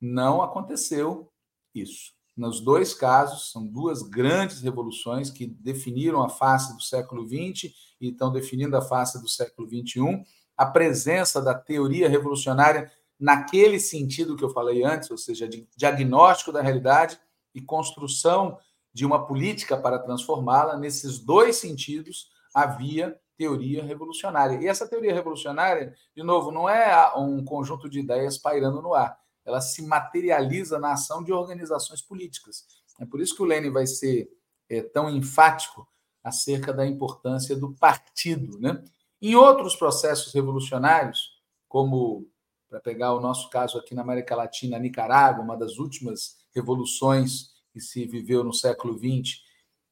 não 0.00 0.42
aconteceu 0.42 1.30
isso. 1.74 2.13
Nos 2.36 2.60
dois 2.60 2.92
casos, 2.92 3.52
são 3.52 3.64
duas 3.64 4.02
grandes 4.02 4.60
revoluções 4.60 5.30
que 5.30 5.46
definiram 5.46 6.22
a 6.22 6.28
face 6.28 6.74
do 6.74 6.82
século 6.82 7.24
XX 7.26 7.72
e 8.00 8.08
estão 8.08 8.32
definindo 8.32 8.76
a 8.76 8.82
face 8.82 9.20
do 9.20 9.28
século 9.28 9.68
XXI. 9.68 10.24
A 10.56 10.66
presença 10.66 11.40
da 11.40 11.54
teoria 11.54 12.08
revolucionária 12.08 12.90
naquele 13.18 13.78
sentido 13.78 14.36
que 14.36 14.44
eu 14.44 14.50
falei 14.50 14.82
antes, 14.84 15.10
ou 15.10 15.16
seja, 15.16 15.48
de 15.48 15.68
diagnóstico 15.76 16.50
da 16.50 16.60
realidade 16.60 17.18
e 17.54 17.60
construção 17.60 18.58
de 18.92 19.06
uma 19.06 19.26
política 19.26 19.76
para 19.76 19.98
transformá-la, 19.98 20.76
nesses 20.76 21.18
dois 21.18 21.56
sentidos 21.56 22.28
havia 22.54 23.18
teoria 23.36 23.82
revolucionária. 23.82 24.60
E 24.60 24.66
essa 24.66 24.88
teoria 24.88 25.14
revolucionária, 25.14 25.94
de 26.16 26.22
novo, 26.22 26.50
não 26.50 26.68
é 26.68 27.12
um 27.16 27.44
conjunto 27.44 27.88
de 27.88 28.00
ideias 28.00 28.38
pairando 28.38 28.80
no 28.80 28.94
ar. 28.94 29.18
Ela 29.44 29.60
se 29.60 29.82
materializa 29.82 30.78
na 30.78 30.92
ação 30.92 31.22
de 31.22 31.32
organizações 31.32 32.00
políticas. 32.00 32.64
É 33.00 33.04
por 33.04 33.20
isso 33.20 33.34
que 33.34 33.42
o 33.42 33.46
Lenin 33.46 33.70
vai 33.70 33.86
ser 33.86 34.28
é, 34.68 34.82
tão 34.82 35.10
enfático 35.10 35.86
acerca 36.22 36.72
da 36.72 36.86
importância 36.86 37.54
do 37.54 37.74
partido. 37.74 38.58
Né? 38.58 38.82
Em 39.20 39.34
outros 39.34 39.76
processos 39.76 40.32
revolucionários, 40.32 41.34
como, 41.68 42.26
para 42.68 42.80
pegar 42.80 43.12
o 43.14 43.20
nosso 43.20 43.50
caso 43.50 43.78
aqui 43.78 43.94
na 43.94 44.02
América 44.02 44.34
Latina, 44.34 44.78
Nicarágua, 44.78 45.44
uma 45.44 45.56
das 45.56 45.78
últimas 45.78 46.36
revoluções 46.54 47.52
que 47.72 47.80
se 47.80 48.06
viveu 48.06 48.44
no 48.44 48.54
século 48.54 48.96
XX, 48.96 49.42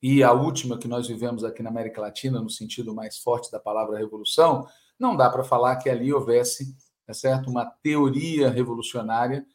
e 0.02 0.22
a 0.22 0.32
última 0.32 0.78
que 0.78 0.88
nós 0.88 1.06
vivemos 1.06 1.44
aqui 1.44 1.62
na 1.62 1.70
América 1.70 2.00
Latina, 2.00 2.40
no 2.40 2.50
sentido 2.50 2.94
mais 2.94 3.18
forte 3.18 3.50
da 3.52 3.60
palavra 3.60 3.98
revolução, 3.98 4.66
não 4.98 5.16
dá 5.16 5.30
para 5.30 5.44
falar 5.44 5.76
que 5.76 5.88
ali 5.88 6.12
houvesse 6.12 6.76
é 7.12 7.14
certo, 7.14 7.50
uma 7.50 7.66
teoria 7.66 8.50
revolucionária 8.50 9.46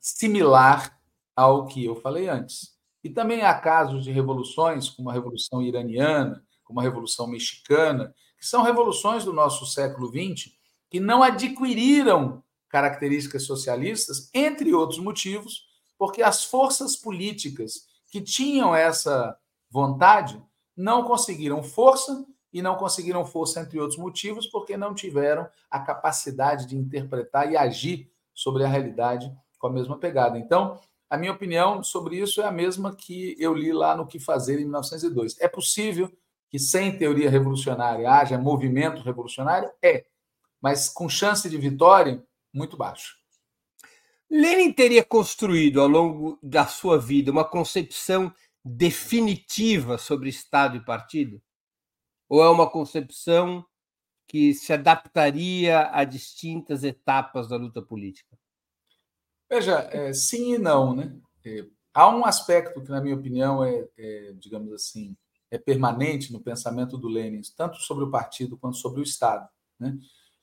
similar 0.00 0.98
ao 1.34 1.66
que 1.66 1.84
eu 1.84 1.94
falei 1.94 2.28
antes. 2.28 2.74
E 3.04 3.10
também 3.10 3.42
há 3.42 3.54
casos 3.54 4.02
de 4.02 4.10
revoluções, 4.10 4.88
como 4.88 5.10
a 5.10 5.12
Revolução 5.12 5.62
Iraniana, 5.62 6.42
como 6.64 6.80
a 6.80 6.82
Revolução 6.82 7.26
Mexicana, 7.28 8.12
que 8.38 8.46
são 8.46 8.62
revoluções 8.62 9.24
do 9.24 9.32
nosso 9.32 9.64
século 9.66 10.08
XX, 10.08 10.52
que 10.90 10.98
não 10.98 11.22
adquiriram 11.22 12.42
características 12.68 13.44
socialistas, 13.44 14.30
entre 14.34 14.74
outros 14.74 14.98
motivos, 14.98 15.66
porque 15.98 16.22
as 16.22 16.44
forças 16.44 16.96
políticas 16.96 17.86
que 18.10 18.20
tinham 18.20 18.74
essa 18.74 19.36
vontade 19.70 20.42
não 20.76 21.04
conseguiram 21.04 21.62
força 21.62 22.26
e 22.56 22.62
não 22.62 22.74
conseguiram 22.74 23.22
força, 23.22 23.60
entre 23.60 23.78
outros 23.78 23.98
motivos, 23.98 24.46
porque 24.46 24.78
não 24.78 24.94
tiveram 24.94 25.46
a 25.70 25.78
capacidade 25.78 26.64
de 26.64 26.74
interpretar 26.74 27.52
e 27.52 27.54
agir 27.54 28.10
sobre 28.32 28.64
a 28.64 28.66
realidade 28.66 29.30
com 29.58 29.66
a 29.66 29.70
mesma 29.70 29.98
pegada. 29.98 30.38
Então, 30.38 30.80
a 31.10 31.18
minha 31.18 31.32
opinião 31.32 31.84
sobre 31.84 32.16
isso 32.16 32.40
é 32.40 32.46
a 32.46 32.50
mesma 32.50 32.96
que 32.96 33.36
eu 33.38 33.52
li 33.52 33.74
lá 33.74 33.94
no 33.94 34.06
Que 34.06 34.18
Fazer 34.18 34.54
em 34.54 34.64
1902. 34.64 35.38
É 35.38 35.46
possível 35.46 36.10
que 36.48 36.58
sem 36.58 36.96
teoria 36.96 37.28
revolucionária 37.28 38.10
haja 38.10 38.38
movimento 38.38 39.02
revolucionário? 39.02 39.70
É, 39.82 40.06
mas 40.58 40.88
com 40.88 41.10
chance 41.10 41.50
de 41.50 41.58
vitória 41.58 42.24
muito 42.54 42.74
baixo. 42.74 43.16
Lenin 44.30 44.72
teria 44.72 45.04
construído 45.04 45.78
ao 45.78 45.88
longo 45.88 46.38
da 46.42 46.66
sua 46.66 46.98
vida 46.98 47.30
uma 47.30 47.44
concepção 47.44 48.32
definitiva 48.64 49.98
sobre 49.98 50.30
Estado 50.30 50.78
e 50.78 50.84
partido? 50.84 51.38
Ou 52.28 52.42
é 52.42 52.50
uma 52.50 52.68
concepção 52.68 53.64
que 54.26 54.52
se 54.54 54.72
adaptaria 54.72 55.88
a 55.92 56.04
distintas 56.04 56.82
etapas 56.82 57.48
da 57.48 57.56
luta 57.56 57.80
política? 57.80 58.36
Veja, 59.48 59.88
é, 59.92 60.12
sim 60.12 60.54
e 60.54 60.58
não, 60.58 60.94
né? 60.94 61.16
É, 61.44 61.64
há 61.94 62.08
um 62.08 62.24
aspecto 62.24 62.82
que, 62.82 62.90
na 62.90 63.00
minha 63.00 63.14
opinião, 63.14 63.64
é, 63.64 63.86
é, 63.96 64.32
digamos 64.34 64.72
assim, 64.72 65.16
é 65.50 65.56
permanente 65.56 66.32
no 66.32 66.40
pensamento 66.40 66.98
do 66.98 67.08
Lenin, 67.08 67.40
tanto 67.56 67.76
sobre 67.78 68.04
o 68.04 68.10
partido 68.10 68.56
quanto 68.56 68.76
sobre 68.76 69.00
o 69.00 69.04
Estado. 69.04 69.48
Né? 69.78 69.96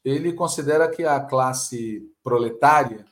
Ele 0.04 0.34
considera 0.34 0.90
que 0.90 1.04
a 1.04 1.20
classe 1.20 2.10
proletária 2.24 3.06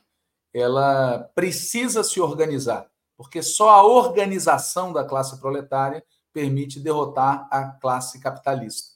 ela 0.54 1.30
precisa 1.34 2.02
se 2.02 2.20
organizar, 2.20 2.90
porque 3.16 3.42
só 3.42 3.70
a 3.70 3.86
organização 3.86 4.92
da 4.92 5.04
classe 5.04 5.38
proletária 5.40 6.04
permite 6.32 6.80
derrotar 6.80 7.46
a 7.50 7.68
classe 7.68 8.20
capitalista. 8.20 8.92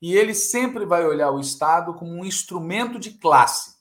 E 0.00 0.14
ele 0.14 0.34
sempre 0.34 0.84
vai 0.84 1.04
olhar 1.06 1.30
o 1.30 1.40
Estado 1.40 1.94
como 1.94 2.12
um 2.12 2.24
instrumento 2.24 2.98
de 2.98 3.12
classe. 3.12 3.76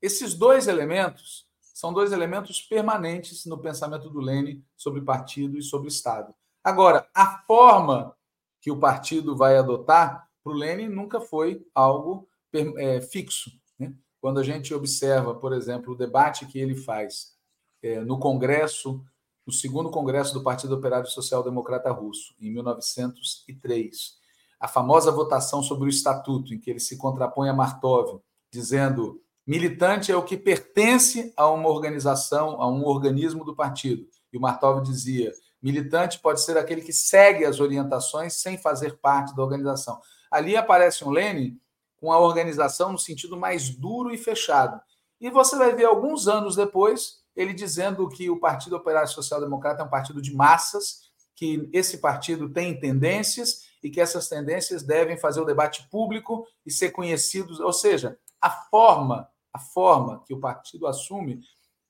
Esses 0.00 0.34
dois 0.34 0.68
elementos 0.68 1.46
são 1.82 1.92
dois 1.92 2.12
elementos 2.12 2.60
permanentes 2.60 3.44
no 3.46 3.58
pensamento 3.58 4.08
do 4.08 4.20
Lênin 4.20 4.64
sobre 4.76 5.00
partido 5.00 5.58
e 5.58 5.62
sobre 5.62 5.88
Estado. 5.88 6.32
Agora, 6.62 7.08
a 7.12 7.38
forma 7.44 8.14
que 8.60 8.70
o 8.70 8.78
partido 8.78 9.36
vai 9.36 9.56
adotar 9.56 10.28
para 10.44 10.52
o 10.52 10.54
Lênin 10.54 10.88
nunca 10.88 11.20
foi 11.20 11.66
algo 11.74 12.28
é, 12.52 13.00
fixo. 13.00 13.50
Né? 13.78 13.92
Quando 14.20 14.38
a 14.38 14.44
gente 14.44 14.72
observa, 14.72 15.34
por 15.34 15.52
exemplo, 15.52 15.92
o 15.92 15.96
debate 15.96 16.46
que 16.46 16.58
ele 16.58 16.76
faz 16.76 17.36
é, 17.82 18.00
no 18.00 18.18
Congresso, 18.18 19.04
no 19.46 19.52
segundo 19.52 19.90
Congresso 19.90 20.32
do 20.32 20.42
Partido 20.42 20.74
Operário 20.74 21.08
Social 21.08 21.42
Democrata 21.42 21.90
Russo, 21.90 22.34
em 22.40 22.52
1903, 22.52 24.16
a 24.60 24.68
famosa 24.68 25.10
votação 25.10 25.62
sobre 25.62 25.86
o 25.86 25.88
Estatuto, 25.88 26.54
em 26.54 26.58
que 26.60 26.70
ele 26.70 26.78
se 26.78 26.96
contrapõe 26.96 27.48
a 27.48 27.52
Martov, 27.52 28.20
dizendo 28.50 29.20
militante 29.44 30.12
é 30.12 30.16
o 30.16 30.22
que 30.22 30.36
pertence 30.36 31.32
a 31.36 31.50
uma 31.50 31.68
organização, 31.68 32.60
a 32.62 32.70
um 32.70 32.84
organismo 32.84 33.44
do 33.44 33.56
partido. 33.56 34.06
E 34.32 34.38
o 34.38 34.40
Martov 34.40 34.80
dizia: 34.80 35.32
militante 35.60 36.20
pode 36.20 36.40
ser 36.40 36.56
aquele 36.56 36.80
que 36.80 36.92
segue 36.92 37.44
as 37.44 37.58
orientações 37.58 38.34
sem 38.34 38.56
fazer 38.56 38.98
parte 38.98 39.34
da 39.34 39.42
organização. 39.42 40.00
Ali 40.30 40.56
aparece 40.56 41.04
um 41.04 41.10
Lenin 41.10 41.58
com 41.96 42.12
a 42.12 42.18
organização 42.18 42.92
no 42.92 42.98
sentido 42.98 43.36
mais 43.36 43.68
duro 43.68 44.12
e 44.12 44.18
fechado. 44.18 44.80
E 45.20 45.30
você 45.30 45.56
vai 45.56 45.74
ver 45.74 45.84
alguns 45.84 46.28
anos 46.28 46.56
depois 46.56 47.21
ele 47.34 47.52
dizendo 47.52 48.08
que 48.08 48.28
o 48.28 48.38
Partido 48.38 48.76
Operário 48.76 49.08
Social 49.08 49.40
Democrata 49.40 49.82
é 49.82 49.86
um 49.86 49.90
partido 49.90 50.20
de 50.20 50.34
massas, 50.34 51.10
que 51.34 51.68
esse 51.72 51.98
partido 51.98 52.48
tem 52.48 52.78
tendências 52.78 53.62
e 53.82 53.90
que 53.90 54.00
essas 54.00 54.28
tendências 54.28 54.82
devem 54.82 55.16
fazer 55.16 55.40
o 55.40 55.44
debate 55.44 55.88
público 55.90 56.46
e 56.64 56.70
ser 56.70 56.90
conhecidos, 56.90 57.58
ou 57.58 57.72
seja, 57.72 58.18
a 58.40 58.50
forma, 58.50 59.28
a 59.52 59.58
forma 59.58 60.22
que 60.26 60.34
o 60.34 60.40
partido 60.40 60.86
assume 60.86 61.40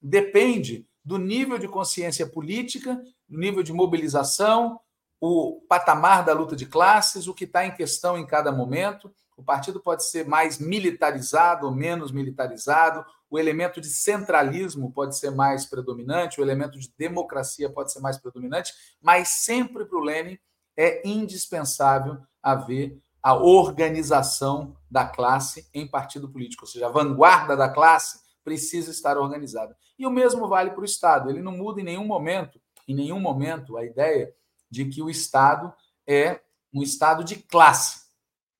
depende 0.00 0.86
do 1.04 1.18
nível 1.18 1.58
de 1.58 1.68
consciência 1.68 2.26
política, 2.26 3.02
do 3.28 3.38
nível 3.38 3.62
de 3.62 3.72
mobilização, 3.72 4.80
o 5.20 5.60
patamar 5.68 6.24
da 6.24 6.32
luta 6.32 6.56
de 6.56 6.66
classes, 6.66 7.28
o 7.28 7.34
que 7.34 7.44
está 7.44 7.66
em 7.66 7.74
questão 7.74 8.18
em 8.18 8.26
cada 8.26 8.50
momento. 8.50 9.12
O 9.36 9.42
partido 9.42 9.80
pode 9.80 10.04
ser 10.04 10.26
mais 10.26 10.58
militarizado 10.58 11.66
ou 11.66 11.72
menos 11.72 12.10
militarizado, 12.10 13.04
o 13.32 13.38
elemento 13.38 13.80
de 13.80 13.88
centralismo 13.88 14.92
pode 14.92 15.16
ser 15.16 15.30
mais 15.30 15.64
predominante, 15.64 16.38
o 16.38 16.44
elemento 16.44 16.78
de 16.78 16.92
democracia 16.98 17.70
pode 17.70 17.90
ser 17.90 18.00
mais 18.00 18.18
predominante, 18.18 18.74
mas 19.00 19.28
sempre 19.28 19.86
para 19.86 19.96
o 19.96 20.04
Lenin 20.04 20.38
é 20.76 21.00
indispensável 21.08 22.18
haver 22.42 23.00
a 23.22 23.34
organização 23.34 24.76
da 24.90 25.06
classe 25.06 25.66
em 25.72 25.86
partido 25.86 26.28
político, 26.28 26.64
ou 26.64 26.68
seja, 26.70 26.88
a 26.88 26.90
vanguarda 26.90 27.56
da 27.56 27.70
classe 27.70 28.20
precisa 28.44 28.90
estar 28.90 29.16
organizada. 29.16 29.74
E 29.98 30.06
o 30.06 30.10
mesmo 30.10 30.46
vale 30.46 30.72
para 30.72 30.82
o 30.82 30.84
Estado. 30.84 31.30
Ele 31.30 31.40
não 31.40 31.52
muda 31.52 31.80
em 31.80 31.84
nenhum 31.84 32.04
momento, 32.04 32.60
em 32.86 32.94
nenhum 32.94 33.18
momento, 33.18 33.78
a 33.78 33.84
ideia 33.84 34.30
de 34.70 34.84
que 34.84 35.00
o 35.00 35.08
Estado 35.08 35.72
é 36.06 36.38
um 36.70 36.82
Estado 36.82 37.24
de 37.24 37.36
classe. 37.36 38.02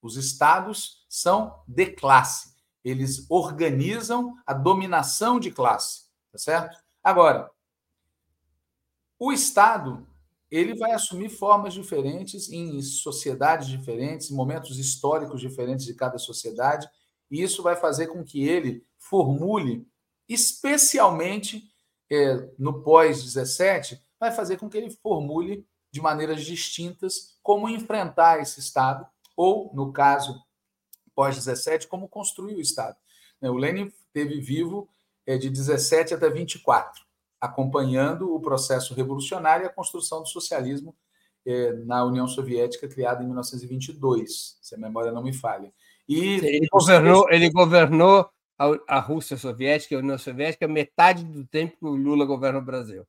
Os 0.01 0.17
estados 0.17 1.05
são 1.11 1.63
de 1.69 1.87
classe. 1.89 2.52
Eles 2.85 3.27
organizam 3.29 4.35
a 4.47 4.53
dominação 4.53 5.39
de 5.39 5.51
classe, 5.51 6.07
tá 6.31 6.39
certo? 6.39 6.79
Agora, 7.03 7.51
o 9.19 9.33
Estado 9.33 10.07
ele 10.51 10.75
vai 10.75 10.93
assumir 10.93 11.31
formas 11.31 11.73
diferentes 11.73 12.51
em 12.51 12.83
sociedades 12.83 13.69
diferentes, 13.69 14.31
em 14.31 14.35
momentos 14.35 14.79
históricos 14.79 15.41
diferentes 15.41 15.87
de 15.87 15.95
cada 15.95 16.19
sociedade, 16.19 16.87
e 17.31 17.43
isso 17.43 17.63
vai 17.63 17.75
fazer 17.75 18.09
com 18.09 18.23
que 18.23 18.47
ele 18.47 18.85
formule, 18.99 19.89
especialmente 20.29 21.73
é, 22.11 22.51
no 22.59 22.83
pós-17, 22.83 23.99
vai 24.21 24.31
fazer 24.31 24.59
com 24.59 24.69
que 24.69 24.77
ele 24.77 24.91
formule 24.91 25.67
de 25.91 26.03
maneiras 26.03 26.45
distintas 26.45 27.39
como 27.43 27.69
enfrentar 27.69 28.41
esse 28.41 28.61
Estado 28.61 29.07
ou, 29.35 29.73
no 29.75 29.91
caso 29.91 30.39
pós-17, 31.15 31.87
como 31.87 32.09
construir 32.09 32.55
o 32.55 32.61
Estado. 32.61 32.97
Né, 33.41 33.51
o 33.51 33.57
Lenin 33.57 33.93
teve 34.13 34.41
vivo 34.41 34.89
é, 35.27 35.37
de 35.37 35.51
17 35.51 36.15
até 36.15 36.29
24, 36.29 37.03
acompanhando 37.41 38.35
o 38.35 38.41
processo 38.41 38.95
revolucionário 38.95 39.65
e 39.65 39.67
a 39.67 39.73
construção 39.73 40.23
do 40.23 40.29
socialismo 40.29 40.95
é, 41.45 41.73
na 41.73 42.05
União 42.05 42.27
Soviética, 42.29 42.89
criada 42.89 43.23
em 43.23 43.27
1922, 43.27 44.59
se 44.61 44.75
a 44.75 44.79
memória 44.79 45.13
não 45.13 45.23
me 45.23 45.33
falha. 45.33 45.73
E 46.09 46.35
ele 46.35 46.69
governou, 46.71 47.31
ele 47.31 47.51
governou 47.51 48.29
a, 48.87 49.01
Rússia 49.01 49.37
Soviética, 49.37 49.97
a 49.97 49.99
União 49.99 50.19
Soviética, 50.19 50.69
metade 50.69 51.25
do 51.25 51.45
tempo 51.45 51.77
que 51.79 51.85
o 51.85 51.97
Lula 51.97 52.25
governa 52.25 52.59
o 52.59 52.65
Brasil. 52.65 53.05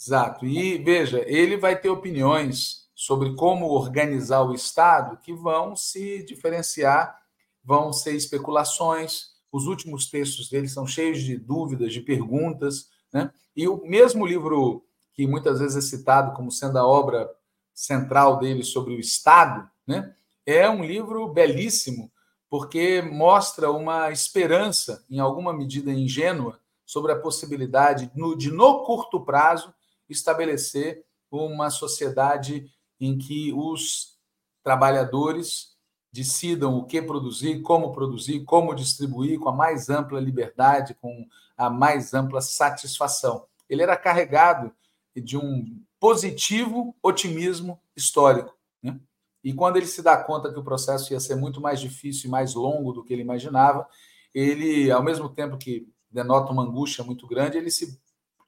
Exato. 0.00 0.46
E 0.46 0.78
veja, 0.78 1.22
ele 1.26 1.56
vai 1.56 1.78
ter 1.78 1.88
opiniões 1.88 2.81
sobre 2.94 3.34
como 3.34 3.70
organizar 3.70 4.42
o 4.42 4.54
Estado 4.54 5.18
que 5.18 5.32
vão 5.32 5.74
se 5.74 6.24
diferenciar, 6.24 7.18
vão 7.64 7.92
ser 7.92 8.14
especulações. 8.14 9.32
Os 9.50 9.66
últimos 9.66 10.08
textos 10.08 10.48
dele 10.48 10.68
são 10.68 10.86
cheios 10.86 11.22
de 11.22 11.36
dúvidas, 11.36 11.92
de 11.92 12.00
perguntas. 12.00 12.88
Né? 13.12 13.32
E 13.56 13.66
o 13.68 13.82
mesmo 13.84 14.26
livro 14.26 14.84
que 15.12 15.26
muitas 15.26 15.60
vezes 15.60 15.76
é 15.76 15.96
citado 15.96 16.34
como 16.34 16.50
sendo 16.50 16.78
a 16.78 16.86
obra 16.86 17.30
central 17.74 18.38
dele 18.38 18.62
sobre 18.62 18.94
o 18.94 19.00
Estado, 19.00 19.68
né? 19.86 20.14
é 20.44 20.68
um 20.68 20.84
livro 20.84 21.28
belíssimo, 21.28 22.10
porque 22.48 23.00
mostra 23.02 23.70
uma 23.70 24.10
esperança, 24.10 25.04
em 25.10 25.18
alguma 25.18 25.52
medida 25.52 25.90
ingênua, 25.90 26.58
sobre 26.84 27.12
a 27.12 27.18
possibilidade 27.18 28.10
de, 28.36 28.50
no 28.50 28.84
curto 28.84 29.20
prazo, 29.24 29.72
estabelecer 30.08 31.04
uma 31.30 31.70
sociedade 31.70 32.70
em 33.02 33.18
que 33.18 33.52
os 33.52 34.16
trabalhadores 34.62 35.72
decidam 36.12 36.78
o 36.78 36.84
que 36.84 37.02
produzir, 37.02 37.60
como 37.60 37.90
produzir, 37.90 38.44
como 38.44 38.76
distribuir 38.76 39.40
com 39.40 39.48
a 39.48 39.52
mais 39.52 39.90
ampla 39.90 40.20
liberdade, 40.20 40.94
com 40.94 41.26
a 41.56 41.68
mais 41.68 42.14
ampla 42.14 42.40
satisfação. 42.40 43.44
Ele 43.68 43.82
era 43.82 43.96
carregado 43.96 44.72
de 45.16 45.36
um 45.36 45.82
positivo 45.98 46.94
otimismo 47.02 47.80
histórico. 47.96 48.56
Né? 48.80 49.00
E 49.42 49.52
quando 49.52 49.78
ele 49.78 49.86
se 49.86 50.00
dá 50.00 50.16
conta 50.16 50.52
que 50.52 50.60
o 50.60 50.64
processo 50.64 51.12
ia 51.12 51.18
ser 51.18 51.34
muito 51.34 51.60
mais 51.60 51.80
difícil 51.80 52.28
e 52.28 52.30
mais 52.30 52.54
longo 52.54 52.92
do 52.92 53.02
que 53.02 53.12
ele 53.12 53.22
imaginava, 53.22 53.88
ele, 54.32 54.92
ao 54.92 55.02
mesmo 55.02 55.28
tempo 55.28 55.58
que 55.58 55.88
denota 56.08 56.52
uma 56.52 56.62
angústia 56.62 57.02
muito 57.02 57.26
grande, 57.26 57.58
ele 57.58 57.70
se 57.70 58.00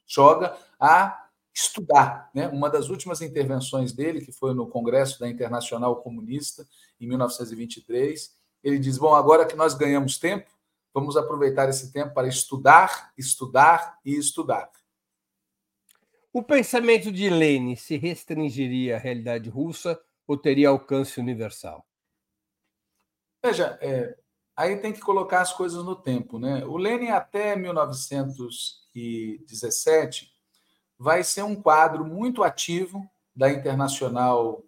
joga 0.06 0.56
a 0.78 1.23
estudar. 1.54 2.30
Né? 2.34 2.48
Uma 2.48 2.68
das 2.68 2.88
últimas 2.88 3.22
intervenções 3.22 3.92
dele, 3.92 4.20
que 4.20 4.32
foi 4.32 4.52
no 4.52 4.66
Congresso 4.66 5.20
da 5.20 5.28
Internacional 5.28 6.02
Comunista, 6.02 6.66
em 7.00 7.06
1923, 7.06 8.36
ele 8.62 8.78
diz: 8.78 8.98
bom, 8.98 9.14
agora 9.14 9.46
que 9.46 9.54
nós 9.54 9.74
ganhamos 9.74 10.18
tempo, 10.18 10.50
vamos 10.92 11.16
aproveitar 11.16 11.68
esse 11.68 11.92
tempo 11.92 12.12
para 12.12 12.26
estudar, 12.26 13.12
estudar 13.16 14.00
e 14.04 14.16
estudar. 14.16 14.68
O 16.32 16.42
pensamento 16.42 17.12
de 17.12 17.30
Lenin 17.30 17.76
se 17.76 17.96
restringiria 17.96 18.96
à 18.96 18.98
realidade 18.98 19.48
russa 19.48 20.00
ou 20.26 20.36
teria 20.36 20.70
alcance 20.70 21.20
universal? 21.20 21.86
Veja, 23.44 23.78
é, 23.80 24.18
aí 24.56 24.76
tem 24.78 24.92
que 24.92 25.00
colocar 25.00 25.42
as 25.42 25.52
coisas 25.52 25.84
no 25.84 25.94
tempo. 25.94 26.40
Né? 26.40 26.64
O 26.64 26.76
Lenin, 26.76 27.10
até 27.10 27.54
1917, 27.54 30.34
vai 30.98 31.24
ser 31.24 31.42
um 31.42 31.54
quadro 31.54 32.04
muito 32.04 32.42
ativo 32.42 33.09
da 33.35 33.50
Internacional 33.50 34.62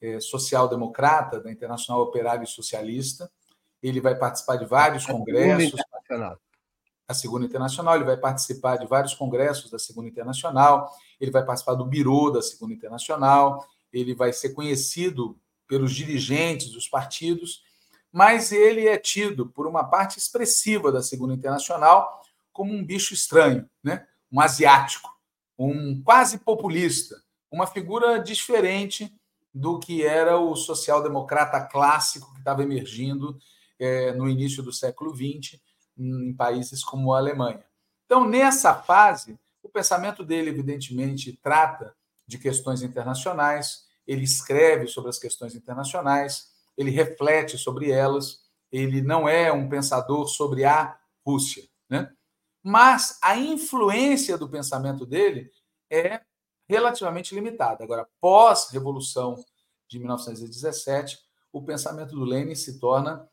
é, 0.00 0.20
Social-Democrata, 0.20 1.40
da 1.40 1.50
Internacional 1.50 2.02
Operária 2.02 2.44
e 2.44 2.46
Socialista. 2.46 3.30
Ele 3.82 4.00
vai 4.00 4.14
participar 4.14 4.56
de 4.56 4.66
vários 4.66 5.08
a 5.08 5.12
congressos. 5.12 5.80
Segunda 6.06 6.38
a 7.10 7.14
Segunda 7.14 7.44
Internacional, 7.44 7.96
ele 7.96 8.04
vai 8.04 8.16
participar 8.16 8.76
de 8.76 8.86
vários 8.86 9.14
congressos 9.14 9.68
da 9.68 9.80
Segunda 9.80 10.08
Internacional, 10.08 10.88
ele 11.20 11.32
vai 11.32 11.44
participar 11.44 11.74
do 11.74 11.84
Biro 11.84 12.30
da 12.30 12.40
Segunda 12.40 12.72
Internacional, 12.72 13.66
ele 13.92 14.14
vai 14.14 14.32
ser 14.32 14.50
conhecido 14.50 15.36
pelos 15.66 15.92
dirigentes 15.92 16.70
dos 16.70 16.88
partidos, 16.88 17.64
mas 18.12 18.52
ele 18.52 18.86
é 18.86 18.96
tido 18.96 19.46
por 19.46 19.66
uma 19.66 19.82
parte 19.82 20.18
expressiva 20.18 20.92
da 20.92 21.02
Segunda 21.02 21.34
Internacional 21.34 22.22
como 22.52 22.72
um 22.72 22.84
bicho 22.84 23.12
estranho, 23.12 23.68
né? 23.82 24.06
um 24.30 24.40
asiático, 24.40 25.10
um 25.66 26.02
quase 26.02 26.38
populista, 26.38 27.22
uma 27.50 27.66
figura 27.66 28.18
diferente 28.18 29.14
do 29.52 29.78
que 29.78 30.02
era 30.02 30.38
o 30.38 30.56
social-democrata 30.56 31.60
clássico 31.60 32.32
que 32.32 32.38
estava 32.38 32.62
emergindo 32.62 33.38
é, 33.78 34.12
no 34.12 34.28
início 34.28 34.62
do 34.62 34.72
século 34.72 35.14
XX 35.14 35.60
em 35.98 36.32
países 36.32 36.82
como 36.82 37.12
a 37.12 37.18
Alemanha. 37.18 37.62
Então, 38.06 38.26
nessa 38.26 38.74
fase, 38.74 39.38
o 39.62 39.68
pensamento 39.68 40.24
dele, 40.24 40.48
evidentemente, 40.48 41.38
trata 41.42 41.94
de 42.26 42.38
questões 42.38 42.80
internacionais, 42.82 43.84
ele 44.06 44.24
escreve 44.24 44.86
sobre 44.86 45.10
as 45.10 45.18
questões 45.18 45.54
internacionais, 45.54 46.52
ele 46.76 46.90
reflete 46.90 47.58
sobre 47.58 47.90
elas, 47.90 48.40
ele 48.72 49.02
não 49.02 49.28
é 49.28 49.52
um 49.52 49.68
pensador 49.68 50.26
sobre 50.26 50.64
a 50.64 50.98
Rússia, 51.26 51.64
né? 51.88 52.10
Mas 52.62 53.18
a 53.22 53.36
influência 53.36 54.36
do 54.36 54.48
pensamento 54.48 55.06
dele 55.06 55.50
é 55.90 56.20
relativamente 56.68 57.34
limitada. 57.34 57.82
Agora, 57.82 58.08
pós-revolução 58.20 59.42
de 59.88 59.98
1917, 59.98 61.18
o 61.52 61.62
pensamento 61.62 62.14
do 62.14 62.24
Lenin 62.24 62.54
se 62.54 62.78
torna 62.78 63.28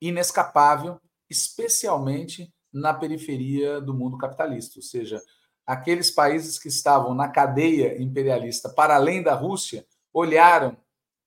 inescapável, 0.00 1.00
especialmente 1.30 2.52
na 2.72 2.92
periferia 2.92 3.80
do 3.80 3.94
mundo 3.94 4.18
capitalista, 4.18 4.78
ou 4.78 4.82
seja, 4.82 5.22
aqueles 5.66 6.10
países 6.10 6.58
que 6.58 6.68
estavam 6.68 7.14
na 7.14 7.28
cadeia 7.28 8.00
imperialista 8.02 8.68
para 8.68 8.96
além 8.96 9.22
da 9.22 9.34
Rússia 9.34 9.86
olharam 10.12 10.76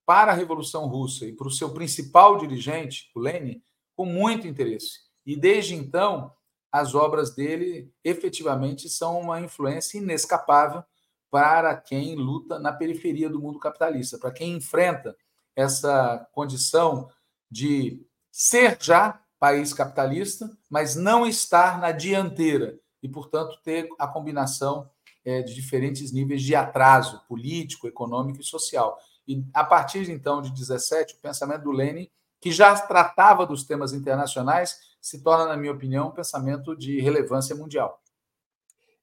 para 0.05 0.31
a 0.31 0.35
Revolução 0.35 0.87
Russa 0.87 1.25
e 1.25 1.33
para 1.33 1.47
o 1.47 1.51
seu 1.51 1.73
principal 1.73 2.37
dirigente, 2.37 3.09
o 3.15 3.19
Lenin, 3.19 3.61
com 3.95 4.05
muito 4.05 4.47
interesse. 4.47 4.99
E 5.25 5.35
desde 5.35 5.73
então, 5.73 6.31
as 6.75 6.93
obras 6.93 7.33
dele 7.33 7.89
efetivamente 8.03 8.89
são 8.89 9.21
uma 9.21 9.39
influência 9.39 9.97
inescapável 9.97 10.83
para 11.31 11.73
quem 11.73 12.15
luta 12.15 12.59
na 12.59 12.73
periferia 12.73 13.29
do 13.29 13.39
mundo 13.39 13.59
capitalista, 13.59 14.17
para 14.17 14.33
quem 14.33 14.57
enfrenta 14.57 15.15
essa 15.55 16.27
condição 16.33 17.09
de 17.49 18.05
ser 18.29 18.77
já 18.81 19.21
país 19.39 19.73
capitalista, 19.73 20.51
mas 20.69 20.97
não 20.97 21.25
estar 21.25 21.79
na 21.79 21.93
dianteira 21.93 22.77
e, 23.01 23.07
portanto, 23.07 23.57
ter 23.63 23.87
a 23.97 24.05
combinação 24.05 24.89
é, 25.23 25.41
de 25.43 25.55
diferentes 25.55 26.11
níveis 26.11 26.41
de 26.41 26.55
atraso 26.55 27.23
político, 27.25 27.87
econômico 27.87 28.41
e 28.41 28.45
social. 28.45 28.99
E 29.25 29.45
a 29.53 29.63
partir 29.63 30.09
então 30.09 30.41
de 30.41 30.51
17, 30.51 31.13
o 31.13 31.19
pensamento 31.19 31.63
do 31.63 31.71
Lenin, 31.71 32.09
que 32.45 32.51
já 32.51 32.79
tratava 32.79 33.43
dos 33.43 33.63
temas 33.63 33.91
internacionais, 33.91 34.77
se 35.01 35.23
torna, 35.23 35.47
na 35.47 35.57
minha 35.57 35.73
opinião, 35.73 36.09
um 36.09 36.11
pensamento 36.11 36.75
de 36.75 37.01
relevância 37.01 37.55
mundial. 37.55 37.99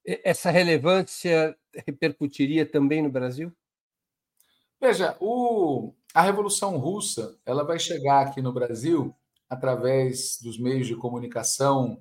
Essa 0.07 0.49
relevância 0.49 1.59
repercutiria 1.85 2.65
também 2.65 3.03
no 3.03 3.11
Brasil? 3.11 3.53
Veja, 4.81 5.17
o, 5.19 5.93
a 6.15 6.23
Revolução 6.23 6.79
Russa 6.79 7.37
ela 7.45 7.65
vai 7.65 7.81
chegar 7.81 8.29
aqui 8.29 8.41
no 8.41 8.53
Brasil 8.53 9.13
através 9.51 10.39
dos 10.41 10.57
meios 10.57 10.87
de 10.87 10.95
comunicação, 10.95 12.01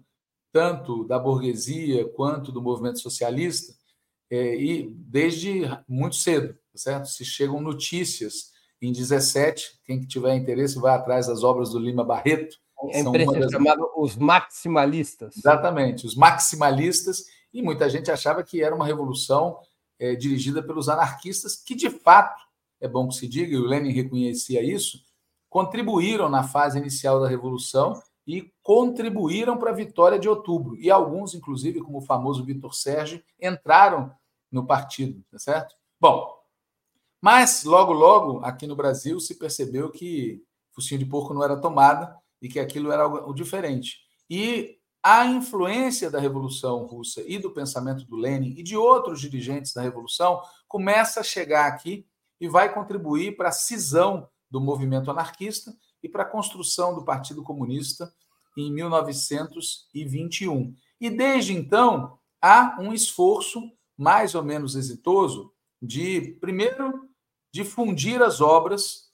tanto 0.51 1.05
da 1.05 1.17
burguesia 1.17 2.07
quanto 2.09 2.51
do 2.51 2.61
movimento 2.61 2.99
socialista, 2.99 3.73
é, 4.29 4.55
e 4.57 4.91
desde 4.91 5.61
muito 5.87 6.17
cedo, 6.17 6.53
tá 6.53 6.77
certo? 6.77 7.07
Se 7.07 7.25
chegam 7.25 7.59
notícias 7.59 8.51
em 8.81 8.91
17, 8.91 9.79
quem 9.85 10.01
tiver 10.01 10.35
interesse 10.35 10.79
vai 10.79 10.95
atrás 10.95 11.27
das 11.27 11.43
obras 11.43 11.69
do 11.69 11.79
Lima 11.79 12.03
Barreto. 12.03 12.57
A 12.93 12.99
imprensa 12.99 13.39
das... 13.39 13.77
os 13.95 14.15
maximalistas. 14.15 15.37
Exatamente, 15.37 16.05
os 16.05 16.15
maximalistas, 16.15 17.25
e 17.53 17.61
muita 17.61 17.87
gente 17.87 18.09
achava 18.09 18.43
que 18.43 18.63
era 18.63 18.75
uma 18.75 18.85
revolução 18.85 19.59
é, 19.99 20.15
dirigida 20.15 20.63
pelos 20.63 20.89
anarquistas, 20.89 21.55
que 21.55 21.75
de 21.75 21.91
fato, 21.91 22.41
é 22.79 22.87
bom 22.87 23.07
que 23.07 23.15
se 23.15 23.27
diga, 23.27 23.53
e 23.53 23.57
o 23.57 23.67
Lenin 23.67 23.91
reconhecia 23.91 24.63
isso, 24.63 24.99
contribuíram 25.47 26.27
na 26.27 26.43
fase 26.43 26.79
inicial 26.79 27.19
da 27.19 27.27
revolução 27.27 28.01
e 28.25 28.51
contribuíram 28.63 29.57
para 29.57 29.69
a 29.69 29.75
vitória 29.75 30.17
de 30.17 30.27
outubro. 30.27 30.75
E 30.77 30.89
alguns, 30.89 31.35
inclusive, 31.35 31.81
como 31.81 31.99
o 31.99 32.05
famoso 32.05 32.43
Vitor 32.43 32.73
Sérgio, 32.73 33.21
entraram 33.39 34.11
no 34.51 34.65
partido, 34.65 35.23
tá 35.29 35.37
certo? 35.37 35.75
Bom, 35.99 36.40
mas 37.21 37.63
logo, 37.63 37.93
logo, 37.93 38.43
aqui 38.43 38.65
no 38.65 38.75
Brasil, 38.75 39.19
se 39.19 39.35
percebeu 39.35 39.91
que 39.91 40.43
focinho 40.73 40.99
de 40.99 41.05
porco 41.05 41.33
não 41.33 41.43
era 41.43 41.55
tomada 41.55 42.17
e 42.41 42.49
que 42.49 42.59
aquilo 42.59 42.91
era 42.91 43.03
algo 43.03 43.33
diferente. 43.33 43.99
E 44.29 44.77
a 45.03 45.25
influência 45.25 46.09
da 46.09 46.19
Revolução 46.19 46.85
Russa 46.85 47.21
e 47.25 47.37
do 47.37 47.51
pensamento 47.51 48.05
do 48.05 48.15
Lenin 48.15 48.55
e 48.57 48.63
de 48.63 48.75
outros 48.75 49.21
dirigentes 49.21 49.73
da 49.73 49.81
Revolução 49.81 50.41
começa 50.67 51.19
a 51.19 51.23
chegar 51.23 51.67
aqui 51.67 52.07
e 52.39 52.47
vai 52.47 52.73
contribuir 52.73 53.35
para 53.35 53.49
a 53.49 53.53
cisão 53.53 54.27
do 54.49 54.59
movimento 54.59 55.11
anarquista 55.11 55.73
e 56.01 56.09
para 56.09 56.23
a 56.23 56.29
construção 56.29 56.95
do 56.95 57.05
Partido 57.05 57.43
Comunista 57.43 58.11
em 58.57 58.73
1921. 58.73 60.75
E 60.99 61.09
desde 61.09 61.53
então 61.53 62.17
há 62.41 62.77
um 62.79 62.93
esforço 62.93 63.61
mais 63.97 64.33
ou 64.33 64.43
menos 64.43 64.75
exitoso 64.75 65.53
de, 65.81 66.37
primeiro, 66.39 67.10
difundir 67.51 68.21
as 68.21 68.41
obras 68.41 69.09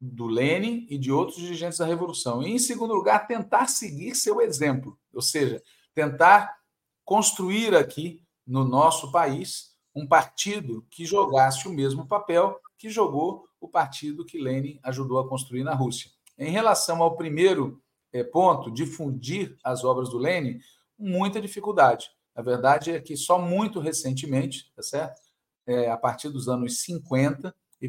do 0.00 0.26
Lenin 0.26 0.86
e 0.88 0.96
de 0.96 1.12
outros 1.12 1.38
dirigentes 1.38 1.78
da 1.78 1.84
Revolução. 1.84 2.42
E, 2.42 2.50
em 2.50 2.58
segundo 2.58 2.94
lugar, 2.94 3.26
tentar 3.26 3.66
seguir 3.66 4.14
seu 4.14 4.40
exemplo, 4.40 4.98
ou 5.12 5.20
seja, 5.20 5.62
tentar 5.94 6.58
construir 7.04 7.74
aqui 7.74 8.22
no 8.46 8.64
nosso 8.64 9.12
país 9.12 9.74
um 9.94 10.06
partido 10.06 10.86
que 10.90 11.04
jogasse 11.04 11.68
o 11.68 11.72
mesmo 11.72 12.06
papel 12.06 12.58
que 12.78 12.88
jogou 12.88 13.46
o 13.60 13.68
partido 13.68 14.24
que 14.24 14.38
Lenin 14.38 14.80
ajudou 14.82 15.18
a 15.18 15.28
construir 15.28 15.62
na 15.62 15.74
Rússia. 15.74 16.10
Em 16.38 16.50
relação 16.50 17.02
ao 17.02 17.16
primeiro 17.16 17.82
eh, 18.12 18.24
ponto, 18.24 18.70
difundir 18.70 19.58
as 19.62 19.84
obras 19.84 20.08
do 20.08 20.16
Lenin, 20.16 20.58
muita 20.98 21.40
dificuldade. 21.40 22.10
A 22.34 22.40
verdade 22.40 22.92
é 22.92 23.00
que 23.00 23.16
só 23.16 23.38
muito 23.38 23.80
recentemente, 23.80 24.72
tá 24.74 24.82
certo? 24.82 25.20
É, 25.66 25.90
a 25.90 25.96
partir 25.96 26.30
dos 26.30 26.48
anos 26.48 26.80
50 26.80 27.54
e 27.80 27.88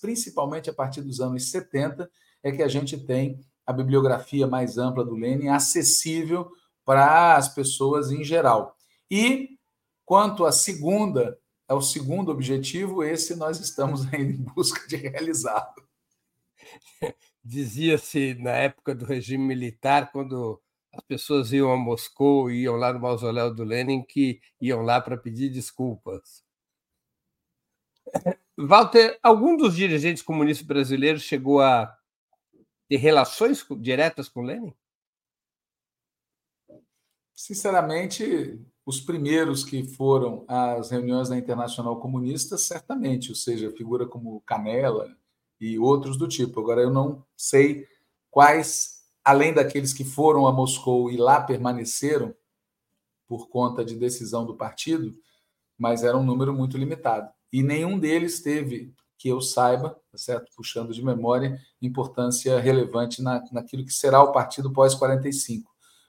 principalmente 0.00 0.68
a 0.68 0.74
partir 0.74 1.00
dos 1.00 1.20
anos 1.20 1.50
70 1.50 2.10
é 2.42 2.52
que 2.52 2.62
a 2.62 2.68
gente 2.68 2.98
tem 2.98 3.40
a 3.66 3.72
bibliografia 3.72 4.46
mais 4.46 4.78
ampla 4.78 5.04
do 5.04 5.14
Lenin 5.14 5.48
acessível 5.48 6.50
para 6.84 7.36
as 7.36 7.54
pessoas 7.54 8.10
em 8.10 8.24
geral. 8.24 8.76
E 9.10 9.58
quanto 10.04 10.46
à 10.46 10.52
segunda, 10.52 11.38
ao 11.68 11.82
segundo 11.82 12.32
objetivo, 12.32 13.04
esse 13.04 13.36
nós 13.36 13.60
estamos 13.60 14.10
em 14.12 14.32
busca 14.32 14.86
de 14.88 14.96
realizá-lo. 14.96 15.86
Dizia-se 17.44 18.34
na 18.34 18.52
época 18.52 18.94
do 18.94 19.04
regime 19.04 19.44
militar, 19.44 20.10
quando 20.12 20.60
as 20.92 21.04
pessoas 21.04 21.52
iam 21.52 21.70
a 21.70 21.76
Moscou 21.76 22.50
iam 22.50 22.76
lá 22.76 22.92
no 22.92 23.00
mausoléu 23.00 23.54
do 23.54 23.64
Lenin, 23.64 24.02
que 24.02 24.40
iam 24.60 24.82
lá 24.82 25.00
para 25.00 25.16
pedir 25.16 25.50
desculpas. 25.50 26.42
Walter, 28.60 29.16
algum 29.22 29.56
dos 29.56 29.76
dirigentes 29.76 30.20
comunistas 30.20 30.66
brasileiros 30.66 31.22
chegou 31.22 31.60
a 31.60 31.96
ter 32.88 32.96
relações 32.96 33.64
diretas 33.78 34.28
com 34.28 34.42
Lenin? 34.42 34.74
Sinceramente, 37.32 38.60
os 38.84 39.00
primeiros 39.00 39.62
que 39.62 39.84
foram 39.84 40.44
às 40.48 40.90
reuniões 40.90 41.28
da 41.28 41.36
Internacional 41.36 42.00
Comunista, 42.00 42.58
certamente, 42.58 43.30
ou 43.30 43.36
seja, 43.36 43.70
figura 43.70 44.08
como 44.08 44.40
Canela 44.40 45.16
e 45.60 45.78
outros 45.78 46.16
do 46.16 46.26
tipo. 46.26 46.58
Agora, 46.58 46.80
eu 46.80 46.90
não 46.90 47.24
sei 47.36 47.86
quais 48.28 49.04
além 49.22 49.54
daqueles 49.54 49.92
que 49.92 50.02
foram 50.04 50.48
a 50.48 50.52
Moscou 50.52 51.12
e 51.12 51.16
lá 51.16 51.40
permaneceram 51.40 52.34
por 53.28 53.48
conta 53.50 53.84
de 53.84 53.94
decisão 53.94 54.44
do 54.44 54.56
partido, 54.56 55.14
mas 55.78 56.02
era 56.02 56.16
um 56.16 56.24
número 56.24 56.52
muito 56.52 56.76
limitado. 56.76 57.37
E 57.52 57.62
nenhum 57.62 57.98
deles 57.98 58.40
teve, 58.40 58.92
que 59.16 59.28
eu 59.28 59.40
saiba, 59.40 59.90
tá 60.10 60.18
certo? 60.18 60.50
puxando 60.54 60.92
de 60.92 61.04
memória, 61.04 61.58
importância 61.82 62.58
relevante 62.60 63.22
na, 63.22 63.42
naquilo 63.50 63.84
que 63.84 63.92
será 63.92 64.22
o 64.22 64.32
partido 64.32 64.72
pós-45. 64.72 65.64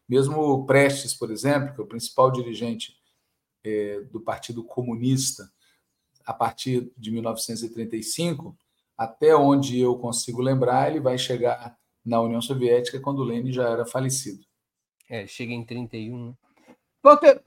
Mesmo 0.07 0.65
Prestes, 0.65 1.13
por 1.13 1.31
exemplo, 1.31 1.73
que 1.73 1.81
é 1.81 1.83
o 1.83 1.87
principal 1.87 2.31
dirigente 2.31 2.95
é, 3.63 4.01
do 4.11 4.19
Partido 4.21 4.63
Comunista 4.63 5.49
a 6.25 6.33
partir 6.33 6.91
de 6.95 7.11
1935, 7.11 8.55
até 8.95 9.35
onde 9.35 9.79
eu 9.79 9.97
consigo 9.97 10.41
lembrar, 10.41 10.89
ele 10.89 10.99
vai 10.99 11.17
chegar 11.17 11.75
na 12.05 12.21
União 12.21 12.41
Soviética 12.41 12.99
quando 12.99 13.23
Lenin 13.23 13.51
já 13.51 13.67
era 13.67 13.85
falecido. 13.85 14.43
É, 15.09 15.25
chega 15.25 15.53
em 15.53 15.65
31. 15.65 16.35
Walter, 17.03 17.41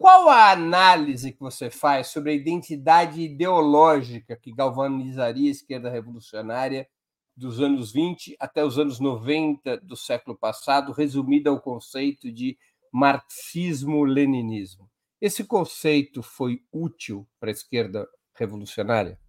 qual 0.00 0.30
a 0.30 0.50
análise 0.50 1.30
que 1.30 1.40
você 1.40 1.68
faz 1.68 2.06
sobre 2.06 2.30
a 2.30 2.34
identidade 2.34 3.20
ideológica 3.20 4.34
que 4.34 4.50
galvanizaria 4.50 5.50
a 5.50 5.52
esquerda 5.52 5.90
revolucionária 5.90 6.88
dos 7.36 7.60
anos 7.60 7.92
20 7.92 8.34
até 8.40 8.64
os 8.64 8.78
anos 8.78 8.98
90 8.98 9.76
do 9.80 9.94
século 9.94 10.34
passado, 10.34 10.92
resumida 10.92 11.50
ao 11.50 11.60
conceito 11.60 12.32
de 12.32 12.56
marxismo-leninismo? 12.90 14.90
Esse 15.20 15.44
conceito 15.44 16.22
foi 16.22 16.64
útil 16.72 17.28
para 17.38 17.50
a 17.50 17.52
esquerda 17.52 18.08
revolucionária? 18.34 19.20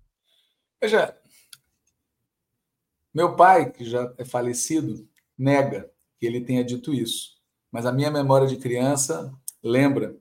Veja, 0.80 1.20
meu 3.14 3.36
pai, 3.36 3.74
que 3.74 3.84
já 3.84 4.14
é 4.18 4.24
falecido, 4.24 5.06
nega 5.38 5.92
que 6.18 6.26
ele 6.26 6.40
tenha 6.40 6.64
dito 6.64 6.94
isso. 6.94 7.42
Mas 7.70 7.86
a 7.86 7.92
minha 7.92 8.10
memória 8.10 8.48
de 8.48 8.56
criança 8.56 9.38
lembra, 9.62 10.18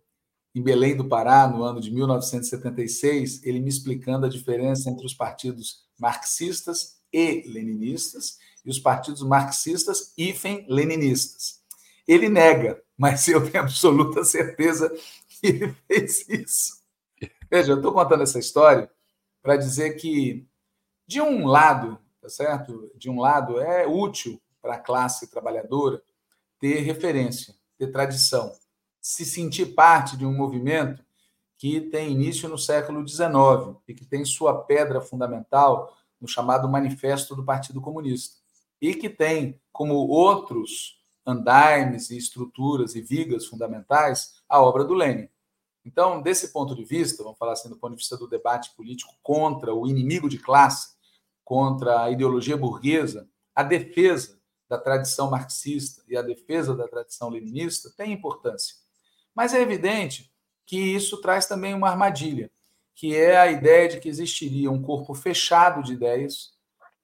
em 0.55 0.62
Belém 0.62 0.96
do 0.96 1.09
Pará, 1.09 1.46
no 1.46 1.62
ano 1.62 1.80
de 1.80 1.90
1976, 1.90 3.44
ele 3.44 3.61
me 3.61 3.68
explicando 3.68 4.26
a 4.26 4.28
diferença 4.28 4.90
entre 4.90 5.07
os 5.07 5.14
partidos 5.14 5.84
marxistas 5.98 7.01
e 7.12 7.42
leninistas 7.46 8.38
e 8.64 8.70
os 8.70 8.78
partidos 8.78 9.22
marxistas 9.22 10.12
e 10.16 10.34
leninistas. 10.68 11.61
Ele 12.07 12.28
nega, 12.28 12.82
mas 12.96 13.26
eu 13.28 13.48
tenho 13.48 13.64
absoluta 13.64 14.24
certeza 14.24 14.92
que 15.28 15.46
ele 15.46 15.76
fez 15.86 16.28
isso. 16.28 16.80
Veja, 17.51 17.72
eu 17.72 17.76
estou 17.76 17.92
contando 17.92 18.22
essa 18.22 18.38
história 18.38 18.90
para 19.42 19.57
dizer 19.57 19.94
que, 19.94 20.46
de 21.07 21.20
um 21.20 21.46
lado, 21.46 21.98
tá 22.20 22.28
certo? 22.28 22.90
De 22.96 23.09
um 23.09 23.20
lado, 23.20 23.61
é 23.61 23.86
útil 23.86 24.40
para 24.61 24.74
a 24.74 24.78
classe 24.78 25.30
trabalhadora 25.30 26.03
ter 26.59 26.80
referência, 26.80 27.55
ter 27.78 27.90
tradição, 27.90 28.53
se 29.01 29.24
sentir 29.24 29.74
parte 29.74 30.16
de 30.16 30.26
um 30.26 30.36
movimento 30.36 31.05
que 31.57 31.80
tem 31.80 32.12
início 32.12 32.48
no 32.48 32.59
século 32.59 33.07
XIX 33.07 33.76
e 33.86 33.94
que 33.94 34.05
tem 34.05 34.24
sua 34.24 34.62
pedra 34.62 35.01
fundamental 35.01 35.96
no 36.20 36.28
chamado 36.28 36.68
Manifesto 36.68 37.34
do 37.34 37.44
Partido 37.44 37.80
Comunista 37.80 38.36
e 38.80 38.94
que 38.94 39.11
tem 39.11 39.61
como 39.72 39.94
outros 39.94 40.98
andaimes 41.26 42.11
e 42.11 42.16
estruturas 42.16 42.94
e 42.94 43.03
vigas 43.03 43.46
fundamentais 43.46 44.42
a 44.48 44.61
obra 44.61 44.84
do 44.84 44.94
Lenin. 44.94 45.28
Então, 45.84 46.20
desse 46.20 46.53
ponto 46.53 46.74
de 46.74 46.84
vista, 46.84 47.22
vamos 47.22 47.38
falar 47.38 47.53
assim, 47.53 47.68
do 47.68 47.76
ponto 47.76 47.92
de 47.92 47.98
vista 47.98 48.16
do 48.16 48.28
debate 48.28 48.74
político 48.74 49.14
contra 49.22 49.74
o 49.74 49.86
inimigo 49.86 50.28
de 50.28 50.38
classe, 50.38 50.94
contra 51.44 52.05
a 52.05 52.11
ideologia 52.11 52.57
burguesa, 52.57 53.28
a 53.55 53.62
defesa 53.62 54.38
da 54.68 54.78
tradição 54.78 55.30
marxista 55.30 56.03
e 56.07 56.16
a 56.16 56.22
defesa 56.22 56.74
da 56.76 56.86
tradição 56.86 57.28
leninista 57.28 57.90
tem 57.96 58.12
importância. 58.12 58.76
Mas 59.34 59.54
é 59.54 59.60
evidente 59.60 60.32
que 60.66 60.78
isso 60.78 61.20
traz 61.20 61.46
também 61.46 61.74
uma 61.74 61.88
armadilha, 61.88 62.50
que 62.94 63.16
é 63.16 63.36
a 63.36 63.50
ideia 63.50 63.88
de 63.88 64.00
que 64.00 64.08
existiria 64.08 64.70
um 64.70 64.82
corpo 64.82 65.14
fechado 65.14 65.82
de 65.82 65.92
ideias, 65.92 66.52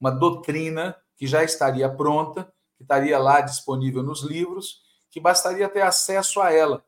uma 0.00 0.10
doutrina 0.10 0.96
que 1.16 1.26
já 1.26 1.42
estaria 1.42 1.88
pronta, 1.88 2.52
que 2.76 2.82
estaria 2.82 3.18
lá 3.18 3.40
disponível 3.40 4.02
nos 4.02 4.22
livros, 4.22 4.82
que 5.10 5.18
bastaria 5.18 5.68
ter 5.68 5.82
acesso 5.82 6.40
a 6.40 6.52
ela 6.52 6.84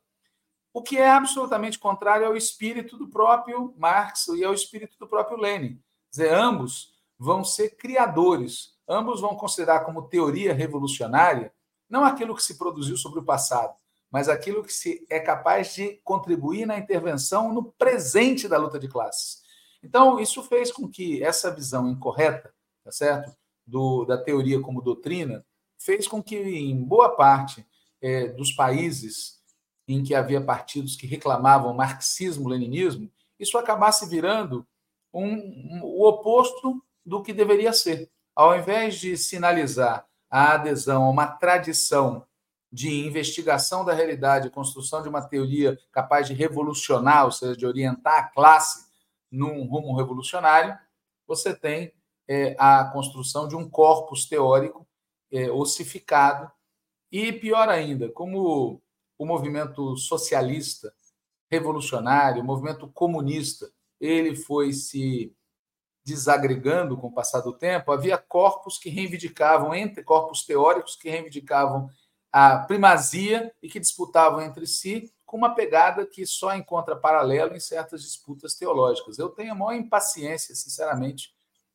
o 0.78 0.82
que 0.82 0.96
é 0.96 1.10
absolutamente 1.10 1.78
contrário 1.78 2.24
ao 2.24 2.36
espírito 2.36 2.96
do 2.96 3.08
próprio 3.08 3.74
Marx 3.76 4.28
e 4.28 4.44
ao 4.44 4.54
espírito 4.54 4.96
do 4.96 5.08
próprio 5.08 5.36
Lenin. 5.36 5.80
Quer 6.10 6.10
dizer, 6.10 6.34
ambos 6.34 6.94
vão 7.18 7.42
ser 7.42 7.70
criadores, 7.70 8.76
ambos 8.86 9.20
vão 9.20 9.34
considerar 9.34 9.80
como 9.80 10.08
teoria 10.08 10.54
revolucionária 10.54 11.52
não 11.90 12.04
aquilo 12.04 12.34
que 12.34 12.42
se 12.42 12.58
produziu 12.58 12.96
sobre 12.96 13.18
o 13.18 13.24
passado, 13.24 13.74
mas 14.10 14.28
aquilo 14.28 14.64
que 14.64 14.72
se 14.72 15.06
é 15.10 15.20
capaz 15.20 15.74
de 15.74 16.00
contribuir 16.04 16.66
na 16.66 16.78
intervenção 16.78 17.52
no 17.52 17.72
presente 17.72 18.48
da 18.48 18.56
luta 18.56 18.78
de 18.78 18.88
classes. 18.88 19.42
Então, 19.82 20.18
isso 20.18 20.42
fez 20.42 20.72
com 20.72 20.88
que 20.88 21.22
essa 21.22 21.54
visão 21.54 21.88
incorreta, 21.88 22.52
tá 22.84 22.90
certo? 22.90 23.36
Do, 23.66 24.04
da 24.04 24.16
teoria 24.16 24.60
como 24.60 24.82
doutrina, 24.82 25.44
fez 25.78 26.08
com 26.08 26.22
que, 26.22 26.36
em 26.36 26.82
boa 26.82 27.14
parte 27.14 27.66
é, 28.00 28.28
dos 28.28 28.52
países 28.52 29.38
em 29.86 30.02
que 30.02 30.14
havia 30.14 30.40
partidos 30.40 30.96
que 30.96 31.06
reclamavam 31.06 31.72
marxismo-leninismo, 31.72 33.10
isso 33.38 33.56
acabasse 33.56 34.06
virando 34.08 34.66
um, 35.12 35.26
um, 35.26 35.80
o 35.82 36.06
oposto 36.06 36.82
do 37.04 37.22
que 37.22 37.32
deveria 37.32 37.72
ser. 37.72 38.10
Ao 38.34 38.56
invés 38.56 38.96
de 38.96 39.16
sinalizar 39.16 40.06
a 40.30 40.52
adesão 40.52 41.04
a 41.04 41.10
uma 41.10 41.26
tradição 41.26 42.26
de 42.70 43.06
investigação 43.06 43.84
da 43.84 43.94
realidade, 43.94 44.50
construção 44.50 45.02
de 45.02 45.08
uma 45.08 45.22
teoria 45.22 45.78
capaz 45.90 46.26
de 46.26 46.34
revolucionar, 46.34 47.24
ou 47.24 47.32
seja, 47.32 47.56
de 47.56 47.66
orientar 47.66 48.18
a 48.18 48.28
classe 48.28 48.86
num 49.30 49.64
rumo 49.64 49.96
revolucionário, 49.96 50.78
você 51.26 51.54
tem 51.54 51.92
é, 52.26 52.54
a 52.58 52.84
construção 52.84 53.48
de 53.48 53.56
um 53.56 53.68
corpus 53.68 54.26
teórico 54.26 54.86
é, 55.32 55.50
ossificado. 55.50 56.50
E, 57.10 57.32
pior 57.32 57.68
ainda, 57.68 58.10
como 58.10 58.82
o 59.18 59.26
movimento 59.26 59.96
socialista, 59.96 60.92
revolucionário, 61.50 62.42
o 62.42 62.44
movimento 62.44 62.86
comunista, 62.88 63.70
ele 63.98 64.36
foi 64.36 64.72
se 64.72 65.34
desagregando 66.04 66.96
com 66.96 67.08
o 67.08 67.12
passar 67.12 67.40
do 67.40 67.52
tempo, 67.52 67.92
havia 67.92 68.16
corpos 68.16 68.78
que 68.78 68.88
reivindicavam, 68.88 69.74
entre 69.74 70.02
corpos 70.02 70.44
teóricos 70.44 70.96
que 70.96 71.10
reivindicavam 71.10 71.90
a 72.32 72.58
primazia 72.58 73.52
e 73.62 73.68
que 73.68 73.80
disputavam 73.80 74.40
entre 74.40 74.66
si 74.66 75.12
com 75.24 75.36
uma 75.36 75.54
pegada 75.54 76.06
que 76.06 76.26
só 76.26 76.54
encontra 76.54 76.96
paralelo 76.96 77.54
em 77.54 77.60
certas 77.60 78.02
disputas 78.02 78.54
teológicas. 78.54 79.18
Eu 79.18 79.28
tenho 79.28 79.52
a 79.52 79.54
maior 79.54 79.74
impaciência, 79.74 80.54
sinceramente, 80.54 81.34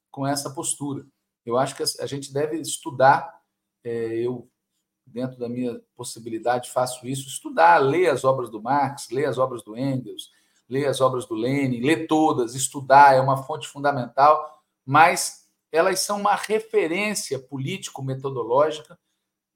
com 0.09 0.25
essa 0.25 0.49
postura. 0.49 1.05
Eu 1.45 1.57
acho 1.57 1.75
que 1.75 1.83
a 1.83 2.05
gente 2.05 2.33
deve 2.33 2.57
estudar. 2.59 3.41
É, 3.83 4.15
eu 4.15 4.49
dentro 5.05 5.37
da 5.37 5.49
minha 5.49 5.81
possibilidade, 5.95 6.71
faço 6.71 7.05
isso, 7.05 7.27
estudar, 7.27 7.77
ler 7.77 8.09
as 8.09 8.23
obras 8.23 8.49
do 8.49 8.61
Marx, 8.61 9.09
ler 9.09 9.25
as 9.25 9.37
obras 9.37 9.61
do 9.61 9.77
Engels, 9.77 10.31
ler 10.69 10.87
as 10.87 11.01
obras 11.01 11.25
do 11.25 11.35
Lenin, 11.35 11.81
ler 11.81 12.07
todas, 12.07 12.55
estudar, 12.55 13.13
é 13.13 13.19
uma 13.19 13.43
fonte 13.43 13.67
fundamental, 13.67 14.63
mas 14.85 15.47
elas 15.71 15.99
são 15.99 16.19
uma 16.19 16.35
referência 16.35 17.37
político-metodológica 17.37 18.97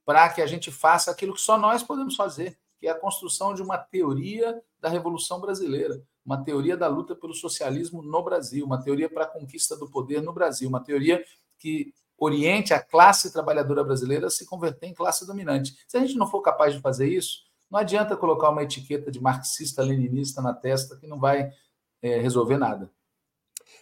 para 0.07 0.29
que 0.29 0.41
a 0.41 0.47
gente 0.47 0.71
faça 0.71 1.11
aquilo 1.11 1.33
que 1.33 1.41
só 1.41 1.57
nós 1.57 1.83
podemos 1.83 2.15
fazer, 2.15 2.57
que 2.79 2.87
é 2.87 2.91
a 2.91 2.97
construção 2.97 3.53
de 3.53 3.61
uma 3.61 3.77
teoria 3.77 4.63
da 4.79 4.87
Revolução 4.87 5.41
Brasileira, 5.41 6.01
uma 6.25 6.41
teoria 6.41 6.77
da 6.77 6.87
luta 6.87 7.13
pelo 7.13 7.33
socialismo 7.33 8.01
no 8.01 8.23
Brasil, 8.23 8.65
uma 8.65 8.81
teoria 8.81 9.09
para 9.09 9.25
a 9.25 9.27
conquista 9.27 9.75
do 9.75 9.91
poder 9.91 10.21
no 10.21 10.31
Brasil, 10.31 10.69
uma 10.69 10.81
teoria 10.81 11.21
que 11.59 11.93
oriente 12.17 12.73
a 12.73 12.81
classe 12.81 13.33
trabalhadora 13.33 13.83
brasileira 13.83 14.27
a 14.27 14.29
se 14.29 14.45
converter 14.45 14.87
em 14.87 14.93
classe 14.93 15.27
dominante. 15.27 15.75
Se 15.85 15.97
a 15.97 15.99
gente 15.99 16.15
não 16.15 16.25
for 16.25 16.41
capaz 16.41 16.73
de 16.73 16.79
fazer 16.79 17.09
isso, 17.09 17.41
não 17.69 17.77
adianta 17.77 18.15
colocar 18.15 18.49
uma 18.49 18.63
etiqueta 18.63 19.11
de 19.11 19.19
marxista-leninista 19.19 20.41
na 20.41 20.53
testa 20.53 20.95
que 20.95 21.05
não 21.05 21.19
vai 21.19 21.51
é, 22.01 22.17
resolver 22.21 22.57
nada. 22.57 22.89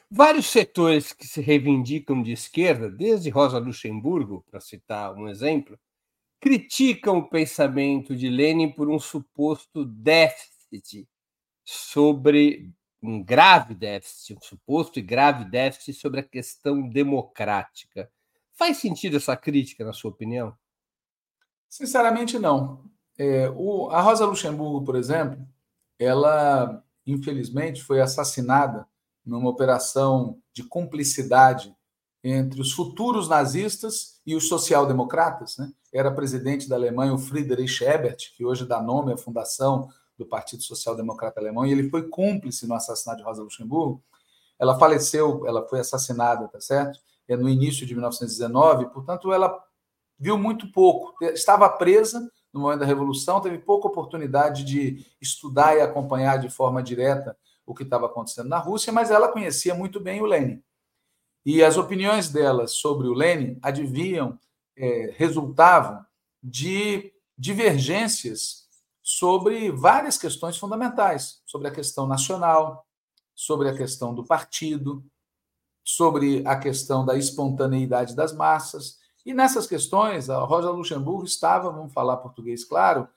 Vários 0.10 0.48
setores 0.48 1.14
que 1.14 1.28
se 1.28 1.40
reivindicam 1.40 2.24
de 2.24 2.32
esquerda, 2.32 2.90
desde 2.90 3.30
Rosa 3.30 3.60
Luxemburgo, 3.60 4.44
para 4.50 4.60
citar 4.60 5.14
um 5.14 5.30
exemplo, 5.30 5.78
criticam 6.46 7.18
o 7.18 7.28
pensamento 7.28 8.16
de 8.16 8.30
Lenin 8.30 8.72
por 8.72 8.88
um 8.88 9.00
suposto 9.00 9.84
déficit 9.84 11.10
sobre 11.64 12.72
um 13.02 13.24
grave 13.24 13.74
déficit, 13.74 14.38
um 14.38 14.42
suposto 14.42 15.00
e 15.00 15.02
grave 15.02 15.44
déficit 15.46 16.00
sobre 16.00 16.20
a 16.20 16.24
questão 16.24 16.88
democrática. 16.88 18.12
Faz 18.54 18.78
sentido 18.78 19.18
essa 19.18 19.36
crítica, 19.36 19.84
na 19.84 19.92
sua 19.92 20.12
opinião? 20.12 20.56
Sinceramente, 21.68 22.38
não. 22.38 22.86
É, 23.18 23.50
o, 23.50 23.90
a 23.90 24.00
Rosa 24.00 24.28
Luxemburgo, 24.28 24.86
por 24.86 24.96
exemplo, 24.96 25.44
ela, 25.98 26.86
infelizmente, 27.08 27.82
foi 27.82 28.02
assassinada 28.02 28.88
numa 29.26 29.50
operação 29.50 30.40
de 30.54 30.62
cumplicidade 30.62 31.76
entre 32.28 32.60
os 32.60 32.72
futuros 32.72 33.30
nazistas 33.30 34.20
e 34.26 34.36
os 34.36 34.48
social-democratas. 34.48 35.58
Né? 35.58 35.72
Era 35.94 36.10
presidente 36.10 36.68
da 36.68 36.76
Alemanha 36.76 37.14
o 37.14 37.20
Friedrich 37.20 37.84
Ebert, 37.84 38.34
que 38.36 38.44
hoje 38.44 38.66
dá 38.66 38.82
nome 38.82 39.14
à 39.14 39.18
fundação 39.18 39.90
do 40.18 40.26
Partido 40.26 40.64
Social 40.64 40.96
Democrata 40.96 41.40
Alemão, 41.40 41.68
e 41.68 41.72
ele 41.72 41.88
foi 41.88 42.10
cúmplice 42.10 42.66
no 42.66 42.74
assassinato 42.74 43.20
de 43.20 43.24
Rosa 43.24 43.44
Luxemburgo. 43.44 44.02
Ela 44.58 44.80
faleceu, 44.80 45.46
ela 45.46 45.68
foi 45.68 45.80
assassinada, 45.82 46.48
tá 46.48 46.60
certo? 46.60 47.00
É 47.28 47.38
no 47.38 47.48
início 47.48 47.86
de 47.86 47.94
1919, 47.94 48.88
portanto, 48.88 49.32
ela 49.32 49.56
viu 50.18 50.36
muito 50.36 50.72
pouco. 50.72 51.14
Estava 51.26 51.70
presa 51.70 52.28
no 52.52 52.62
momento 52.62 52.80
da 52.80 52.86
Revolução, 52.88 53.40
teve 53.40 53.60
pouca 53.60 53.88
oportunidade 53.88 54.64
de 54.64 55.06
estudar 55.22 55.78
e 55.78 55.82
acompanhar 55.82 56.40
de 56.40 56.50
forma 56.50 56.82
direta 56.82 57.38
o 57.68 57.76
que 57.76 57.84
estava 57.84 58.08
acontecendo 58.08 58.50
na 58.50 58.58
Rússia, 58.58 58.92
mas 58.92 59.12
ela 59.12 59.28
conhecia 59.28 59.76
muito 59.76 60.00
bem 60.00 60.22
o 60.22 60.26
Lenin. 60.26 60.64
E 61.46 61.64
as 61.64 61.78
opiniões 61.78 62.30
dela 62.30 62.68
sobre 62.68 63.08
o 63.08 63.14
Lenin 63.14 63.60
adivinham, 63.62 64.40
é, 64.76 65.14
resultavam 65.16 66.04
de 66.42 67.14
divergências 67.38 68.66
sobre 69.02 69.72
várias 69.72 70.18
questões 70.18 70.58
fundamentais, 70.58 71.42
sobre 71.46 71.68
a 71.68 71.72
questão 71.72 72.08
nacional, 72.08 72.88
sobre 73.36 73.70
a 73.70 73.78
questão 73.78 74.16
do 74.16 74.26
partido, 74.26 75.06
sobre 75.84 76.42
a 76.48 76.58
questão 76.58 77.06
da 77.06 77.16
espontaneidade 77.16 78.16
das 78.16 78.34
massas. 78.34 78.98
E 79.24 79.34
nessas 79.34 79.68
questões, 79.68 80.30
a 80.30 80.40
Rosa 80.40 80.72
Luxemburgo 80.72 81.26
estava, 81.26 81.72
vamos 81.72 81.94
falar 81.94 82.18
português 82.18 82.66
claro, 82.66 83.08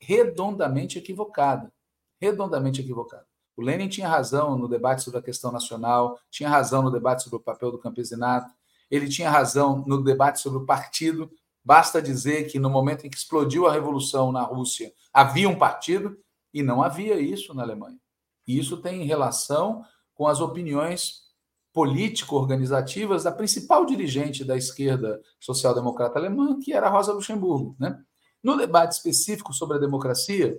redondamente 0.00 0.98
equivocada. 0.98 1.70
Redondamente 2.18 2.80
equivocada. 2.80 3.26
O 3.56 3.62
Lenin 3.62 3.88
tinha 3.88 4.08
razão 4.08 4.58
no 4.58 4.68
debate 4.68 5.02
sobre 5.02 5.18
a 5.18 5.22
questão 5.22 5.50
nacional, 5.50 6.20
tinha 6.30 6.48
razão 6.48 6.82
no 6.82 6.90
debate 6.90 7.22
sobre 7.22 7.38
o 7.38 7.42
papel 7.42 7.70
do 7.70 7.78
campesinato, 7.78 8.52
ele 8.90 9.08
tinha 9.08 9.30
razão 9.30 9.82
no 9.86 10.02
debate 10.02 10.40
sobre 10.40 10.58
o 10.58 10.66
partido. 10.66 11.30
Basta 11.64 12.00
dizer 12.00 12.44
que 12.48 12.58
no 12.58 12.70
momento 12.70 13.06
em 13.06 13.10
que 13.10 13.16
explodiu 13.16 13.66
a 13.66 13.72
revolução 13.72 14.30
na 14.30 14.42
Rússia, 14.42 14.92
havia 15.12 15.48
um 15.48 15.58
partido 15.58 16.16
e 16.52 16.62
não 16.62 16.82
havia 16.82 17.18
isso 17.18 17.52
na 17.54 17.62
Alemanha. 17.62 17.98
E 18.46 18.58
isso 18.58 18.76
tem 18.76 19.04
relação 19.04 19.84
com 20.14 20.28
as 20.28 20.40
opiniões 20.40 21.26
político-organizativas 21.72 23.24
da 23.24 23.32
principal 23.32 23.84
dirigente 23.84 24.44
da 24.44 24.56
esquerda 24.56 25.20
social-democrata 25.40 26.18
alemã, 26.18 26.58
que 26.58 26.72
era 26.72 26.88
Rosa 26.88 27.12
Luxemburgo. 27.12 27.76
Né? 27.78 27.98
No 28.42 28.56
debate 28.56 28.92
específico 28.92 29.52
sobre 29.52 29.76
a 29.76 29.80
democracia, 29.80 30.58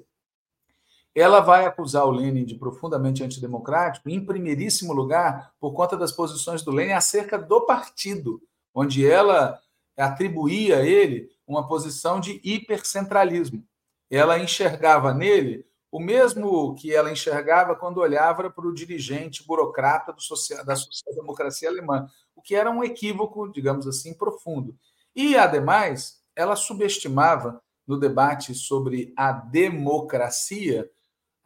ela 1.20 1.40
vai 1.40 1.66
acusar 1.66 2.06
o 2.06 2.12
Lenin 2.12 2.46
de 2.46 2.54
profundamente 2.54 3.24
antidemocrático, 3.24 4.08
em 4.08 4.24
primeiríssimo 4.24 4.94
lugar, 4.94 5.52
por 5.60 5.74
conta 5.74 5.98
das 5.98 6.12
posições 6.12 6.62
do 6.62 6.70
Lenin 6.70 6.92
acerca 6.92 7.40
do 7.40 7.66
partido, 7.66 8.40
onde 8.72 9.10
ela 9.10 9.60
atribuía 9.98 10.78
a 10.78 10.86
ele 10.86 11.32
uma 11.48 11.68
posição 11.68 12.20
de 12.20 12.40
hipercentralismo. 12.44 13.66
Ela 14.12 14.38
enxergava 14.38 15.12
nele 15.12 15.66
o 15.92 16.00
mesmo 16.00 16.76
que 16.76 16.94
ela 16.94 17.12
enxergava 17.12 17.76
quando 17.76 17.98
olhava 17.98 18.48
para 18.52 18.68
o 18.68 18.74
dirigente 18.74 19.44
burocrata 19.44 20.14
social, 20.20 20.64
da 20.64 20.76
social-democracia 20.76 21.68
alemã, 21.68 22.08
o 22.36 22.44
que 22.44 22.54
era 22.54 22.70
um 22.70 22.84
equívoco, 22.84 23.52
digamos 23.52 23.88
assim, 23.88 24.14
profundo. 24.14 24.78
E, 25.16 25.36
ademais, 25.36 26.22
ela 26.36 26.56
subestimava 26.56 27.60
no 27.88 27.98
debate 27.98 28.54
sobre 28.54 29.12
a 29.18 29.32
democracia 29.32 30.88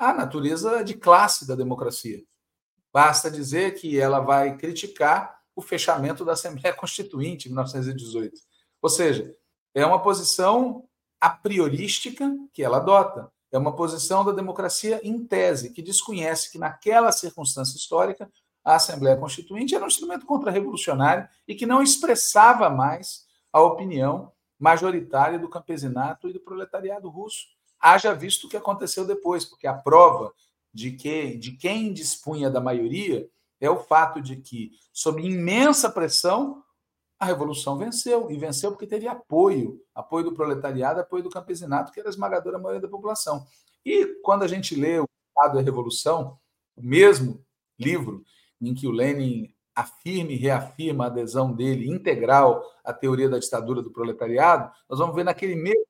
a 0.02 0.12
natureza 0.12 0.84
de 0.84 0.96
classe 0.96 1.48
da 1.48 1.54
democracia. 1.54 2.24
Basta 2.92 3.30
dizer 3.30 3.76
que 3.76 4.00
ela 4.00 4.20
vai 4.20 4.58
criticar 4.58 5.40
o 5.56 5.62
fechamento 5.62 6.26
da 6.26 6.32
Assembleia 6.32 6.74
Constituinte 6.76 7.48
em 7.48 7.52
1918. 7.52 8.42
Ou 8.82 8.90
seja, 8.90 9.32
é 9.76 9.86
uma 9.86 10.02
posição 10.02 10.90
a 11.20 11.30
priorística 11.30 12.36
que 12.52 12.64
ela 12.64 12.78
adota. 12.78 13.32
É 13.52 13.60
uma 13.60 13.76
posição 13.76 14.26
da 14.26 14.32
democracia 14.32 15.00
em 15.04 15.24
tese, 15.24 15.70
que 15.70 15.84
desconhece 15.84 16.52
que, 16.52 16.58
naquela 16.58 17.12
circunstância 17.12 17.78
histórica, 17.78 18.28
a 18.66 18.78
Assembleia 18.78 19.18
Constituinte 19.18 19.76
era 19.76 19.84
um 19.84 19.88
instrumento 19.88 20.26
contra-revolucionário 20.26 21.30
e 21.48 21.54
que 21.54 21.68
não 21.68 21.84
expressava 21.84 22.72
mais 22.72 23.28
a 23.54 23.62
opinião 23.62 24.32
majoritária 24.58 25.38
do 25.38 25.48
campesinato 25.48 26.28
e 26.28 26.34
do 26.34 26.40
proletariado 26.40 27.08
russo 27.08 27.46
haja 27.82 28.14
visto 28.14 28.46
o 28.46 28.50
que 28.50 28.58
aconteceu 28.58 29.06
depois, 29.06 29.44
porque 29.44 29.68
a 29.68 29.74
prova 29.74 30.34
de 30.74 30.92
que 30.92 31.36
de 31.36 31.54
quem 31.54 31.92
dispunha 31.92 32.50
da 32.50 32.62
maioria 32.62 33.28
é 33.60 33.70
o 33.70 33.78
fato 33.78 34.22
de 34.22 34.38
que, 34.38 34.72
sob 34.92 35.22
imensa 35.22 35.90
pressão, 35.90 36.64
a 37.20 37.26
revolução 37.26 37.78
venceu, 37.78 38.32
e 38.32 38.38
venceu 38.38 38.72
porque 38.72 38.88
teve 38.88 39.08
apoio, 39.08 39.80
apoio 39.94 40.26
do 40.26 40.34
proletariado, 40.34 41.00
apoio 41.00 41.22
do 41.22 41.30
campesinato, 41.30 41.92
que 41.92 42.00
era 42.00 42.10
a 42.10 42.12
esmagadora 42.12 42.58
maioria 42.58 42.82
da 42.82 42.88
população. 42.88 43.46
E 43.86 44.20
quando 44.24 44.44
a 44.44 44.48
gente 44.48 44.76
lê 44.76 45.00
o 45.00 45.08
Estado 45.30 45.58
e 45.58 45.60
a 45.60 45.64
Revolução, 45.64 46.40
o 46.76 46.82
mesmo 46.82 47.46
livro 47.80 48.24
em 48.60 48.74
que 48.74 48.88
o 48.88 48.92
Lenin 48.92 49.54
afirma 49.76 50.32
e 50.32 50.36
reafirma 50.36 51.04
a 51.04 51.08
adesão 51.08 51.54
dele 51.54 51.88
integral 51.88 52.64
à 52.84 52.92
teoria 52.92 53.30
da 53.30 53.38
ditadura 53.38 53.84
do 53.84 53.92
proletariado, 53.92 54.72
nós 54.90 55.00
vamos 55.00 55.16
ver 55.16 55.24
naquele 55.24 55.56
mesmo 55.56 55.86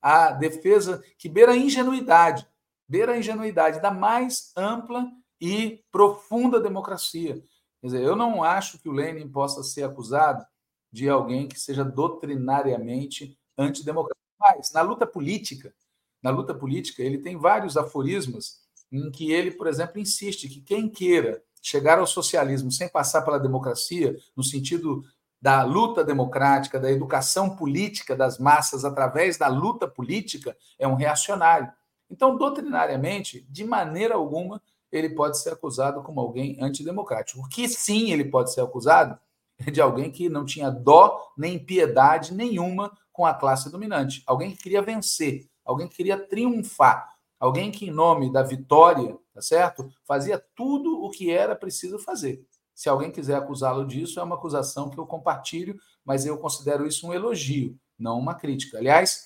a 0.00 0.32
defesa 0.32 1.02
que 1.18 1.28
beira 1.28 1.52
a 1.52 1.56
ingenuidade, 1.56 2.46
beira 2.88 3.12
a 3.12 3.18
ingenuidade 3.18 3.80
da 3.80 3.90
mais 3.90 4.52
ampla 4.56 5.06
e 5.40 5.84
profunda 5.90 6.60
democracia. 6.60 7.42
Quer 7.80 7.86
dizer, 7.86 8.02
eu 8.02 8.16
não 8.16 8.42
acho 8.42 8.78
que 8.78 8.88
o 8.88 8.92
Lenin 8.92 9.28
possa 9.28 9.62
ser 9.62 9.84
acusado 9.84 10.44
de 10.90 11.08
alguém 11.08 11.46
que 11.46 11.60
seja 11.60 11.84
doutrinariamente 11.84 13.38
antidemocrático. 13.56 14.18
Mas, 14.40 14.72
na 14.72 14.82
luta 14.82 15.06
política, 15.06 15.74
na 16.22 16.30
luta 16.30 16.54
política, 16.54 17.02
ele 17.02 17.18
tem 17.18 17.36
vários 17.36 17.76
aforismos 17.76 18.60
em 18.90 19.10
que 19.10 19.30
ele, 19.32 19.50
por 19.50 19.66
exemplo, 19.66 20.00
insiste 20.00 20.48
que 20.48 20.60
quem 20.60 20.88
queira 20.88 21.42
chegar 21.60 21.98
ao 21.98 22.06
socialismo 22.06 22.70
sem 22.70 22.88
passar 22.88 23.22
pela 23.22 23.38
democracia, 23.38 24.16
no 24.34 24.42
sentido 24.42 25.04
da 25.40 25.62
luta 25.62 26.04
democrática, 26.04 26.80
da 26.80 26.90
educação 26.90 27.54
política 27.54 28.16
das 28.16 28.38
massas 28.38 28.84
através 28.84 29.36
da 29.36 29.48
luta 29.48 29.86
política, 29.86 30.56
é 30.78 30.86
um 30.86 30.94
reacionário. 30.94 31.72
Então, 32.10 32.36
doutrinariamente, 32.36 33.46
de 33.48 33.64
maneira 33.64 34.14
alguma, 34.14 34.60
ele 34.90 35.10
pode 35.10 35.38
ser 35.38 35.52
acusado 35.52 36.02
como 36.02 36.20
alguém 36.20 36.56
antidemocrático. 36.60 37.40
O 37.40 37.48
que 37.48 37.68
sim 37.68 38.10
ele 38.10 38.24
pode 38.24 38.52
ser 38.52 38.62
acusado 38.62 39.18
é 39.58 39.70
de 39.70 39.80
alguém 39.80 40.10
que 40.10 40.28
não 40.28 40.44
tinha 40.44 40.70
dó 40.70 41.32
nem 41.36 41.58
piedade 41.58 42.34
nenhuma 42.34 42.92
com 43.12 43.26
a 43.26 43.34
classe 43.34 43.70
dominante, 43.70 44.22
alguém 44.26 44.52
que 44.52 44.62
queria 44.62 44.80
vencer, 44.80 45.48
alguém 45.64 45.88
que 45.88 45.96
queria 45.96 46.16
triunfar, 46.16 47.16
alguém 47.38 47.70
que, 47.70 47.86
em 47.86 47.90
nome 47.90 48.32
da 48.32 48.42
vitória, 48.42 49.18
tá 49.34 49.42
certo? 49.42 49.90
Fazia 50.04 50.42
tudo 50.54 51.02
o 51.02 51.10
que 51.10 51.30
era 51.30 51.56
preciso 51.56 51.98
fazer. 51.98 52.44
Se 52.78 52.88
alguém 52.88 53.10
quiser 53.10 53.34
acusá-lo 53.34 53.84
disso, 53.84 54.20
é 54.20 54.22
uma 54.22 54.36
acusação 54.36 54.88
que 54.88 54.96
eu 54.96 55.04
compartilho, 55.04 55.76
mas 56.04 56.24
eu 56.24 56.38
considero 56.38 56.86
isso 56.86 57.08
um 57.08 57.12
elogio, 57.12 57.76
não 57.98 58.16
uma 58.16 58.36
crítica. 58.36 58.78
Aliás, 58.78 59.24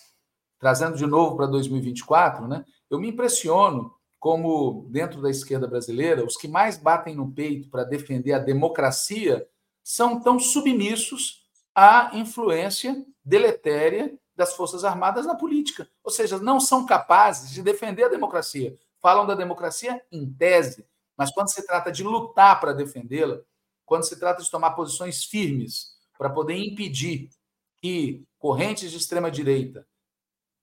trazendo 0.59 0.97
de 0.97 1.07
novo 1.07 1.37
para 1.37 1.45
2024, 1.45 2.49
né, 2.49 2.65
eu 2.89 2.99
me 2.99 3.11
impressiono 3.11 3.95
como, 4.19 4.89
dentro 4.89 5.21
da 5.21 5.29
esquerda 5.29 5.67
brasileira, 5.67 6.25
os 6.25 6.35
que 6.35 6.49
mais 6.49 6.79
batem 6.79 7.15
no 7.15 7.31
peito 7.31 7.69
para 7.69 7.85
defender 7.85 8.33
a 8.33 8.39
democracia 8.39 9.47
são 9.85 10.19
tão 10.19 10.39
submissos 10.39 11.47
à 11.75 12.11
influência 12.15 13.05
deletéria 13.23 14.19
das 14.35 14.55
Forças 14.55 14.83
Armadas 14.83 15.27
na 15.27 15.35
política. 15.35 15.87
Ou 16.03 16.11
seja, 16.11 16.39
não 16.39 16.59
são 16.59 16.87
capazes 16.87 17.51
de 17.51 17.61
defender 17.61 18.05
a 18.05 18.09
democracia. 18.09 18.75
Falam 18.99 19.27
da 19.27 19.35
democracia 19.35 20.01
em 20.11 20.33
tese, 20.33 20.87
mas 21.23 21.31
quando 21.31 21.53
se 21.53 21.64
trata 21.64 21.93
de 21.93 22.03
lutar 22.03 22.59
para 22.59 22.73
defendê-la, 22.73 23.41
quando 23.87 24.03
se 24.03 24.18
trata 24.18 24.43
de 24.43 24.51
tomar 24.51 24.73
posições 24.73 25.23
firmes 25.23 25.93
para 26.18 26.29
poder 26.29 26.57
impedir 26.57 27.31
que 27.77 28.25
correntes 28.41 28.91
de 28.91 28.97
extrema 28.97 29.31
direita 29.31 29.87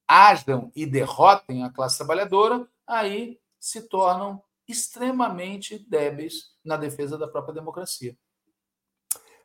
ajam 0.06 0.70
e 0.76 0.86
derrotem 0.86 1.64
a 1.64 1.70
classe 1.70 1.96
trabalhadora, 1.96 2.68
aí 2.86 3.40
se 3.58 3.88
tornam 3.88 4.44
extremamente 4.68 5.80
débeis 5.88 6.52
na 6.62 6.76
defesa 6.76 7.18
da 7.18 7.26
própria 7.26 7.54
democracia. 7.54 8.18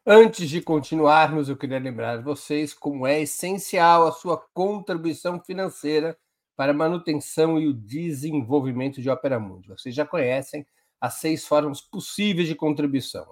Antes 0.05 0.51
de 0.51 0.61
continuarmos, 0.61 1.49
eu 1.49 1.57
queria 1.57 1.79
lembrar 1.79 2.25
vocês 2.25 2.75
como 2.75 3.07
é 3.07 3.21
essencial 3.21 4.05
a 4.09 4.11
sua 4.11 4.37
contribuição 4.53 5.39
financeira 5.39 6.19
para 6.57 6.73
a 6.73 6.75
manutenção 6.75 7.61
e 7.61 7.69
o 7.69 7.73
desenvolvimento 7.73 9.01
de 9.01 9.09
Opera 9.09 9.39
Mundi. 9.39 9.69
Vocês 9.69 9.95
já 9.95 10.05
conhecem 10.05 10.67
as 11.01 11.15
seis 11.15 11.47
formas 11.47 11.81
possíveis 11.81 12.49
de 12.49 12.55
contribuição. 12.55 13.27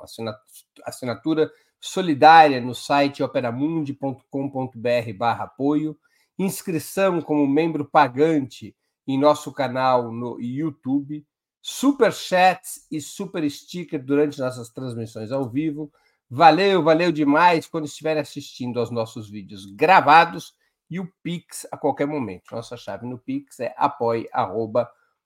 Assinatura 0.85 1.51
solidária 1.81 2.61
no 2.61 2.75
site 2.75 3.23
operamundi.com.br 3.23 5.13
barra 5.17 5.45
apoio, 5.45 5.99
inscrição 6.39 7.21
como 7.21 7.47
membro 7.47 7.85
pagante 7.85 8.77
em 9.07 9.19
nosso 9.19 9.53
canal 9.53 10.13
no 10.13 10.41
YouTube, 10.41 11.27
super 11.61 12.13
chats 12.13 12.87
e 12.91 13.01
super 13.01 13.49
sticker 13.51 14.03
durante 14.03 14.39
nossas 14.39 14.69
transmissões 14.69 15.33
ao 15.33 15.49
vivo, 15.49 15.93
Valeu, 16.35 16.83
valeu 16.83 17.13
demais 17.13 17.67
quando 17.67 17.85
estiverem 17.85 18.23
assistindo 18.23 18.81
aos 18.81 18.91
nossos 18.91 19.29
vídeos 19.29 19.67
gravados 19.67 20.55
e 20.89 20.99
o 20.99 21.07
Pix 21.23 21.67
a 21.71 21.77
qualquer 21.77 22.07
momento. 22.07 22.45
Nossa 22.53 22.75
chave 22.75 23.07
no 23.07 23.19
Pix 23.19 23.61
é 23.61 23.75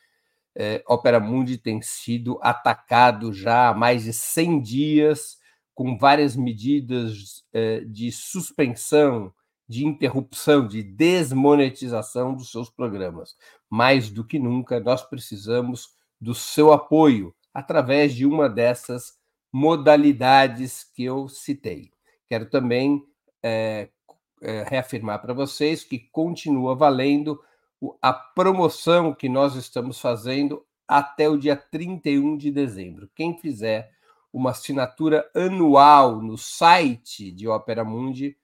é, 0.55 0.83
Opera 0.87 1.19
Mundi 1.19 1.57
tem 1.57 1.81
sido 1.81 2.39
atacado 2.41 3.33
já 3.33 3.69
há 3.69 3.73
mais 3.73 4.03
de 4.03 4.13
100 4.13 4.61
dias, 4.61 5.39
com 5.73 5.97
várias 5.97 6.35
medidas 6.35 7.43
é, 7.51 7.79
de 7.81 8.11
suspensão, 8.11 9.33
de 9.67 9.85
interrupção, 9.85 10.67
de 10.67 10.83
desmonetização 10.83 12.35
dos 12.35 12.51
seus 12.51 12.69
programas. 12.69 13.35
Mais 13.69 14.09
do 14.09 14.23
que 14.23 14.37
nunca, 14.37 14.79
nós 14.79 15.01
precisamos 15.01 15.89
do 16.21 16.35
seu 16.35 16.71
apoio 16.71 17.33
através 17.53 18.13
de 18.13 18.25
uma 18.25 18.47
dessas 18.47 19.17
modalidades 19.53 20.83
que 20.83 21.03
eu 21.03 21.29
citei. 21.29 21.91
Quero 22.27 22.49
também 22.49 23.05
é, 23.43 23.89
é, 24.41 24.63
reafirmar 24.63 25.21
para 25.21 25.33
vocês 25.33 25.83
que 25.83 25.99
continua 25.99 26.75
valendo 26.75 27.39
a 28.01 28.11
promoção 28.11 29.13
que 29.13 29.29
nós 29.29 29.55
estamos 29.55 30.01
fazendo 30.01 30.65
até 30.87 31.29
o 31.29 31.37
dia 31.37 31.55
31 31.55 32.35
de 32.35 32.49
dezembro. 32.49 33.09
Quem 33.13 33.37
fizer 33.37 33.91
uma 34.31 34.49
assinatura 34.49 35.29
anual 35.35 36.19
no 36.19 36.37
site 36.37 37.31
de 37.31 37.47
Opera 37.47 37.83
Mundi, 37.83 38.35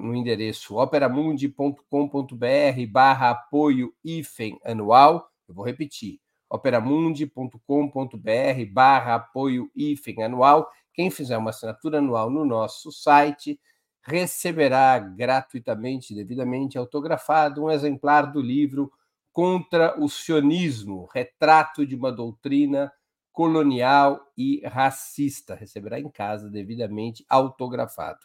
no 0.00 0.14
endereço 0.14 0.76
operamundi.com.br 0.76 2.86
barra 2.88 3.30
apoio 3.30 3.92
IFEM 4.04 4.58
anual, 4.64 5.28
eu 5.48 5.54
vou 5.54 5.64
repetir, 5.64 6.20
operamundi.com.br 6.48 8.72
barra 8.72 9.16
apoio 9.16 9.70
IFEM 9.74 10.22
anual. 10.22 10.70
Quem 10.92 11.10
fizer 11.10 11.36
uma 11.36 11.50
assinatura 11.50 11.98
anual 11.98 12.30
no 12.30 12.44
nosso 12.44 12.90
site 12.90 13.60
receberá 14.02 14.98
gratuitamente, 14.98 16.14
devidamente 16.14 16.78
autografado, 16.78 17.64
um 17.64 17.70
exemplar 17.70 18.30
do 18.30 18.40
livro 18.40 18.90
Contra 19.32 20.00
o 20.00 20.08
Sionismo, 20.08 21.08
Retrato 21.12 21.84
de 21.84 21.94
uma 21.94 22.10
Doutrina 22.10 22.90
Colonial 23.32 24.32
e 24.38 24.62
Racista. 24.64 25.54
Receberá 25.54 26.00
em 26.00 26.08
casa, 26.08 26.48
devidamente 26.48 27.24
autografado. 27.28 28.20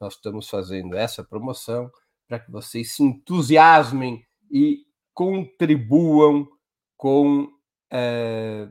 Nós 0.00 0.14
estamos 0.14 0.48
fazendo 0.48 0.94
essa 0.94 1.24
promoção 1.24 1.90
para 2.28 2.38
que 2.38 2.52
vocês 2.52 2.92
se 2.92 3.02
entusiasmem 3.02 4.24
e 4.50 4.84
contribuam 5.12 6.46
com 6.96 7.48
é, 7.96 8.68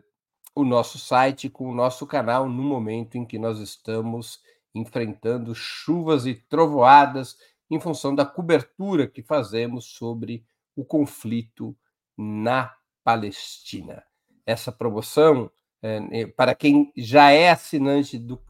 o 0.54 0.66
nosso 0.66 1.00
site, 1.00 1.50
com 1.50 1.70
o 1.70 1.74
nosso 1.74 2.06
canal, 2.06 2.50
no 2.50 2.62
momento 2.62 3.18
em 3.18 3.26
que 3.26 3.40
nós 3.40 3.60
estamos 3.60 4.42
enfrentando 4.76 5.56
chuvas 5.56 6.26
e 6.26 6.36
trovoadas 6.36 7.38
em 7.72 7.80
função 7.80 8.14
da 8.14 8.26
cobertura 8.26 9.08
que 9.08 9.24
fazemos 9.24 9.86
sobre 9.86 10.46
o 10.76 10.84
conflito 10.84 11.74
na 12.18 12.76
Palestina. 13.02 14.04
Essa 14.46 14.74
promoção, 14.74 15.50
é, 15.82 16.28
para 16.28 16.54
quem 16.54 16.92
já 16.98 17.32
é 17.32 17.50
assinante 17.50 18.20
do, 18.20 18.42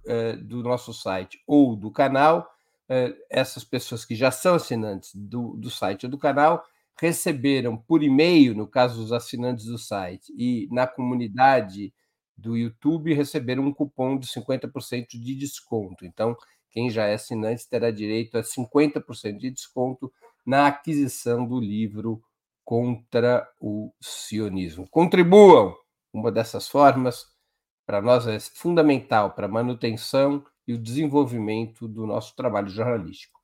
do 0.41 0.63
nosso 0.63 0.91
site 0.91 1.41
ou 1.45 1.75
do 1.75 1.91
canal, 1.91 2.49
essas 3.29 3.63
pessoas 3.63 4.05
que 4.05 4.15
já 4.15 4.31
são 4.31 4.55
assinantes 4.55 5.15
do, 5.15 5.55
do 5.55 5.69
site 5.69 6.05
ou 6.05 6.09
do 6.09 6.17
canal 6.17 6.63
receberam 6.99 7.77
por 7.77 8.03
e-mail, 8.03 8.55
no 8.55 8.67
caso 8.67 9.01
dos 9.01 9.11
assinantes 9.11 9.65
do 9.65 9.77
site, 9.77 10.33
e 10.37 10.67
na 10.71 10.87
comunidade 10.87 11.93
do 12.37 12.57
YouTube 12.57 13.13
receberam 13.13 13.63
um 13.63 13.73
cupom 13.73 14.17
de 14.17 14.27
50% 14.27 15.07
de 15.13 15.35
desconto. 15.35 16.05
Então, 16.05 16.35
quem 16.69 16.89
já 16.89 17.05
é 17.05 17.13
assinante 17.13 17.69
terá 17.69 17.91
direito 17.91 18.37
a 18.37 18.41
50% 18.41 19.37
de 19.37 19.51
desconto 19.51 20.11
na 20.45 20.67
aquisição 20.67 21.45
do 21.45 21.59
livro 21.59 22.21
Contra 22.65 23.47
o 23.59 23.93
Sionismo. 24.01 24.87
Contribuam! 24.89 25.75
Uma 26.13 26.31
dessas 26.31 26.67
formas, 26.67 27.25
para 27.85 28.01
nós, 28.01 28.25
é 28.27 28.39
fundamental 28.39 29.31
para 29.31 29.47
a 29.47 29.49
manutenção 29.49 30.45
e 30.67 30.73
o 30.73 30.77
desenvolvimento 30.77 31.87
do 31.87 32.07
nosso 32.07 32.35
trabalho 32.35 32.69
jornalístico. 32.69 33.39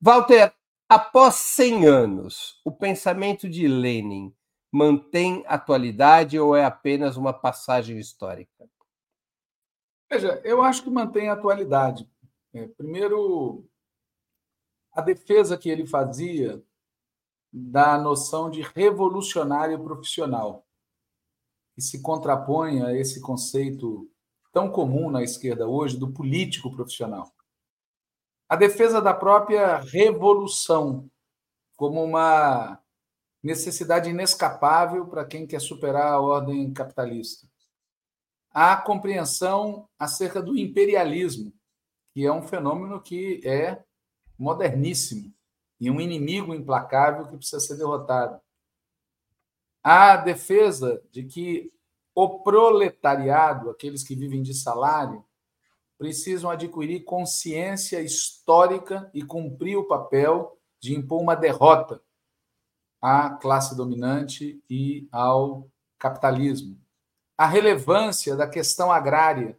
Walter, 0.00 0.52
após 0.88 1.34
100 1.36 1.86
anos, 1.86 2.60
o 2.64 2.72
pensamento 2.72 3.48
de 3.48 3.68
Lenin 3.68 4.34
mantém 4.72 5.44
atualidade 5.46 6.38
ou 6.38 6.56
é 6.56 6.64
apenas 6.64 7.16
uma 7.16 7.32
passagem 7.32 7.98
histórica? 7.98 8.68
Veja, 10.10 10.40
eu 10.44 10.62
acho 10.62 10.82
que 10.82 10.90
mantém 10.90 11.28
atualidade. 11.28 12.08
É, 12.54 12.66
primeiro, 12.66 13.68
a 14.92 15.02
defesa 15.02 15.58
que 15.58 15.68
ele 15.68 15.86
fazia 15.86 16.62
da 17.52 17.98
noção 17.98 18.50
de 18.50 18.62
revolucionário 18.62 19.82
profissional, 19.82 20.66
que 21.74 21.82
se 21.82 22.00
contrapõe 22.02 22.82
a 22.82 22.94
esse 22.94 23.20
conceito 23.20 24.10
tão 24.52 24.70
comum 24.70 25.10
na 25.10 25.22
esquerda 25.22 25.66
hoje 25.68 25.96
do 25.96 26.12
político 26.12 26.70
profissional. 26.70 27.32
A 28.48 28.56
defesa 28.56 29.02
da 29.02 29.12
própria 29.12 29.76
revolução 29.78 31.10
como 31.76 32.02
uma 32.02 32.80
necessidade 33.42 34.08
inescapável 34.08 35.06
para 35.06 35.24
quem 35.24 35.46
quer 35.46 35.60
superar 35.60 36.14
a 36.14 36.20
ordem 36.20 36.72
capitalista. 36.72 37.46
A 38.50 38.76
compreensão 38.76 39.86
acerca 39.98 40.40
do 40.40 40.56
imperialismo, 40.56 41.52
que 42.14 42.24
é 42.24 42.32
um 42.32 42.42
fenômeno 42.42 43.00
que 43.00 43.40
é 43.46 43.84
moderníssimo 44.38 45.32
e 45.78 45.90
um 45.90 46.00
inimigo 46.00 46.54
implacável 46.54 47.28
que 47.28 47.36
precisa 47.36 47.60
ser 47.60 47.76
derrotado. 47.76 48.40
A 49.84 50.16
defesa 50.16 51.02
de 51.12 51.22
que 51.24 51.70
o 52.14 52.40
proletariado, 52.40 53.70
aqueles 53.70 54.02
que 54.02 54.16
vivem 54.16 54.42
de 54.42 54.54
salário, 54.54 55.24
precisam 55.98 56.48
adquirir 56.48 57.04
consciência 57.04 58.00
histórica 58.00 59.10
e 59.12 59.22
cumprir 59.22 59.76
o 59.76 59.88
papel 59.88 60.56
de 60.80 60.94
impor 60.94 61.20
uma 61.20 61.34
derrota 61.34 62.00
à 63.02 63.30
classe 63.30 63.76
dominante 63.76 64.62
e 64.70 65.08
ao 65.10 65.68
capitalismo. 65.98 66.80
A 67.36 67.46
relevância 67.46 68.36
da 68.36 68.48
questão 68.48 68.92
agrária 68.92 69.58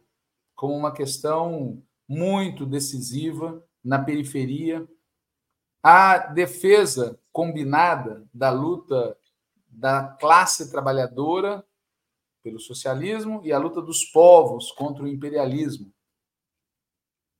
como 0.56 0.74
uma 0.74 0.92
questão 0.92 1.82
muito 2.08 2.66
decisiva 2.66 3.64
na 3.82 3.98
periferia, 3.98 4.86
a 5.82 6.18
defesa 6.18 7.18
combinada 7.32 8.26
da 8.32 8.50
luta 8.50 9.16
da 9.66 10.08
classe 10.20 10.70
trabalhadora 10.70 11.64
pelo 12.42 12.58
socialismo 12.58 13.40
e 13.44 13.52
a 13.52 13.58
luta 13.58 13.80
dos 13.80 14.04
povos 14.04 14.70
contra 14.72 15.04
o 15.04 15.08
imperialismo. 15.08 15.90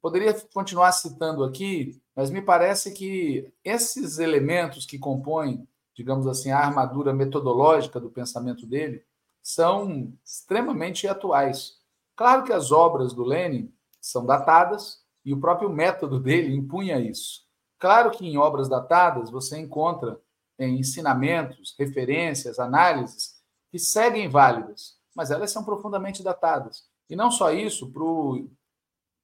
Poderia 0.00 0.34
continuar 0.52 0.92
citando 0.92 1.44
aqui, 1.44 2.00
mas 2.16 2.30
me 2.30 2.40
parece 2.40 2.92
que 2.92 3.52
esses 3.64 4.18
elementos 4.18 4.86
que 4.86 4.98
compõem 4.98 5.66
digamos 6.00 6.26
assim, 6.26 6.50
a 6.50 6.58
armadura 6.58 7.12
metodológica 7.12 8.00
do 8.00 8.10
pensamento 8.10 8.66
dele, 8.66 9.04
são 9.42 10.12
extremamente 10.24 11.06
atuais. 11.06 11.74
Claro 12.16 12.42
que 12.42 12.52
as 12.52 12.72
obras 12.72 13.12
do 13.12 13.22
Lenin 13.22 13.70
são 14.00 14.24
datadas 14.24 15.02
e 15.22 15.34
o 15.34 15.40
próprio 15.40 15.68
método 15.68 16.18
dele 16.18 16.54
impunha 16.54 16.98
isso. 16.98 17.46
Claro 17.78 18.10
que 18.10 18.26
em 18.26 18.38
obras 18.38 18.66
datadas 18.66 19.30
você 19.30 19.58
encontra 19.58 20.18
ensinamentos, 20.58 21.74
referências, 21.78 22.58
análises 22.58 23.34
que 23.70 23.78
seguem 23.78 24.26
válidas, 24.26 24.96
mas 25.14 25.30
elas 25.30 25.50
são 25.50 25.64
profundamente 25.64 26.22
datadas. 26.22 26.84
E 27.10 27.16
não 27.16 27.30
só 27.30 27.52
isso, 27.52 27.90
para 27.90 28.02
o 28.02 28.48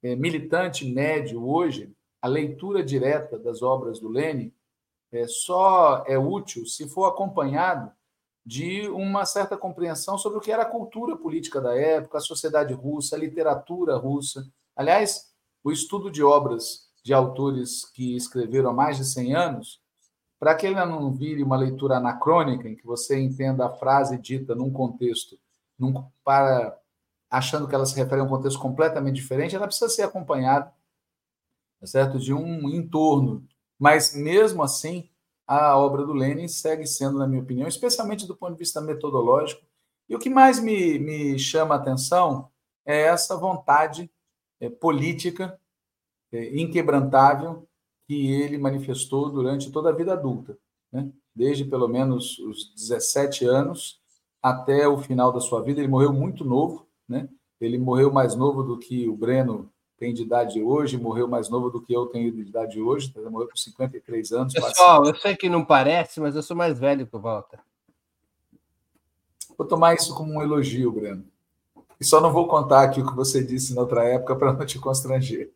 eh, 0.03 0.15
militante 0.15 0.85
médio 0.85 1.47
hoje, 1.47 1.91
a 2.21 2.27
leitura 2.27 2.83
direta 2.83 3.37
das 3.37 3.61
obras 3.61 3.99
do 3.99 4.09
Lenin 4.09 4.51
é, 5.11 5.25
só 5.27 6.03
é 6.05 6.17
útil 6.17 6.65
se 6.65 6.87
for 6.89 7.05
acompanhado 7.05 7.91
de 8.45 8.87
uma 8.89 9.25
certa 9.25 9.57
compreensão 9.57 10.17
sobre 10.17 10.37
o 10.37 10.41
que 10.41 10.51
era 10.51 10.63
a 10.63 10.69
cultura 10.69 11.17
política 11.17 11.59
da 11.59 11.75
época, 11.75 12.17
a 12.17 12.21
sociedade 12.21 12.73
russa, 12.73 13.15
a 13.15 13.19
literatura 13.19 13.97
russa. 13.97 14.47
Aliás, 14.75 15.33
o 15.63 15.71
estudo 15.71 16.09
de 16.09 16.23
obras 16.23 16.87
de 17.03 17.13
autores 17.13 17.85
que 17.91 18.15
escreveram 18.15 18.69
há 18.69 18.73
mais 18.73 18.97
de 18.97 19.05
100 19.05 19.35
anos, 19.35 19.81
para 20.39 20.55
que 20.55 20.65
ele 20.65 20.75
não 20.75 21.11
vire 21.13 21.43
uma 21.43 21.57
leitura 21.57 21.97
anacrônica, 21.97 22.69
em 22.69 22.75
que 22.75 22.85
você 22.85 23.19
entenda 23.19 23.65
a 23.65 23.73
frase 23.73 24.17
dita 24.17 24.53
num 24.55 24.71
contexto, 24.71 25.37
num, 25.77 26.05
para 26.23 26.77
achando 27.29 27.67
que 27.67 27.75
ela 27.75 27.85
se 27.85 27.95
refere 27.95 28.21
a 28.21 28.23
um 28.23 28.29
contexto 28.29 28.59
completamente 28.59 29.15
diferente, 29.15 29.55
ela 29.55 29.67
precisa 29.67 29.89
ser 29.89 30.03
acompanhada, 30.03 30.73
certo, 31.83 32.19
de 32.19 32.33
um 32.33 32.69
entorno 32.69 33.47
mas 33.79 34.15
mesmo 34.15 34.63
assim, 34.63 35.09
a 35.45 35.77
obra 35.77 36.05
do 36.05 36.13
Lenin 36.13 36.47
segue 36.47 36.85
sendo, 36.87 37.17
na 37.17 37.27
minha 37.27 37.41
opinião, 37.41 37.67
especialmente 37.67 38.25
do 38.25 38.35
ponto 38.35 38.53
de 38.53 38.59
vista 38.59 38.81
metodológico. 38.81 39.61
E 40.09 40.15
o 40.15 40.19
que 40.19 40.29
mais 40.29 40.59
me, 40.59 40.97
me 40.99 41.37
chama 41.37 41.75
a 41.75 41.77
atenção 41.77 42.49
é 42.85 43.01
essa 43.03 43.37
vontade 43.37 44.09
é, 44.59 44.69
política 44.69 45.59
é, 46.31 46.59
inquebrantável 46.59 47.67
que 48.07 48.31
ele 48.31 48.57
manifestou 48.57 49.29
durante 49.29 49.71
toda 49.71 49.89
a 49.89 49.93
vida 49.93 50.13
adulta, 50.13 50.57
né? 50.91 51.11
desde 51.35 51.65
pelo 51.65 51.87
menos 51.87 52.39
os 52.39 52.73
17 52.73 53.45
anos 53.45 54.01
até 54.41 54.87
o 54.87 54.97
final 54.97 55.31
da 55.31 55.41
sua 55.41 55.61
vida. 55.61 55.81
Ele 55.81 55.89
morreu 55.89 56.13
muito 56.13 56.43
novo, 56.43 56.86
né? 57.07 57.29
ele 57.59 57.77
morreu 57.77 58.11
mais 58.11 58.35
novo 58.35 58.63
do 58.63 58.77
que 58.77 59.07
o 59.07 59.15
Breno 59.15 59.71
tem 59.97 60.13
de 60.13 60.21
idade 60.21 60.61
hoje, 60.61 60.95
morreu 60.97 61.27
mais 61.27 61.49
novo 61.49 61.71
do 61.71 61.81
que 61.81 61.91
eu 61.91 62.05
tenho 62.05 62.31
de 62.31 62.41
idade 62.41 62.79
hoje, 62.79 63.11
ele 63.15 63.29
morreu 63.29 63.49
com 63.49 63.55
53 63.55 64.31
anos. 64.31 64.53
Pessoal, 64.53 65.03
eu 65.05 65.15
sei 65.15 65.35
que 65.35 65.49
não 65.49 65.65
parece, 65.65 66.19
mas 66.19 66.35
eu 66.35 66.43
sou 66.43 66.55
mais 66.55 66.77
velho 66.77 67.07
que 67.07 67.15
o 67.15 67.19
Walter. 67.19 67.59
Vou 69.57 69.67
tomar 69.67 69.95
isso 69.95 70.13
como 70.13 70.33
um 70.33 70.41
elogio, 70.41 70.91
Breno. 70.91 71.25
E 71.99 72.05
só 72.05 72.21
não 72.21 72.31
vou 72.31 72.47
contar 72.47 72.83
aqui 72.83 73.01
o 73.01 73.07
que 73.07 73.15
você 73.15 73.43
disse 73.43 73.73
na 73.73 73.81
outra 73.81 74.03
época 74.03 74.35
para 74.35 74.53
não 74.53 74.63
te 74.63 74.77
constranger. 74.77 75.51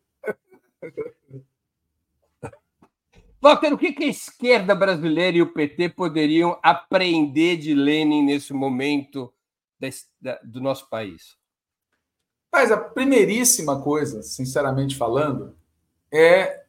Walter, 3.40 3.72
o 3.72 3.78
que 3.78 3.94
a 4.02 4.06
esquerda 4.06 4.74
brasileira 4.74 5.36
e 5.36 5.42
o 5.42 5.52
PT 5.52 5.90
poderiam 5.90 6.58
aprender 6.62 7.56
de 7.56 7.74
Lenin 7.74 8.24
nesse 8.24 8.52
momento 8.52 9.32
do 10.42 10.60
nosso 10.60 10.88
país? 10.88 11.40
Mas 12.52 12.70
a 12.70 12.76
primeiríssima 12.76 13.80
coisa, 13.80 14.22
sinceramente 14.22 14.94
falando, 14.94 15.56
é 16.12 16.66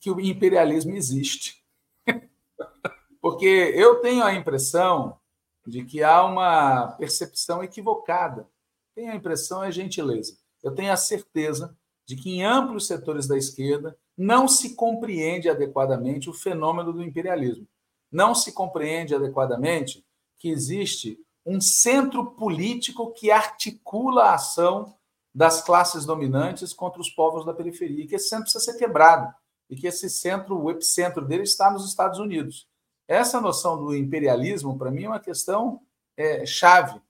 que 0.00 0.08
o 0.08 0.20
imperialismo 0.20 0.94
existe. 0.94 1.64
Porque 3.20 3.72
eu 3.74 3.96
tenho 3.96 4.22
a 4.22 4.32
impressão 4.32 5.18
de 5.66 5.84
que 5.84 6.04
há 6.04 6.24
uma 6.24 6.92
percepção 6.98 7.64
equivocada. 7.64 8.48
Tenho 8.94 9.10
a 9.10 9.16
impressão, 9.16 9.64
é 9.64 9.72
gentileza. 9.72 10.38
Eu 10.62 10.72
tenho 10.72 10.92
a 10.92 10.96
certeza 10.96 11.76
de 12.06 12.14
que 12.16 12.30
em 12.30 12.44
amplos 12.44 12.86
setores 12.86 13.26
da 13.26 13.36
esquerda 13.36 13.98
não 14.16 14.46
se 14.46 14.76
compreende 14.76 15.48
adequadamente 15.48 16.30
o 16.30 16.34
fenômeno 16.34 16.92
do 16.92 17.02
imperialismo. 17.02 17.66
Não 18.12 18.34
se 18.34 18.52
compreende 18.52 19.14
adequadamente 19.14 20.06
que 20.38 20.48
existe 20.48 21.18
um 21.44 21.60
centro 21.60 22.32
político 22.32 23.12
que 23.12 23.30
articula 23.30 24.24
a 24.24 24.34
ação 24.34 24.94
das 25.34 25.62
classes 25.62 26.04
dominantes 26.04 26.72
contra 26.72 27.00
os 27.00 27.10
povos 27.10 27.44
da 27.44 27.52
periferia, 27.52 28.04
e 28.04 28.06
que 28.06 28.14
esse 28.14 28.28
centro 28.28 28.44
precisa 28.44 28.64
ser 28.64 28.78
quebrado, 28.78 29.34
e 29.68 29.74
que 29.74 29.86
esse 29.86 30.08
centro, 30.08 30.60
o 30.60 30.70
epicentro 30.70 31.24
dele 31.26 31.42
está 31.42 31.70
nos 31.70 31.88
Estados 31.88 32.18
Unidos. 32.18 32.68
Essa 33.08 33.40
noção 33.40 33.76
do 33.76 33.94
imperialismo, 33.94 34.78
para 34.78 34.90
mim, 34.90 35.04
é 35.04 35.08
uma 35.08 35.20
questão 35.20 35.80
é, 36.16 36.46
chave. 36.46 37.00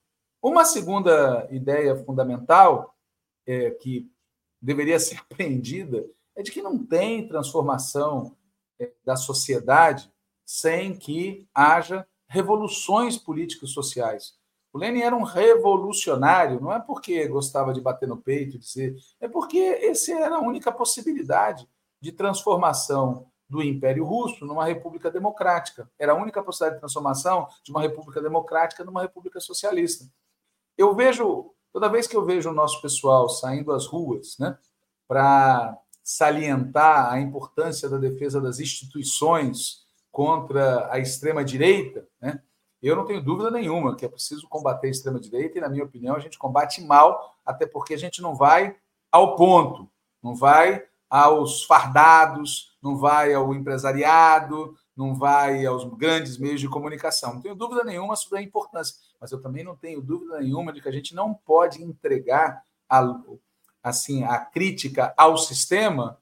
Uma 0.42 0.64
segunda 0.64 1.46
ideia 1.50 1.96
fundamental, 2.04 2.96
é, 3.46 3.70
que 3.70 4.10
deveria 4.60 4.98
ser 5.00 5.18
apreendida, 5.18 6.06
é 6.34 6.42
de 6.42 6.50
que 6.50 6.62
não 6.62 6.78
tem 6.78 7.28
transformação 7.28 8.34
é, 8.80 8.90
da 9.04 9.16
sociedade 9.16 10.10
sem 10.44 10.96
que 10.96 11.46
haja 11.54 12.06
revoluções 12.26 13.16
políticas 13.16 13.70
sociais. 13.70 14.34
O 14.74 14.78
Lenin 14.78 15.02
era 15.02 15.14
um 15.14 15.22
revolucionário, 15.22 16.60
não 16.60 16.72
é 16.72 16.80
porque 16.80 17.28
gostava 17.28 17.72
de 17.72 17.80
bater 17.80 18.08
no 18.08 18.16
peito 18.16 18.56
e 18.56 18.58
dizer, 18.58 18.96
é 19.20 19.28
porque 19.28 19.56
essa 19.56 20.12
era 20.12 20.34
a 20.34 20.40
única 20.40 20.72
possibilidade 20.72 21.68
de 22.00 22.10
transformação 22.10 23.28
do 23.48 23.62
Império 23.62 24.04
Russo 24.04 24.44
numa 24.44 24.64
república 24.64 25.12
democrática. 25.12 25.88
Era 25.96 26.10
a 26.10 26.16
única 26.16 26.42
possibilidade 26.42 26.74
de 26.74 26.80
transformação 26.80 27.46
de 27.62 27.70
uma 27.70 27.82
república 27.82 28.20
democrática 28.20 28.82
numa 28.82 29.00
república 29.02 29.38
socialista. 29.38 30.06
Eu 30.76 30.92
vejo, 30.92 31.54
toda 31.72 31.88
vez 31.88 32.08
que 32.08 32.16
eu 32.16 32.24
vejo 32.24 32.50
o 32.50 32.54
nosso 32.54 32.82
pessoal 32.82 33.28
saindo 33.28 33.70
às 33.70 33.86
ruas, 33.86 34.36
né, 34.40 34.58
para 35.06 35.78
salientar 36.02 37.12
a 37.12 37.20
importância 37.20 37.88
da 37.88 37.96
defesa 37.96 38.40
das 38.40 38.58
instituições 38.58 39.84
contra 40.10 40.92
a 40.92 40.98
extrema 40.98 41.44
direita, 41.44 42.08
né, 42.20 42.42
eu 42.88 42.96
não 42.96 43.04
tenho 43.04 43.22
dúvida 43.22 43.50
nenhuma 43.50 43.96
que 43.96 44.04
é 44.04 44.08
preciso 44.08 44.48
combater 44.48 44.88
a 44.88 44.90
extrema-direita, 44.90 45.58
e, 45.58 45.60
na 45.60 45.68
minha 45.68 45.84
opinião, 45.84 46.16
a 46.16 46.20
gente 46.20 46.38
combate 46.38 46.82
mal, 46.82 47.34
até 47.44 47.66
porque 47.66 47.94
a 47.94 47.98
gente 47.98 48.20
não 48.20 48.34
vai 48.34 48.76
ao 49.10 49.36
ponto, 49.36 49.88
não 50.22 50.34
vai 50.34 50.84
aos 51.08 51.64
fardados, 51.64 52.76
não 52.82 52.96
vai 52.96 53.32
ao 53.32 53.54
empresariado, 53.54 54.76
não 54.96 55.14
vai 55.14 55.64
aos 55.64 55.84
grandes 55.96 56.38
meios 56.38 56.60
de 56.60 56.68
comunicação. 56.68 57.34
Não 57.34 57.40
tenho 57.40 57.54
dúvida 57.54 57.84
nenhuma 57.84 58.16
sobre 58.16 58.38
a 58.38 58.42
importância, 58.42 58.96
mas 59.20 59.30
eu 59.30 59.40
também 59.40 59.64
não 59.64 59.76
tenho 59.76 60.00
dúvida 60.00 60.40
nenhuma 60.40 60.72
de 60.72 60.80
que 60.80 60.88
a 60.88 60.92
gente 60.92 61.14
não 61.14 61.32
pode 61.32 61.82
entregar 61.82 62.62
a, 62.88 63.02
assim 63.82 64.24
a 64.24 64.38
crítica 64.38 65.14
ao 65.16 65.36
sistema 65.36 66.18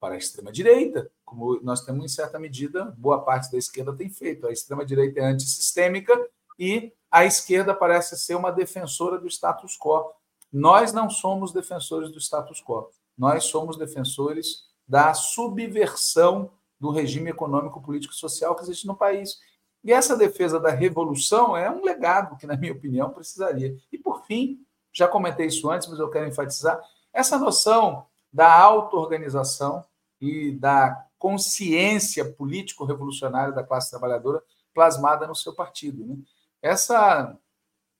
para 0.00 0.14
a 0.14 0.18
extrema 0.18 0.50
direita, 0.50 1.10
como 1.30 1.60
nós 1.62 1.84
temos, 1.84 2.04
em 2.04 2.08
certa 2.08 2.40
medida, 2.40 2.92
boa 2.98 3.20
parte 3.22 3.52
da 3.52 3.56
esquerda 3.56 3.94
tem 3.94 4.10
feito. 4.10 4.48
A 4.48 4.52
extrema-direita 4.52 5.20
é 5.20 5.24
antissistêmica 5.26 6.12
e 6.58 6.92
a 7.08 7.24
esquerda 7.24 7.72
parece 7.72 8.18
ser 8.18 8.34
uma 8.34 8.50
defensora 8.50 9.16
do 9.16 9.28
status 9.28 9.78
quo. 9.78 10.10
Nós 10.52 10.92
não 10.92 11.08
somos 11.08 11.52
defensores 11.52 12.10
do 12.10 12.18
status 12.18 12.60
quo. 12.60 12.90
Nós 13.16 13.44
somos 13.44 13.76
defensores 13.76 14.64
da 14.88 15.14
subversão 15.14 16.50
do 16.80 16.90
regime 16.90 17.30
econômico, 17.30 17.80
político 17.80 18.12
e 18.12 18.16
social 18.16 18.56
que 18.56 18.62
existe 18.62 18.88
no 18.88 18.96
país. 18.96 19.38
E 19.84 19.92
essa 19.92 20.16
defesa 20.16 20.58
da 20.58 20.70
revolução 20.70 21.56
é 21.56 21.70
um 21.70 21.84
legado 21.84 22.36
que, 22.36 22.46
na 22.46 22.56
minha 22.56 22.72
opinião, 22.72 23.10
precisaria. 23.10 23.76
E, 23.92 23.96
por 23.96 24.24
fim, 24.24 24.58
já 24.92 25.06
comentei 25.06 25.46
isso 25.46 25.70
antes, 25.70 25.86
mas 25.86 26.00
eu 26.00 26.10
quero 26.10 26.26
enfatizar, 26.26 26.82
essa 27.12 27.38
noção 27.38 28.04
da 28.32 28.52
auto-organização 28.52 29.84
e 30.20 30.50
da 30.52 31.06
consciência 31.20 32.24
político-revolucionária 32.32 33.52
da 33.52 33.62
classe 33.62 33.90
trabalhadora 33.90 34.42
plasmada 34.72 35.26
no 35.26 35.34
seu 35.34 35.54
partido. 35.54 36.04
Né? 36.06 36.16
Essa 36.62 37.38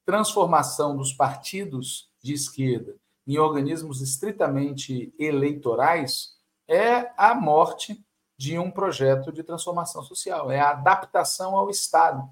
transformação 0.07 0.97
dos 0.97 1.13
partidos 1.13 2.11
de 2.23 2.33
esquerda 2.33 2.97
em 3.27 3.39
organismos 3.39 4.01
estritamente 4.01 5.15
eleitorais 5.19 6.35
é 6.67 7.13
a 7.17 7.35
morte 7.35 8.03
de 8.39 8.59
um 8.59 8.71
projeto 8.71 9.31
de 9.31 9.43
transformação 9.43 10.03
social, 10.03 10.51
é 10.51 10.59
a 10.59 10.71
adaptação 10.71 11.55
ao 11.55 11.69
Estado. 11.69 12.27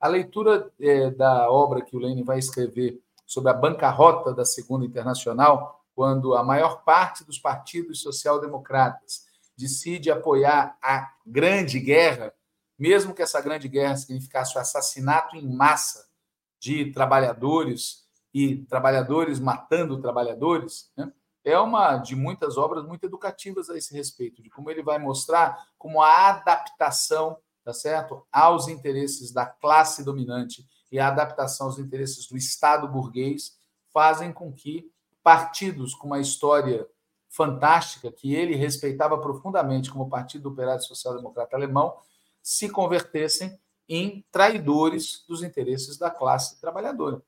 A 0.00 0.08
leitura 0.08 0.72
é, 0.80 1.10
da 1.10 1.50
obra 1.50 1.82
que 1.82 1.94
o 1.94 1.98
Lenin 1.98 2.24
vai 2.24 2.38
escrever 2.38 2.98
sobre 3.26 3.50
a 3.50 3.54
bancarrota 3.54 4.32
da 4.32 4.46
Segunda 4.46 4.86
Internacional, 4.86 5.84
quando 5.94 6.34
a 6.34 6.42
maior 6.42 6.82
parte 6.82 7.24
dos 7.24 7.38
partidos 7.38 8.00
social-democratas 8.00 9.28
decide 9.60 10.10
apoiar 10.10 10.78
a 10.82 11.12
grande 11.26 11.78
guerra, 11.78 12.32
mesmo 12.78 13.14
que 13.14 13.22
essa 13.22 13.40
grande 13.40 13.68
guerra 13.68 13.96
significasse 13.96 14.56
o 14.56 14.60
assassinato 14.60 15.36
em 15.36 15.46
massa 15.46 16.08
de 16.58 16.90
trabalhadores 16.92 18.08
e 18.32 18.58
trabalhadores 18.64 19.38
matando 19.38 20.00
trabalhadores, 20.00 20.90
né? 20.96 21.12
é 21.44 21.58
uma 21.58 21.96
de 21.98 22.14
muitas 22.16 22.56
obras 22.56 22.84
muito 22.84 23.04
educativas 23.04 23.68
a 23.68 23.76
esse 23.76 23.94
respeito, 23.94 24.42
de 24.42 24.50
como 24.50 24.70
ele 24.70 24.82
vai 24.82 24.98
mostrar 24.98 25.68
como 25.76 26.02
a 26.02 26.28
adaptação, 26.28 27.36
tá 27.64 27.72
certo, 27.72 28.26
aos 28.32 28.68
interesses 28.68 29.32
da 29.32 29.46
classe 29.46 30.04
dominante 30.04 30.66
e 30.90 30.98
a 30.98 31.08
adaptação 31.08 31.66
aos 31.66 31.78
interesses 31.78 32.26
do 32.26 32.36
Estado 32.36 32.88
burguês 32.88 33.58
fazem 33.92 34.32
com 34.32 34.52
que 34.52 34.90
partidos 35.22 35.94
com 35.94 36.06
uma 36.06 36.20
história 36.20 36.86
fantástica 37.30 38.10
que 38.10 38.34
ele 38.34 38.56
respeitava 38.56 39.16
profundamente 39.16 39.90
como 39.90 40.10
Partido 40.10 40.48
Operário 40.48 40.82
Social 40.82 41.16
Democrata 41.16 41.56
Alemão 41.56 41.96
se 42.42 42.68
convertessem 42.68 43.58
em 43.88 44.24
traidores 44.30 45.24
dos 45.26 45.42
interesses 45.42 45.96
da 45.96 46.10
classe 46.10 46.60
trabalhadora. 46.60 47.22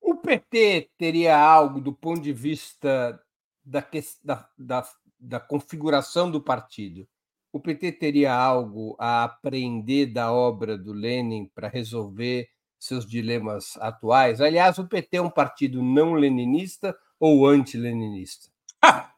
O 0.00 0.16
PT 0.16 0.90
teria 0.98 1.38
algo 1.38 1.80
do 1.80 1.92
ponto 1.92 2.20
de 2.20 2.32
vista 2.32 3.18
da, 3.64 3.84
da, 4.22 4.48
da, 4.58 4.88
da 5.18 5.40
configuração 5.40 6.30
do 6.30 6.40
partido? 6.40 7.08
O 7.50 7.60
PT 7.60 7.92
teria 7.92 8.34
algo 8.34 8.96
a 8.98 9.24
aprender 9.24 10.06
da 10.06 10.30
obra 10.30 10.76
do 10.76 10.92
Lenin 10.92 11.50
para 11.54 11.68
resolver 11.68 12.48
seus 12.78 13.06
dilemas 13.06 13.78
atuais? 13.78 14.40
Aliás, 14.40 14.76
o 14.78 14.86
PT 14.86 15.16
é 15.16 15.22
um 15.22 15.30
partido 15.30 15.82
não 15.82 16.14
leninista 16.14 16.94
ou 17.18 17.46
anti-leninista? 17.46 18.53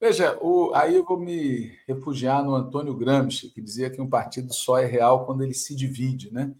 Veja, 0.00 0.38
o, 0.40 0.72
aí 0.74 0.94
eu 0.94 1.04
vou 1.04 1.18
me 1.18 1.76
refugiar 1.86 2.42
no 2.42 2.54
Antônio 2.54 2.96
Gramsci, 2.96 3.50
que 3.50 3.60
dizia 3.60 3.90
que 3.90 4.00
um 4.00 4.08
partido 4.08 4.52
só 4.52 4.78
é 4.78 4.86
real 4.86 5.26
quando 5.26 5.42
ele 5.42 5.52
se 5.52 5.74
divide. 5.74 6.32
Né? 6.32 6.54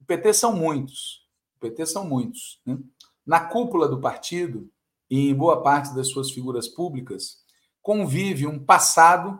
O 0.00 0.04
PT 0.04 0.34
são 0.34 0.54
muitos. 0.54 1.26
O 1.56 1.60
PT 1.60 1.86
são 1.86 2.06
muitos. 2.06 2.60
Né? 2.66 2.78
Na 3.24 3.40
cúpula 3.40 3.88
do 3.88 4.00
partido, 4.00 4.70
e 5.10 5.30
em 5.30 5.34
boa 5.34 5.62
parte 5.62 5.94
das 5.94 6.08
suas 6.08 6.30
figuras 6.30 6.68
públicas, 6.68 7.42
convive 7.80 8.46
um 8.46 8.62
passado 8.62 9.38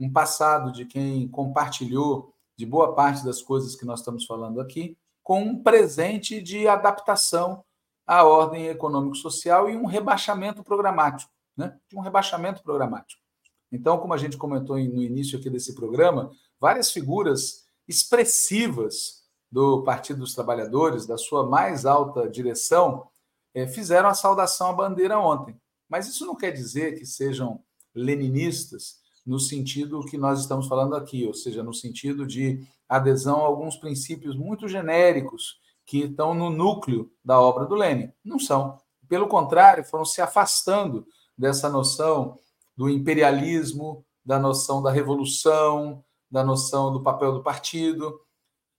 um 0.00 0.10
passado 0.10 0.72
de 0.72 0.86
quem 0.86 1.28
compartilhou 1.28 2.34
de 2.56 2.64
boa 2.64 2.94
parte 2.94 3.24
das 3.24 3.42
coisas 3.42 3.76
que 3.76 3.84
nós 3.84 4.00
estamos 4.00 4.24
falando 4.24 4.60
aqui, 4.60 4.96
com 5.22 5.42
um 5.42 5.62
presente 5.62 6.40
de 6.40 6.66
adaptação 6.66 7.62
à 8.10 8.24
ordem 8.24 8.66
econômico-social 8.66 9.70
e 9.70 9.76
um 9.76 9.86
rebaixamento 9.86 10.64
programático, 10.64 11.30
né? 11.56 11.78
de 11.88 11.96
um 11.96 12.00
rebaixamento 12.00 12.60
programático. 12.60 13.22
Então, 13.70 13.98
como 13.98 14.12
a 14.12 14.16
gente 14.16 14.36
comentou 14.36 14.76
no 14.76 15.00
início 15.00 15.38
aqui 15.38 15.48
desse 15.48 15.76
programa, 15.76 16.32
várias 16.58 16.90
figuras 16.90 17.68
expressivas 17.86 19.22
do 19.48 19.84
Partido 19.84 20.18
dos 20.18 20.34
Trabalhadores, 20.34 21.06
da 21.06 21.16
sua 21.16 21.48
mais 21.48 21.86
alta 21.86 22.28
direção, 22.28 23.06
é, 23.54 23.68
fizeram 23.68 24.08
a 24.08 24.14
saudação 24.14 24.70
à 24.70 24.72
bandeira 24.72 25.16
ontem. 25.16 25.54
Mas 25.88 26.08
isso 26.08 26.26
não 26.26 26.34
quer 26.34 26.50
dizer 26.50 26.98
que 26.98 27.06
sejam 27.06 27.62
leninistas 27.94 28.98
no 29.24 29.38
sentido 29.38 30.04
que 30.04 30.18
nós 30.18 30.40
estamos 30.40 30.66
falando 30.66 30.96
aqui, 30.96 31.28
ou 31.28 31.34
seja, 31.34 31.62
no 31.62 31.72
sentido 31.72 32.26
de 32.26 32.66
adesão 32.88 33.36
a 33.36 33.46
alguns 33.46 33.76
princípios 33.76 34.34
muito 34.34 34.66
genéricos 34.66 35.60
que 35.90 36.04
estão 36.04 36.34
no 36.34 36.50
núcleo 36.50 37.10
da 37.24 37.40
obra 37.40 37.66
do 37.66 37.74
Lenin. 37.74 38.12
Não 38.24 38.38
são. 38.38 38.78
Pelo 39.08 39.26
contrário, 39.26 39.82
foram 39.84 40.04
se 40.04 40.22
afastando 40.22 41.04
dessa 41.36 41.68
noção 41.68 42.38
do 42.76 42.88
imperialismo, 42.88 44.06
da 44.24 44.38
noção 44.38 44.80
da 44.80 44.92
revolução, 44.92 46.04
da 46.30 46.44
noção 46.44 46.92
do 46.92 47.02
papel 47.02 47.32
do 47.32 47.42
partido. 47.42 48.20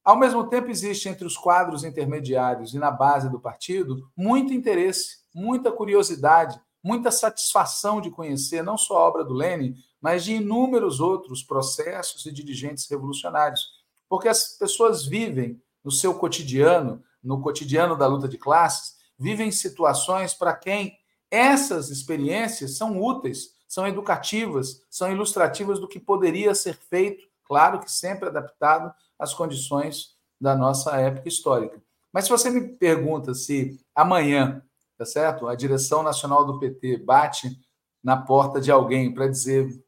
Ao 0.05 0.16
mesmo 0.16 0.47
tempo, 0.47 0.70
existe 0.70 1.09
entre 1.09 1.26
os 1.26 1.36
quadros 1.36 1.84
intermediários 1.84 2.74
e 2.74 2.80
na 2.80 2.89
base 2.89 3.30
do 3.30 3.41
partido 3.41 4.09
muito 4.16 4.53
interesse, 4.53 5.18
muita 5.36 5.70
curiosidade, 5.70 6.57
muita 6.82 7.12
satisfação 7.12 7.99
de 7.99 8.09
conhecer 8.09 8.64
não 8.64 8.78
só 8.78 8.99
a 8.99 9.05
obra 9.05 9.26
do 9.26 9.34
Lenin, 9.34 9.76
mas 9.99 10.24
de 10.24 10.36
inúmeros 10.36 11.01
outros 11.01 11.43
processos 11.43 12.26
e 12.26 12.32
dirigentes 12.32 12.89
revolucionários. 12.89 13.68
Porque 14.07 14.30
as 14.30 14.57
pessoas 14.57 15.05
vivem 15.05 15.62
no 15.84 15.91
seu 15.91 16.13
cotidiano, 16.15 17.03
no 17.23 17.41
cotidiano 17.41 17.97
da 17.97 18.07
luta 18.07 18.27
de 18.27 18.38
classes, 18.38 18.97
vivem 19.17 19.51
situações 19.51 20.34
para 20.34 20.53
quem 20.53 20.97
essas 21.29 21.89
experiências 21.89 22.75
são 22.75 23.01
úteis, 23.01 23.55
são 23.67 23.88
educativas, 23.88 24.84
são 24.89 25.11
ilustrativas 25.11 25.79
do 25.79 25.88
que 25.88 25.99
poderia 25.99 26.53
ser 26.53 26.75
feito, 26.75 27.25
claro 27.45 27.79
que 27.79 27.91
sempre 27.91 28.27
adaptado 28.27 28.93
às 29.17 29.34
condições 29.34 30.15
da 30.39 30.55
nossa 30.55 30.97
época 30.97 31.29
histórica. 31.29 31.82
Mas 32.11 32.25
se 32.25 32.32
você 32.32 32.49
me 32.49 32.67
pergunta 32.67 33.34
se 33.34 33.79
amanhã, 33.95 34.61
tá 34.97 35.05
certo? 35.05 35.47
A 35.47 35.55
direção 35.55 36.03
nacional 36.03 36.45
do 36.45 36.59
PT 36.59 36.97
bate 36.97 37.57
na 38.03 38.17
porta 38.17 38.59
de 38.59 38.71
alguém 38.71 39.13
para 39.13 39.27
dizer 39.27 39.67
o 39.67 39.84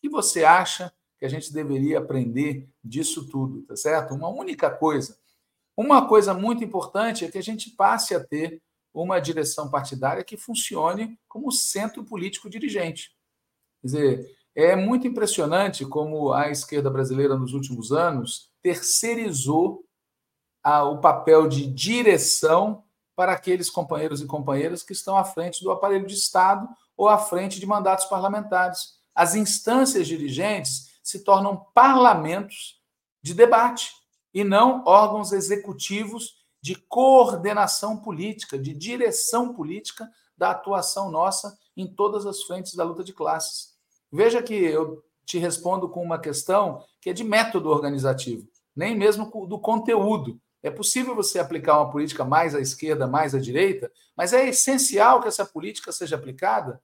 que 0.00 0.08
você 0.08 0.44
acha 0.44 0.92
que 1.18 1.24
a 1.24 1.28
gente 1.28 1.52
deveria 1.52 1.98
aprender 1.98 2.68
disso 2.82 3.28
tudo, 3.28 3.62
tá 3.62 3.76
certo? 3.76 4.14
Uma 4.14 4.28
única 4.28 4.70
coisa. 4.70 5.16
Uma 5.78 6.08
coisa 6.08 6.34
muito 6.34 6.64
importante 6.64 7.24
é 7.24 7.30
que 7.30 7.38
a 7.38 7.42
gente 7.42 7.70
passe 7.70 8.12
a 8.12 8.18
ter 8.18 8.60
uma 8.92 9.20
direção 9.20 9.70
partidária 9.70 10.24
que 10.24 10.36
funcione 10.36 11.16
como 11.28 11.52
centro 11.52 12.04
político 12.04 12.50
dirigente. 12.50 13.12
Quer 13.80 13.86
dizer, 13.86 14.36
é 14.56 14.74
muito 14.74 15.06
impressionante 15.06 15.86
como 15.86 16.32
a 16.32 16.50
esquerda 16.50 16.90
brasileira, 16.90 17.36
nos 17.36 17.52
últimos 17.52 17.92
anos, 17.92 18.50
terceirizou 18.60 19.84
a, 20.64 20.82
o 20.82 21.00
papel 21.00 21.46
de 21.46 21.64
direção 21.68 22.82
para 23.14 23.30
aqueles 23.30 23.70
companheiros 23.70 24.20
e 24.20 24.26
companheiras 24.26 24.82
que 24.82 24.92
estão 24.92 25.16
à 25.16 25.22
frente 25.22 25.62
do 25.62 25.70
aparelho 25.70 26.08
de 26.08 26.14
Estado 26.14 26.68
ou 26.96 27.08
à 27.08 27.18
frente 27.18 27.60
de 27.60 27.66
mandatos 27.66 28.06
parlamentares. 28.06 28.98
As 29.14 29.36
instâncias 29.36 30.08
dirigentes 30.08 30.98
se 31.04 31.22
tornam 31.22 31.68
parlamentos 31.72 32.82
de 33.22 33.32
debate 33.32 33.92
e 34.32 34.44
não 34.44 34.82
órgãos 34.84 35.32
executivos 35.32 36.36
de 36.60 36.74
coordenação 36.74 37.96
política, 37.96 38.58
de 38.58 38.74
direção 38.74 39.54
política 39.54 40.08
da 40.36 40.50
atuação 40.50 41.10
nossa 41.10 41.56
em 41.76 41.86
todas 41.86 42.26
as 42.26 42.42
frentes 42.42 42.74
da 42.74 42.84
luta 42.84 43.04
de 43.04 43.12
classes. 43.12 43.76
Veja 44.10 44.42
que 44.42 44.54
eu 44.54 45.02
te 45.24 45.38
respondo 45.38 45.88
com 45.88 46.02
uma 46.02 46.18
questão 46.18 46.84
que 47.00 47.10
é 47.10 47.12
de 47.12 47.22
método 47.22 47.68
organizativo, 47.68 48.48
nem 48.74 48.96
mesmo 48.96 49.46
do 49.46 49.58
conteúdo. 49.58 50.40
É 50.62 50.70
possível 50.70 51.14
você 51.14 51.38
aplicar 51.38 51.78
uma 51.78 51.90
política 51.90 52.24
mais 52.24 52.54
à 52.54 52.60
esquerda, 52.60 53.06
mais 53.06 53.34
à 53.34 53.38
direita, 53.38 53.90
mas 54.16 54.32
é 54.32 54.48
essencial 54.48 55.20
que 55.20 55.28
essa 55.28 55.46
política 55.46 55.92
seja 55.92 56.16
aplicada 56.16 56.82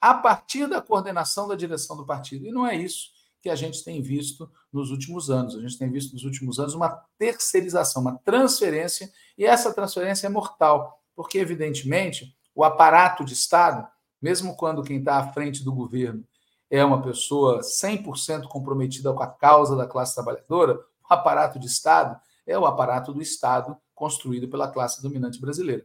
a 0.00 0.14
partir 0.14 0.66
da 0.66 0.80
coordenação 0.80 1.46
da 1.46 1.54
direção 1.54 1.96
do 1.96 2.06
partido. 2.06 2.46
E 2.46 2.52
não 2.52 2.66
é 2.66 2.74
isso 2.76 3.13
que 3.44 3.50
a 3.50 3.54
gente 3.54 3.84
tem 3.84 4.00
visto 4.00 4.50
nos 4.72 4.90
últimos 4.90 5.30
anos. 5.30 5.54
A 5.54 5.60
gente 5.60 5.76
tem 5.76 5.90
visto 5.90 6.14
nos 6.14 6.24
últimos 6.24 6.58
anos 6.58 6.72
uma 6.72 6.88
terceirização, 7.18 8.00
uma 8.00 8.16
transferência, 8.24 9.12
e 9.36 9.44
essa 9.44 9.70
transferência 9.70 10.26
é 10.26 10.30
mortal, 10.30 10.98
porque, 11.14 11.36
evidentemente, 11.36 12.34
o 12.54 12.64
aparato 12.64 13.22
de 13.22 13.34
Estado, 13.34 13.86
mesmo 14.20 14.56
quando 14.56 14.82
quem 14.82 14.98
está 14.98 15.18
à 15.18 15.30
frente 15.30 15.62
do 15.62 15.74
governo 15.74 16.26
é 16.70 16.82
uma 16.82 17.02
pessoa 17.02 17.60
100% 17.60 18.44
comprometida 18.44 19.12
com 19.12 19.22
a 19.22 19.26
causa 19.26 19.76
da 19.76 19.86
classe 19.86 20.14
trabalhadora, 20.14 20.80
o 21.10 21.12
aparato 21.12 21.58
de 21.58 21.66
Estado 21.66 22.18
é 22.46 22.58
o 22.58 22.64
aparato 22.64 23.12
do 23.12 23.20
Estado 23.20 23.76
construído 23.94 24.48
pela 24.48 24.68
classe 24.68 25.02
dominante 25.02 25.38
brasileira. 25.38 25.84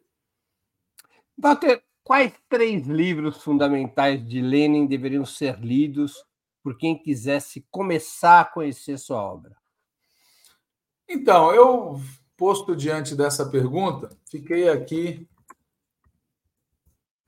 Walter, 1.38 1.84
quais 2.06 2.32
três 2.48 2.88
livros 2.88 3.44
fundamentais 3.44 4.26
de 4.26 4.40
Lenin 4.40 4.88
deveriam 4.88 5.26
ser 5.26 5.60
lidos 5.60 6.24
por 6.62 6.78
quem 6.78 6.98
quisesse 6.98 7.66
começar 7.72 8.42
a 8.42 8.46
conhecer 8.46 8.98
sua 8.98 9.22
obra? 9.24 9.56
Então, 11.08 11.54
eu, 11.54 12.00
posto 12.38 12.76
diante 12.76 13.16
dessa 13.16 13.50
pergunta, 13.50 14.10
fiquei 14.30 14.70
aqui 14.70 15.28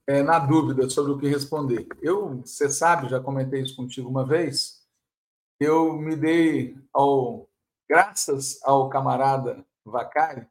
é, 0.08 0.22
na 0.22 0.40
dúvida 0.40 0.90
sobre 0.90 1.12
o 1.12 1.18
que 1.18 1.28
responder. 1.28 1.88
Eu, 2.02 2.42
você 2.42 2.70
sabe, 2.70 3.10
já 3.10 3.20
comentei 3.20 3.62
isso 3.62 3.76
contigo 3.76 4.10
uma 4.10 4.26
vez, 4.26 4.86
eu 5.60 5.94
me 5.94 6.16
dei 6.16 6.78
ao, 6.94 7.50
graças 7.90 8.62
ao 8.64 8.90
camarada 8.90 9.66
Vacari, 9.86 10.48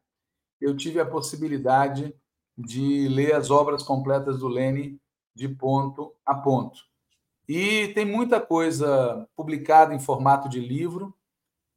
eu 0.61 0.77
tive 0.77 1.01
a 1.01 1.07
possibilidade 1.07 2.15
de 2.57 3.09
ler 3.09 3.35
as 3.35 3.51
obras 3.51 3.83
completas 3.83 4.41
do 4.41 4.49
Lene 4.49 5.01
de 5.35 5.49
ponto 5.49 6.15
a 6.27 6.35
ponto. 6.35 6.90
E 7.53 7.89
tem 7.95 8.05
muita 8.05 8.41
coisa 8.41 9.29
publicada 9.35 9.93
em 9.93 9.99
formato 9.99 10.49
de 10.49 10.61
livro 10.61 11.13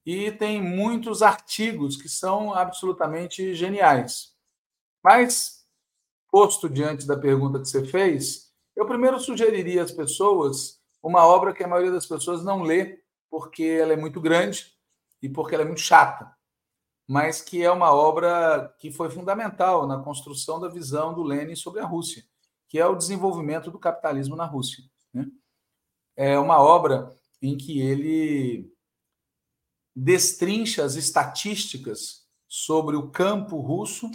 e 0.05 0.31
tem 0.31 0.61
muitos 0.61 1.23
artigos 1.23 1.97
que 1.97 2.07
são 2.07 2.53
absolutamente 2.53 3.55
geniais. 3.55 4.35
Mas, 5.03 5.65
posto 6.29 6.69
diante 6.69 7.07
da 7.07 7.17
pergunta 7.17 7.57
que 7.57 7.65
você 7.65 7.83
fez, 7.83 8.53
eu 8.75 8.85
primeiro 8.85 9.19
sugeriria 9.19 9.81
às 9.81 9.91
pessoas 9.91 10.79
uma 11.01 11.25
obra 11.25 11.51
que 11.51 11.63
a 11.63 11.67
maioria 11.67 11.91
das 11.91 12.05
pessoas 12.05 12.43
não 12.43 12.61
lê 12.61 12.99
porque 13.27 13.63
ela 13.63 13.93
é 13.93 13.97
muito 13.97 14.21
grande 14.21 14.67
e 15.23 15.27
porque 15.27 15.55
ela 15.55 15.63
é 15.63 15.67
muito 15.67 15.81
chata, 15.81 16.31
mas 17.07 17.41
que 17.41 17.63
é 17.63 17.71
uma 17.71 17.91
obra 17.91 18.71
que 18.77 18.91
foi 18.91 19.09
fundamental 19.09 19.87
na 19.87 19.97
construção 20.03 20.59
da 20.59 20.69
visão 20.69 21.15
do 21.15 21.23
Lenin 21.23 21.55
sobre 21.55 21.81
a 21.81 21.85
Rússia, 21.87 22.23
que 22.69 22.77
é 22.77 22.85
o 22.85 22.95
desenvolvimento 22.95 23.71
do 23.71 23.79
capitalismo 23.79 24.35
na 24.35 24.45
Rússia. 24.45 24.83
Né? 25.11 25.25
É 26.15 26.37
uma 26.37 26.59
obra 26.59 27.15
em 27.41 27.57
que 27.57 27.79
ele 27.81 28.71
destrincha 29.95 30.83
as 30.83 30.95
estatísticas 30.95 32.23
sobre 32.47 32.95
o 32.95 33.09
campo 33.09 33.59
russo. 33.59 34.09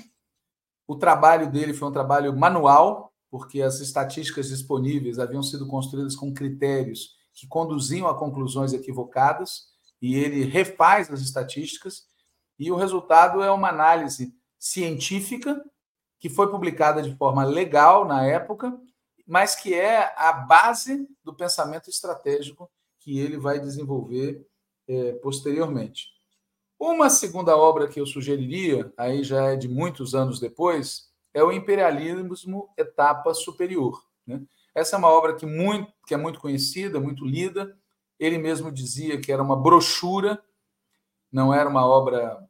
O 0.87 0.97
trabalho 0.97 1.51
dele 1.51 1.75
foi 1.75 1.89
um 1.89 1.93
trabalho 1.93 2.37
manual, 2.37 3.13
porque 3.31 3.61
as 3.61 3.81
estatísticas 3.81 4.49
disponíveis 4.49 5.19
haviam 5.19 5.43
sido 5.43 5.67
construídas 5.67 6.17
com 6.17 6.33
critérios 6.33 7.17
que 7.35 7.47
conduziam 7.47 8.09
a 8.09 8.19
conclusões 8.19 8.73
equivocadas, 8.73 9.67
e 10.01 10.17
ele 10.17 10.45
refaz 10.45 11.11
as 11.11 11.21
estatísticas, 11.21 12.07
e 12.59 12.73
o 12.73 12.77
resultado 12.77 13.43
é 13.43 13.51
uma 13.51 13.69
análise 13.69 14.35
científica 14.59 15.63
que 16.19 16.29
foi 16.29 16.51
publicada 16.51 17.01
de 17.01 17.15
forma 17.17 17.45
legal 17.45 18.05
na 18.05 18.25
época 18.25 18.77
mas 19.29 19.55
que 19.55 19.75
é 19.75 20.15
a 20.17 20.33
base 20.33 21.07
do 21.23 21.35
pensamento 21.35 21.91
estratégico 21.91 22.71
que 22.99 23.19
ele 23.19 23.37
vai 23.37 23.61
desenvolver 23.61 24.49
é, 24.89 25.13
posteriormente. 25.17 26.09
Uma 26.81 27.11
segunda 27.11 27.55
obra 27.55 27.89
que 27.89 28.01
eu 28.01 28.07
sugeriria, 28.07 28.91
aí 28.97 29.23
já 29.23 29.53
é 29.53 29.57
de 29.57 29.69
muitos 29.69 30.15
anos 30.15 30.41
depois, 30.41 31.13
é 31.35 31.45
o 31.45 31.53
Imperialismo 31.53 32.71
Etapa 32.75 33.35
Superior. 33.35 34.03
Né? 34.27 34.43
Essa 34.75 34.97
é 34.97 34.99
uma 34.99 35.11
obra 35.11 35.37
que, 35.37 35.45
muito, 35.45 35.93
que 36.07 36.15
é 36.15 36.17
muito 36.17 36.41
conhecida, 36.41 36.99
muito 36.99 37.27
lida. 37.27 37.79
Ele 38.19 38.39
mesmo 38.39 38.73
dizia 38.73 39.21
que 39.21 39.31
era 39.31 39.43
uma 39.43 39.61
brochura, 39.61 40.43
não 41.31 41.53
era 41.53 41.69
uma 41.69 41.87
obra 41.87 42.43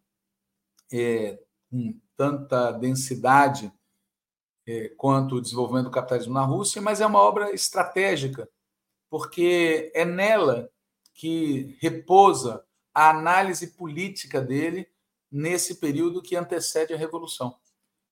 é, 0.92 1.40
com 1.68 1.98
tanta 2.16 2.70
densidade 2.70 3.72
quanto 4.96 5.36
o 5.36 5.40
desenvolvimento 5.40 5.84
do 5.84 5.90
capitalismo 5.90 6.34
na 6.34 6.44
Rússia, 6.44 6.82
mas 6.82 7.00
é 7.00 7.06
uma 7.06 7.20
obra 7.20 7.52
estratégica, 7.52 8.48
porque 9.08 9.90
é 9.94 10.04
nela 10.04 10.70
que 11.14 11.76
repousa 11.80 12.64
a 12.94 13.10
análise 13.10 13.68
política 13.68 14.40
dele 14.40 14.86
nesse 15.30 15.76
período 15.76 16.22
que 16.22 16.36
antecede 16.36 16.92
a 16.92 16.96
Revolução. 16.96 17.56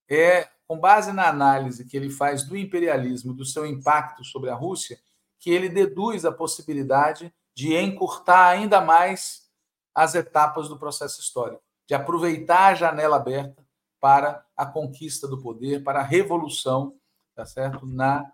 É 0.08 0.48
com 0.66 0.78
base 0.78 1.12
na 1.12 1.28
análise 1.28 1.84
que 1.84 1.96
ele 1.96 2.10
faz 2.10 2.42
do 2.42 2.56
imperialismo, 2.56 3.34
do 3.34 3.44
seu 3.44 3.66
impacto 3.66 4.24
sobre 4.24 4.50
a 4.50 4.54
Rússia, 4.54 4.98
que 5.38 5.50
ele 5.50 5.68
deduz 5.68 6.24
a 6.24 6.32
possibilidade 6.32 7.32
de 7.54 7.74
encurtar 7.74 8.48
ainda 8.48 8.80
mais 8.80 9.50
as 9.94 10.14
etapas 10.14 10.68
do 10.68 10.78
processo 10.78 11.20
histórico, 11.20 11.62
de 11.86 11.94
aproveitar 11.94 12.66
a 12.66 12.74
janela 12.74 13.16
aberta 13.16 13.65
para 14.00 14.44
a 14.56 14.66
conquista 14.66 15.26
do 15.26 15.40
poder, 15.40 15.82
para 15.82 16.00
a 16.00 16.04
revolução, 16.04 16.96
tá 17.34 17.44
certo, 17.44 17.86
na 17.86 18.30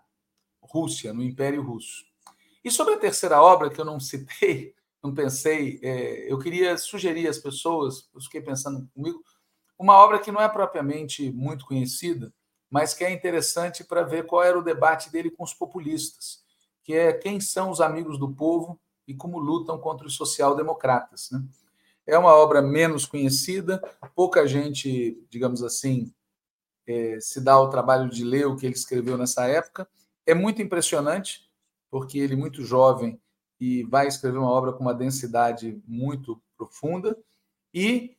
Rússia, 0.61 1.13
no 1.13 1.23
Império 1.23 1.61
Russo. 1.61 2.05
E 2.63 2.71
sobre 2.71 2.93
a 2.93 2.99
terceira 2.99 3.41
obra 3.41 3.69
que 3.69 3.79
eu 3.79 3.85
não 3.85 3.99
citei, 3.99 4.73
não 5.03 5.13
pensei, 5.13 5.79
é, 5.83 6.31
eu 6.31 6.39
queria 6.39 6.77
sugerir 6.77 7.27
às 7.27 7.37
pessoas, 7.37 8.09
eu 8.13 8.21
fiquei 8.21 8.41
pensando 8.41 8.87
comigo, 8.93 9.21
uma 9.77 9.97
obra 9.97 10.19
que 10.19 10.31
não 10.31 10.39
é 10.39 10.47
propriamente 10.47 11.29
muito 11.31 11.65
conhecida, 11.65 12.33
mas 12.69 12.93
que 12.93 13.03
é 13.03 13.11
interessante 13.11 13.83
para 13.83 14.03
ver 14.03 14.25
qual 14.25 14.43
era 14.43 14.57
o 14.57 14.63
debate 14.63 15.11
dele 15.11 15.29
com 15.29 15.43
os 15.43 15.53
populistas, 15.53 16.43
que 16.83 16.93
é 16.93 17.13
quem 17.13 17.39
são 17.39 17.69
os 17.69 17.81
amigos 17.81 18.17
do 18.17 18.33
povo 18.33 18.79
e 19.07 19.13
como 19.13 19.37
lutam 19.37 19.77
contra 19.77 20.07
os 20.07 20.15
social-democratas. 20.15 21.29
Né? 21.31 21.43
É 22.05 22.17
uma 22.17 22.33
obra 22.35 22.61
menos 22.61 23.05
conhecida, 23.05 23.81
pouca 24.15 24.45
gente, 24.47 25.17
digamos 25.29 25.63
assim, 25.63 26.13
é, 26.85 27.17
se 27.19 27.39
dá 27.41 27.59
o 27.59 27.69
trabalho 27.69 28.09
de 28.09 28.23
ler 28.23 28.45
o 28.45 28.55
que 28.55 28.65
ele 28.65 28.75
escreveu 28.75 29.17
nessa 29.17 29.45
época. 29.47 29.87
É 30.25 30.33
muito 30.33 30.61
impressionante, 30.61 31.49
porque 31.89 32.17
ele, 32.17 32.35
muito 32.35 32.63
jovem, 32.63 33.19
e 33.59 33.83
vai 33.83 34.07
escrever 34.07 34.37
uma 34.37 34.51
obra 34.51 34.73
com 34.73 34.81
uma 34.81 34.93
densidade 34.93 35.81
muito 35.87 36.41
profunda. 36.57 37.17
E 37.73 38.17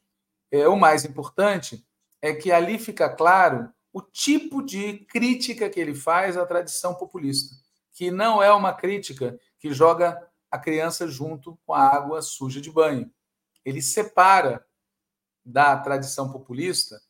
é, 0.51 0.67
o 0.69 0.77
mais 0.77 1.05
importante 1.05 1.87
é 2.23 2.33
que 2.33 2.51
ali 2.51 2.79
fica 2.79 3.09
claro 3.09 3.71
o 3.93 4.01
tipo 4.01 4.63
de 4.63 4.99
crítica 5.07 5.69
que 5.69 5.79
ele 5.79 5.95
faz 5.95 6.37
à 6.37 6.47
tradição 6.47 6.95
populista, 6.95 7.55
que 7.93 8.11
não 8.11 8.43
é 8.43 8.53
uma 8.53 8.73
crítica 8.73 9.39
que 9.59 9.73
joga 9.73 10.21
a 10.51 10.59
criança 10.59 11.07
junto 11.07 11.59
com 11.65 11.75
a 11.75 11.81
água 11.81 12.23
suja 12.23 12.61
de 12.61 12.71
banho. 12.71 13.11
Ele 13.65 13.81
separa 13.81 14.65
da 15.45 15.77
tradição 15.77 16.31
populista 16.31 17.01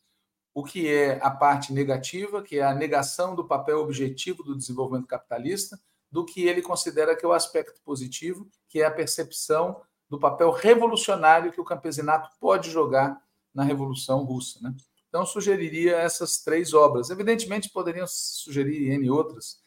o 0.54 0.62
que 0.62 0.88
é 0.88 1.18
a 1.20 1.30
parte 1.30 1.72
negativa, 1.72 2.42
que 2.42 2.58
é 2.58 2.62
a 2.62 2.74
negação 2.74 3.34
do 3.34 3.44
papel 3.44 3.80
objetivo 3.80 4.42
do 4.44 4.56
desenvolvimento 4.56 5.06
capitalista, 5.06 5.78
do 6.10 6.24
que 6.24 6.46
ele 6.46 6.62
considera 6.62 7.16
que 7.16 7.24
é 7.24 7.28
o 7.28 7.32
aspecto 7.32 7.80
positivo, 7.82 8.48
que 8.68 8.80
é 8.80 8.84
a 8.86 8.90
percepção 8.90 9.82
do 10.08 10.18
papel 10.18 10.52
revolucionário 10.52 11.50
que 11.50 11.60
o 11.60 11.64
campesinato 11.64 12.30
pode 12.38 12.70
jogar 12.70 13.20
na 13.52 13.64
Revolução 13.64 14.22
Russa. 14.24 14.60
Né? 14.62 14.72
Então, 15.08 15.26
sugeriria 15.26 15.96
essas 15.96 16.38
três 16.38 16.72
obras. 16.72 17.10
Evidentemente, 17.10 17.70
poderiam 17.70 18.06
sugerir 18.06 18.92
N 18.92 19.10
outras. 19.10 19.58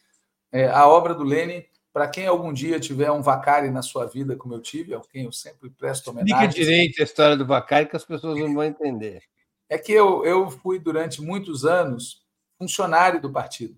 É, 0.50 0.68
a 0.68 0.88
obra 0.88 1.14
do 1.14 1.22
Lenin, 1.24 1.64
para 1.98 2.06
quem 2.06 2.28
algum 2.28 2.52
dia 2.52 2.78
tiver 2.78 3.10
um 3.10 3.20
Vacari 3.20 3.72
na 3.72 3.82
sua 3.82 4.06
vida, 4.06 4.36
como 4.36 4.54
eu 4.54 4.60
tive, 4.60 4.94
a 4.94 5.00
quem 5.00 5.24
eu 5.24 5.32
sempre 5.32 5.68
presto 5.68 6.10
homenagem. 6.10 6.48
Explica 6.48 6.64
direito 6.64 7.00
a 7.00 7.04
história 7.04 7.36
do 7.36 7.44
Vacari, 7.44 7.88
que 7.88 7.96
as 7.96 8.04
pessoas 8.04 8.38
não 8.38 8.54
vão 8.54 8.62
entender. 8.62 9.24
É 9.68 9.76
que 9.76 9.90
eu, 9.90 10.24
eu 10.24 10.48
fui, 10.48 10.78
durante 10.78 11.20
muitos 11.20 11.64
anos, 11.64 12.24
funcionário 12.56 13.20
do 13.20 13.32
partido. 13.32 13.76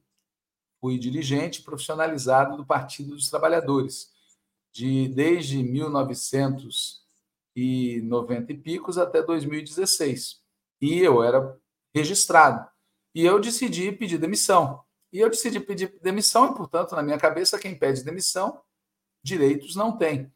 Fui 0.83 0.99
dirigente 0.99 1.63
profissionalizado 1.63 2.59
do 2.59 2.67
Partido 2.67 3.15
dos 3.17 3.31
Trabalhadores, 3.31 4.11
de 4.71 5.09
desde 5.09 5.63
1900 5.63 7.03
e 7.57 8.03
90 8.03 8.53
e 8.53 8.59
picos 8.59 8.99
até 8.99 9.23
2016. 9.23 10.43
E 10.79 10.99
eu 10.99 11.25
era 11.25 11.59
registrado. 11.95 12.69
E 13.15 13.25
eu 13.25 13.41
decidi 13.41 13.91
pedir 13.93 14.19
demissão. 14.19 14.85
E 15.13 15.19
eu 15.19 15.29
decidi 15.29 15.59
pedir 15.59 15.99
demissão, 16.01 16.53
e, 16.53 16.55
portanto, 16.55 16.95
na 16.95 17.03
minha 17.03 17.19
cabeça, 17.19 17.59
quem 17.59 17.75
pede 17.75 18.05
demissão, 18.05 18.61
direitos 19.23 19.75
não 19.75 19.97
tem. 19.97 20.33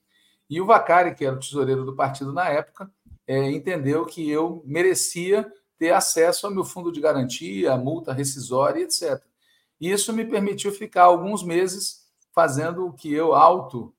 E 0.49 0.61
o 0.61 0.67
Vacari, 0.67 1.15
que 1.15 1.25
era 1.25 1.37
o 1.37 1.39
tesoureiro 1.39 1.85
do 1.85 1.95
partido 1.95 2.33
na 2.33 2.49
época, 2.49 2.91
é, 3.27 3.51
entendeu 3.51 4.05
que 4.05 4.29
eu 4.29 4.63
merecia 4.67 5.51
ter 5.79 5.93
acesso 5.93 6.47
ao 6.47 6.53
meu 6.53 6.65
fundo 6.65 6.93
de 6.93 7.01
garantia, 7.01 7.77
multa 7.77 8.13
rescisória, 8.13 8.83
etc. 8.83 9.23
E 9.81 9.91
isso 9.91 10.13
me 10.13 10.25
permitiu 10.25 10.73
ficar 10.73 11.05
alguns 11.05 11.43
meses 11.43 12.05
fazendo 12.33 12.87
o 12.87 12.93
que 12.93 13.13
eu 13.13 13.35
auto 13.35 13.95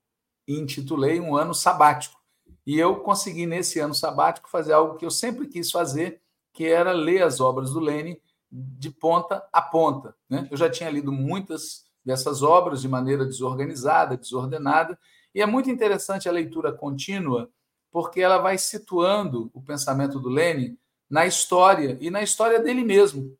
intitulei 0.47 1.19
um 1.19 1.35
ano 1.35 1.53
sabático. 1.53 2.19
E 2.65 2.77
eu 2.77 2.97
consegui, 2.97 3.45
nesse 3.45 3.79
ano 3.79 3.93
sabático, 3.93 4.49
fazer 4.49 4.73
algo 4.73 4.97
que 4.97 5.05
eu 5.05 5.11
sempre 5.11 5.47
quis 5.47 5.71
fazer, 5.71 6.21
que 6.53 6.65
era 6.65 6.91
ler 6.91 7.23
as 7.23 7.39
obras 7.39 7.71
do 7.71 7.79
Lênin 7.79 8.17
de 8.51 8.89
ponta 8.89 9.47
a 9.51 9.61
ponta. 9.61 10.15
Né? 10.29 10.47
Eu 10.51 10.57
já 10.57 10.69
tinha 10.69 10.89
lido 10.89 11.11
muitas 11.11 11.85
dessas 12.03 12.43
obras 12.43 12.81
de 12.81 12.87
maneira 12.87 13.25
desorganizada, 13.25 14.15
desordenada, 14.15 14.97
e 15.33 15.41
é 15.41 15.45
muito 15.45 15.69
interessante 15.69 16.29
a 16.29 16.31
leitura 16.31 16.71
contínua, 16.71 17.49
porque 17.91 18.21
ela 18.21 18.37
vai 18.37 18.57
situando 18.57 19.49
o 19.53 19.61
pensamento 19.61 20.19
do 20.19 20.29
Lênin 20.29 20.77
na 21.09 21.25
história 21.25 21.97
e 21.99 22.09
na 22.09 22.21
história 22.21 22.59
dele 22.59 22.83
mesmo. 22.83 23.35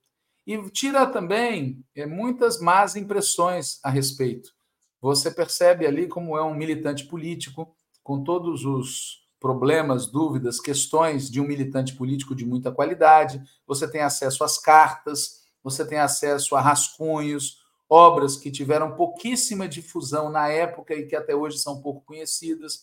E 0.45 0.69
tira 0.69 1.05
também 1.07 1.83
é, 1.95 2.05
muitas 2.05 2.59
más 2.59 2.95
impressões 2.95 3.79
a 3.83 3.89
respeito. 3.89 4.53
Você 5.01 5.31
percebe 5.31 5.85
ali 5.85 6.07
como 6.07 6.37
é 6.37 6.43
um 6.43 6.53
militante 6.53 7.05
político, 7.05 7.75
com 8.03 8.23
todos 8.23 8.65
os 8.65 9.24
problemas, 9.45 10.07
dúvidas, 10.07 10.59
questões 10.59 11.29
de 11.29 11.39
um 11.39 11.45
militante 11.45 11.93
político 11.93 12.33
de 12.33 12.43
muita 12.43 12.71
qualidade. 12.71 13.39
Você 13.67 13.87
tem 13.87 14.01
acesso 14.01 14.43
às 14.43 14.57
cartas, 14.57 15.45
você 15.63 15.85
tem 15.85 15.99
acesso 15.99 16.55
a 16.55 16.61
rascunhos, 16.61 17.63
obras 17.87 18.37
que 18.37 18.49
tiveram 18.49 18.95
pouquíssima 18.95 19.67
difusão 19.67 20.31
na 20.31 20.47
época 20.47 20.95
e 20.95 21.05
que 21.05 21.15
até 21.15 21.35
hoje 21.35 21.59
são 21.59 21.79
pouco 21.79 22.01
conhecidas. 22.05 22.81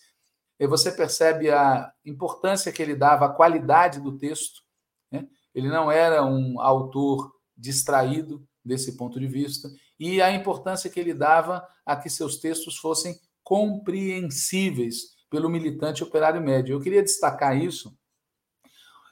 E 0.57 0.65
você 0.65 0.93
percebe 0.93 1.51
a 1.51 1.93
importância 2.07 2.71
que 2.71 2.81
ele 2.81 2.95
dava 2.95 3.27
à 3.27 3.29
qualidade 3.29 4.01
do 4.01 4.17
texto. 4.17 4.63
Né? 5.11 5.27
Ele 5.53 5.69
não 5.69 5.91
era 5.91 6.25
um 6.25 6.61
autor 6.61 7.35
distraído 7.57 8.47
desse 8.65 8.97
ponto 8.97 9.19
de 9.19 9.27
vista, 9.27 9.69
e 9.99 10.23
a 10.23 10.31
importância 10.31 10.89
que 10.89 11.01
ele 11.01 11.13
dava 11.13 11.67
a 11.85 11.97
que 11.97 12.09
seus 12.09 12.37
textos 12.37 12.77
fossem 12.77 13.19
compreensíveis 13.43 15.12
pelo 15.33 15.49
militante 15.49 16.05
operário 16.05 16.43
médio. 16.43 16.75
Eu 16.75 16.81
queria 16.81 17.03
destacar 17.03 17.57
isso. 17.57 17.97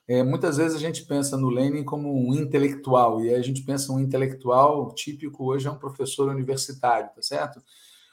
É, 0.06 0.22
muitas 0.22 0.58
vezes 0.58 0.76
a 0.76 0.78
gente 0.78 1.06
pensa 1.06 1.34
no 1.34 1.48
Lenin 1.48 1.82
como 1.82 2.12
um 2.12 2.34
intelectual, 2.34 3.24
e 3.24 3.34
a 3.34 3.40
gente 3.40 3.62
pensa 3.62 3.90
um 3.90 3.98
intelectual 3.98 4.92
típico 4.94 5.46
hoje 5.46 5.66
é 5.66 5.70
um 5.70 5.78
professor 5.78 6.28
universitário, 6.28 7.08
tá 7.14 7.22
certo? 7.22 7.62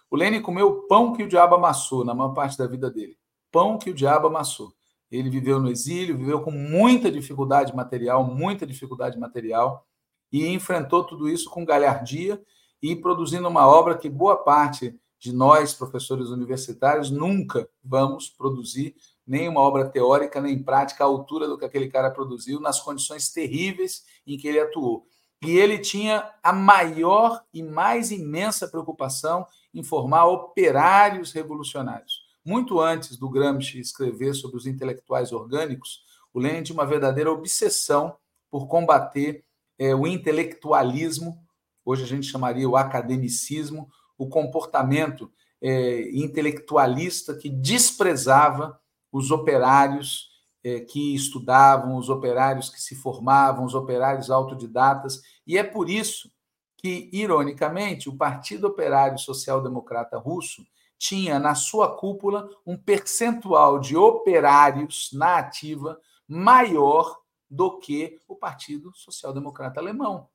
O 0.10 0.16
Lenin 0.16 0.42
comeu 0.42 0.84
pão 0.88 1.12
que 1.12 1.24
o 1.24 1.28
diabo 1.28 1.56
amassou 1.56 2.06
na 2.06 2.14
maior 2.14 2.34
parte 2.34 2.58
da 2.58 2.66
vida 2.66 2.90
dele. 2.90 3.18
Pão 3.52 3.78
que 3.78 3.90
o 3.90 3.94
diabo 3.94 4.28
amassou. 4.28 4.72
Ele 5.12 5.30
viveu 5.30 5.60
no 5.60 5.70
exílio, 5.70 6.18
viveu 6.18 6.42
com 6.42 6.52
muita 6.52 7.12
dificuldade 7.12 7.76
material, 7.76 8.24
muita 8.24 8.66
dificuldade 8.66 9.20
material, 9.20 9.86
e 10.32 10.48
enfrentou 10.48 11.04
tudo 11.04 11.28
isso 11.28 11.50
com 11.50 11.66
galhardia 11.66 12.42
e 12.82 12.96
produzindo 12.96 13.50
uma 13.50 13.68
obra 13.68 13.98
que 13.98 14.10
boa 14.10 14.38
parte 14.38 14.98
de 15.20 15.32
nós, 15.32 15.74
professores 15.74 16.30
universitários, 16.30 17.10
nunca 17.10 17.70
vamos 17.84 18.30
produzir 18.30 18.96
nenhuma 19.26 19.62
obra 19.62 19.90
teórica 19.90 20.40
nem 20.40 20.62
prática 20.62 21.04
à 21.04 21.08
altura 21.08 21.48
do 21.48 21.58
que 21.58 21.66
aquele 21.66 21.90
cara 21.90 22.12
produziu, 22.12 22.60
nas 22.60 22.80
condições 22.80 23.30
terríveis 23.30 24.06
em 24.26 24.38
que 24.38 24.48
ele 24.48 24.60
atuou. 24.60 25.06
E 25.42 25.58
ele 25.58 25.78
tinha 25.78 26.32
a 26.42 26.54
maior 26.54 27.44
e 27.54 27.62
mais 27.62 28.12
imensa 28.12 28.68
preocupação 28.68 29.46
em 29.74 29.84
formar 29.84 30.26
operários 30.26 31.32
revolucionários. 31.32 32.26
Muito 32.44 32.80
antes 32.80 33.18
do 33.18 33.30
Gramsci 33.30 33.80
escrever 33.80 34.34
sobre 34.34 34.58
os 34.58 34.66
intelectuais 34.66 35.32
orgânicos, 35.32 36.02
o 36.34 36.40
Lenin 36.40 36.64
tinha 36.64 36.78
uma 36.78 36.86
verdadeira 36.86 37.32
obsessão 37.32 38.16
por 38.50 38.68
combater 38.68 39.44
é, 39.78 39.94
o 39.94 40.08
intelectualismo, 40.08 41.38
hoje 41.86 42.04
a 42.04 42.08
gente 42.08 42.26
chamaria 42.28 42.68
o 42.68 42.78
academicismo, 42.78 43.90
o 44.18 44.28
comportamento 44.28 45.32
é, 45.62 46.10
intelectualista 46.12 47.36
que 47.36 47.50
desprezava 47.50 48.80
os 49.12 49.32
operários 49.32 50.30
é, 50.64 50.80
que 50.82 51.16
estudavam, 51.16 51.98
os 51.98 52.10
operários 52.10 52.70
que 52.70 52.82
se 52.82 52.96
formavam, 52.96 53.66
os 53.66 53.74
operários 53.74 54.30
autodidatas. 54.30 55.22
E 55.46 55.58
é 55.58 55.64
por 55.64 55.90
isso 55.90 56.32
que, 56.78 57.10
ironicamente, 57.12 58.10
o 58.10 58.16
Partido 58.16 58.68
Operário 58.68 59.18
Social 59.18 59.62
Democrata 59.62 60.18
Russo 60.18 60.66
tinha 60.98 61.40
na 61.40 61.56
sua 61.56 61.96
cúpula 61.96 62.50
um 62.66 62.76
percentual 62.76 63.80
de 63.80 63.96
operários 63.96 65.10
na 65.14 65.38
ativa 65.38 66.00
maior 66.28 67.18
do 67.50 67.78
que 67.80 68.20
o 68.28 68.36
Partido 68.36 68.92
Social 68.96 69.34
Democrata 69.34 69.80
Alemão. 69.80 70.28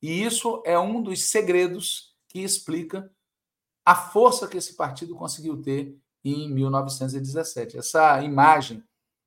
E 0.00 0.24
isso 0.24 0.62
é 0.64 0.78
um 0.78 1.02
dos 1.02 1.24
segredos 1.24 2.14
que 2.28 2.40
explica 2.40 3.10
a 3.84 3.94
força 3.94 4.48
que 4.48 4.56
esse 4.56 4.74
partido 4.74 5.14
conseguiu 5.14 5.60
ter 5.60 5.98
em 6.24 6.50
1917. 6.52 7.78
Essa 7.78 8.22
imagem 8.22 8.82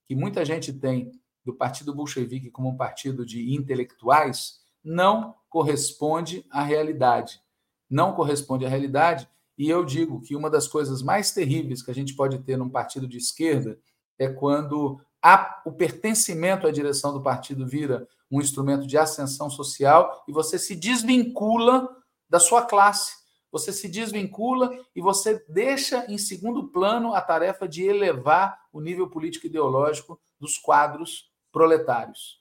que 0.08 0.16
muita 0.16 0.44
gente 0.44 0.74
tem 0.74 1.12
do 1.46 1.54
Partido 1.54 1.94
Bolchevique 1.94 2.50
como 2.50 2.70
um 2.70 2.78
partido 2.78 3.26
de 3.26 3.54
intelectuais 3.54 4.60
não 4.84 5.36
corresponde 5.50 6.46
à 6.50 6.64
realidade. 6.64 7.42
Não 7.90 8.14
corresponde 8.14 8.66
à 8.66 8.70
realidade, 8.70 9.30
e 9.58 9.70
eu 9.70 9.84
digo 9.84 10.22
que 10.22 10.36
uma 10.36 10.50
das 10.50 10.68
coisas 10.68 11.02
mais 11.02 11.32
terríveis 11.32 11.82
que 11.82 11.90
a 11.90 11.94
gente 11.94 12.16
pode 12.16 12.38
ter 12.40 12.58
num 12.58 12.70
partido 12.70 13.08
de 13.08 13.18
esquerda 13.18 13.80
é 14.20 14.28
quando 14.28 15.00
a, 15.22 15.62
o 15.66 15.72
pertencimento 15.72 16.68
à 16.68 16.72
direção 16.72 17.12
do 17.14 17.22
partido 17.22 17.66
vira 17.66 18.08
um 18.30 18.40
instrumento 18.40 18.86
de 18.86 18.98
ascensão 18.98 19.50
social 19.50 20.24
e 20.28 20.32
você 20.32 20.60
se 20.60 20.76
desvincula 20.76 21.90
da 22.30 22.40
sua 22.40 22.64
classe. 22.66 23.27
Você 23.58 23.74
se 23.74 23.90
desvincula 23.90 24.70
e 24.96 25.02
você 25.02 25.44
deixa 25.50 26.06
em 26.08 26.18
segundo 26.18 26.68
plano 26.68 27.14
a 27.14 27.22
tarefa 27.22 27.68
de 27.68 27.84
elevar 27.84 28.60
o 28.72 28.80
nível 28.80 29.10
político 29.10 29.48
ideológico 29.48 30.20
dos 30.40 30.58
quadros 30.58 31.32
proletários. 31.52 32.40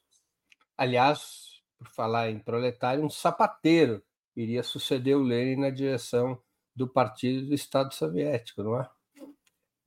Aliás, 0.76 1.62
por 1.78 1.88
falar 1.88 2.30
em 2.30 2.38
proletário, 2.38 3.02
um 3.02 3.08
sapateiro 3.08 4.02
iria 4.36 4.62
suceder 4.62 5.16
o 5.16 5.22
Lenin 5.22 5.56
na 5.56 5.70
direção 5.70 6.38
do 6.74 6.86
Partido 6.86 7.46
do 7.46 7.54
Estado 7.54 7.94
Soviético, 7.94 8.62
não 8.62 8.78
é? 8.78 8.88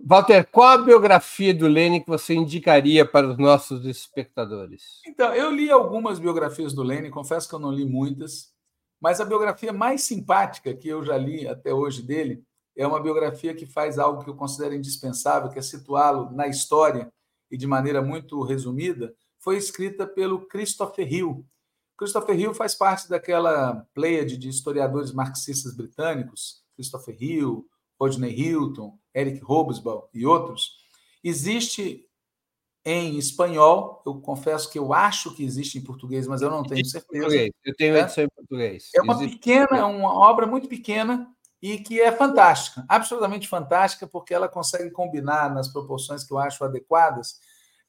Walter, 0.02 0.48
qual 0.50 0.70
a 0.70 0.78
biografia 0.78 1.54
do 1.54 1.68
Lenin 1.68 2.00
que 2.00 2.08
você 2.08 2.34
indicaria 2.34 3.06
para 3.06 3.28
os 3.28 3.38
nossos 3.38 3.86
espectadores? 3.86 5.02
Então, 5.06 5.36
eu 5.36 5.52
li 5.52 5.70
algumas 5.70 6.18
biografias 6.18 6.74
do 6.74 6.82
Lenin, 6.82 7.12
confesso 7.12 7.48
que 7.48 7.54
eu 7.54 7.60
não 7.60 7.72
li 7.72 7.86
muitas, 7.86 8.54
mas 9.00 9.22
a 9.22 9.26
biografia 9.26 9.72
mais 9.72 10.02
simpática 10.02 10.74
que 10.74 10.88
eu 10.88 11.04
já 11.04 11.18
li 11.18 11.48
até 11.48 11.74
hoje 11.74 12.02
dele 12.02 12.44
é 12.76 12.86
uma 12.86 13.02
biografia 13.02 13.54
que 13.54 13.66
faz 13.66 14.00
algo 14.00 14.24
que 14.24 14.30
eu 14.30 14.36
considero 14.36 14.76
indispensável, 14.76 15.50
que 15.50 15.60
é 15.60 15.62
situá-lo 15.62 16.32
na 16.32 16.48
história 16.48 17.12
e 17.52 17.58
de 17.58 17.68
maneira 17.68 18.02
muito 18.02 18.42
resumida, 18.44 19.14
foi 19.40 19.58
escrita 19.58 20.06
pelo 20.06 20.46
Christopher 20.48 21.12
Hill. 21.12 21.46
Christopher 21.98 22.40
Hill 22.40 22.54
faz 22.54 22.76
parte 22.76 23.10
daquela 23.10 23.86
pleiade 23.94 24.38
de 24.38 24.48
historiadores 24.48 25.12
marxistas 25.12 25.76
britânicos, 25.76 26.64
Christopher 26.76 27.16
Hill, 27.22 27.66
Rodney 28.00 28.34
Hilton, 28.34 28.98
Eric 29.14 29.42
Hobsbawm 29.44 30.04
e 30.14 30.26
outros. 30.26 30.78
Existe 31.22 32.09
em 32.86 33.18
espanhol, 33.18 34.02
eu 34.06 34.16
confesso 34.22 34.70
que 34.72 34.80
eu 34.80 34.94
acho 34.94 35.36
que 35.36 35.44
existe 35.44 35.78
em 35.78 35.84
português, 35.84 36.28
mas 36.28 36.42
eu 36.42 36.50
não 36.50 36.64
tenho 36.64 36.86
certeza. 36.86 37.52
Eu 37.66 37.76
tenho 37.76 37.96
é? 37.96 38.02
edição 38.02 38.24
em 38.24 38.30
português. 38.30 38.90
É 38.96 39.02
uma 39.02 39.14
existe... 39.14 39.36
pequena, 39.36 39.78
é 39.78 39.84
uma 39.84 40.14
obra 40.14 40.48
muito 40.48 40.68
pequena 40.68 41.28
e 41.62 41.78
que 41.78 42.00
é 42.00 42.12
fantástica, 42.12 42.86
absolutamente 42.88 43.48
fantástica, 43.48 44.08
porque 44.08 44.34
ela 44.34 44.48
consegue 44.48 44.90
combinar 44.92 45.54
nas 45.54 45.68
proporções 45.68 46.24
que 46.24 46.32
eu 46.32 46.38
acho 46.38 46.64
adequadas 46.64 47.40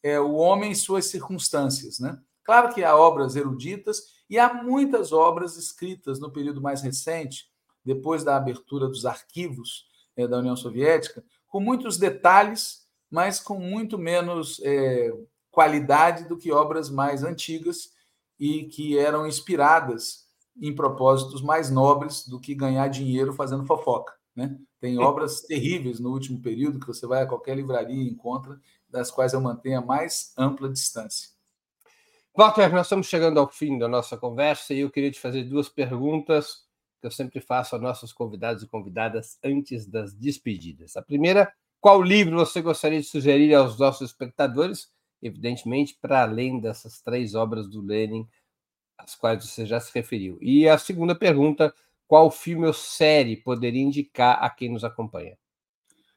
é, 0.02 0.18
o 0.18 0.34
homem 0.34 0.72
e 0.72 0.76
suas 0.76 1.06
circunstâncias, 1.06 2.00
né? 2.00 2.18
Claro 2.42 2.74
que 2.74 2.82
há 2.82 2.96
obras 2.96 3.36
eruditas 3.36 4.02
e 4.28 4.38
há 4.38 4.52
muitas 4.52 5.12
obras 5.12 5.56
escritas 5.56 6.18
no 6.18 6.32
período 6.32 6.60
mais 6.60 6.82
recente, 6.82 7.48
depois 7.84 8.24
da 8.24 8.36
abertura 8.36 8.88
dos 8.88 9.06
arquivos 9.06 9.86
é, 10.16 10.26
da 10.26 10.38
União 10.38 10.56
Soviética, 10.56 11.24
com 11.46 11.60
muitos 11.60 11.96
detalhes, 11.96 12.79
mas 13.10 13.40
com 13.40 13.58
muito 13.58 13.98
menos 13.98 14.60
é, 14.62 15.12
qualidade 15.50 16.28
do 16.28 16.36
que 16.36 16.52
obras 16.52 16.88
mais 16.88 17.24
antigas 17.24 17.90
e 18.38 18.64
que 18.64 18.98
eram 18.98 19.26
inspiradas 19.26 20.26
em 20.60 20.74
propósitos 20.74 21.42
mais 21.42 21.70
nobres 21.70 22.26
do 22.26 22.40
que 22.40 22.54
ganhar 22.54 22.88
dinheiro 22.88 23.32
fazendo 23.32 23.66
fofoca. 23.66 24.14
Né? 24.34 24.56
Tem 24.80 24.98
obras 24.98 25.42
terríveis 25.42 25.98
no 25.98 26.10
último 26.10 26.40
período 26.40 26.78
que 26.78 26.86
você 26.86 27.06
vai 27.06 27.22
a 27.22 27.26
qualquer 27.26 27.56
livraria 27.56 28.02
e 28.02 28.08
encontra, 28.08 28.60
das 28.88 29.10
quais 29.10 29.32
eu 29.32 29.40
mantenho 29.40 29.78
a 29.78 29.84
mais 29.84 30.32
ampla 30.36 30.68
distância. 30.68 31.30
Walter, 32.36 32.72
nós 32.72 32.86
estamos 32.86 33.06
chegando 33.06 33.38
ao 33.38 33.48
fim 33.48 33.78
da 33.78 33.88
nossa 33.88 34.16
conversa 34.16 34.72
e 34.72 34.80
eu 34.80 34.90
queria 34.90 35.10
te 35.10 35.20
fazer 35.20 35.44
duas 35.44 35.68
perguntas 35.68 36.64
que 37.00 37.06
eu 37.06 37.10
sempre 37.10 37.40
faço 37.40 37.74
a 37.74 37.78
nossos 37.78 38.12
convidados 38.12 38.62
e 38.62 38.68
convidadas 38.68 39.38
antes 39.42 39.86
das 39.86 40.14
despedidas. 40.14 40.96
A 40.96 41.02
primeira, 41.02 41.52
qual 41.80 42.02
livro 42.02 42.36
você 42.36 42.60
gostaria 42.60 43.00
de 43.00 43.06
sugerir 43.06 43.54
aos 43.54 43.78
nossos 43.78 44.10
espectadores? 44.10 44.90
Evidentemente, 45.22 45.98
para 46.00 46.22
além 46.22 46.60
dessas 46.60 47.00
três 47.00 47.34
obras 47.34 47.68
do 47.68 47.80
Lenin, 47.80 48.26
às 48.98 49.14
quais 49.14 49.44
você 49.44 49.64
já 49.66 49.80
se 49.80 49.90
referiu. 49.94 50.38
E 50.40 50.68
a 50.68 50.78
segunda 50.78 51.14
pergunta, 51.14 51.74
qual 52.06 52.30
filme 52.30 52.66
ou 52.66 52.72
série 52.72 53.36
poderia 53.36 53.82
indicar 53.82 54.42
a 54.42 54.50
quem 54.50 54.70
nos 54.70 54.84
acompanha? 54.84 55.38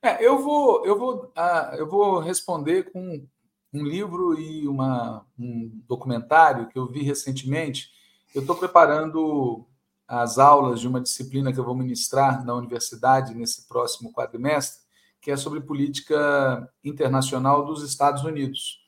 É, 0.01 0.25
eu 0.25 0.39
vou, 0.39 0.85
eu 0.85 0.99
vou, 0.99 1.25
uh, 1.27 1.75
eu 1.77 1.89
vou 1.89 2.19
responder 2.19 2.91
com 2.91 3.25
um 3.73 3.83
livro 3.83 4.37
e 4.39 4.67
uma, 4.67 5.25
um 5.39 5.71
documentário 5.87 6.67
que 6.67 6.77
eu 6.77 6.87
vi 6.87 7.03
recentemente. 7.03 7.89
Eu 8.35 8.41
estou 8.41 8.55
preparando 8.55 9.65
as 10.07 10.37
aulas 10.37 10.81
de 10.81 10.87
uma 10.87 10.99
disciplina 10.99 11.51
que 11.51 11.59
eu 11.59 11.63
vou 11.63 11.75
ministrar 11.75 12.45
na 12.45 12.53
universidade 12.53 13.33
nesse 13.33 13.67
próximo 13.67 14.11
quadrimestre, 14.11 14.82
que 15.23 15.31
é 15.31 15.37
sobre 15.37 15.61
política 15.61 16.69
internacional 16.83 17.63
dos 17.63 17.81
Estados 17.81 18.25
Unidos. 18.25 18.83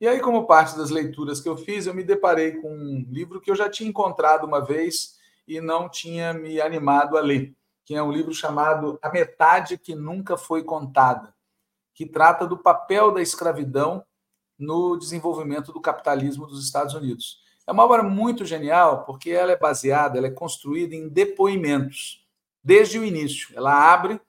E 0.00 0.06
aí, 0.06 0.20
como 0.20 0.46
parte 0.46 0.76
das 0.76 0.90
leituras 0.90 1.40
que 1.40 1.48
eu 1.48 1.56
fiz, 1.56 1.86
eu 1.86 1.94
me 1.94 2.04
deparei 2.04 2.52
com 2.52 2.72
um 2.72 3.04
livro 3.10 3.40
que 3.40 3.50
eu 3.50 3.56
já 3.56 3.68
tinha 3.68 3.90
encontrado 3.90 4.44
uma 4.44 4.64
vez 4.64 5.16
e 5.46 5.60
não 5.60 5.88
tinha 5.88 6.32
me 6.32 6.60
animado 6.60 7.18
a 7.18 7.20
ler, 7.20 7.52
que 7.84 7.96
é 7.96 8.02
um 8.02 8.12
livro 8.12 8.32
chamado 8.32 8.96
A 9.02 9.10
Metade 9.10 9.76
que 9.76 9.92
Nunca 9.92 10.36
Foi 10.36 10.62
Contada, 10.62 11.34
que 11.92 12.06
trata 12.06 12.46
do 12.46 12.56
papel 12.56 13.10
da 13.10 13.20
escravidão 13.20 14.04
no 14.56 14.96
desenvolvimento 14.96 15.72
do 15.72 15.80
capitalismo 15.80 16.46
dos 16.46 16.64
Estados 16.64 16.94
Unidos. 16.94 17.42
É 17.66 17.72
uma 17.72 17.84
obra 17.84 18.04
muito 18.04 18.44
genial 18.44 19.04
porque 19.04 19.30
ela 19.30 19.50
é 19.50 19.58
baseada, 19.58 20.16
ela 20.16 20.28
é 20.28 20.32
construída 20.32 20.94
em 20.94 21.08
depoimentos 21.08 22.24
desde 22.62 23.00
o 23.00 23.04
início. 23.04 23.48
Ela 23.56 23.92
abre 23.92 24.20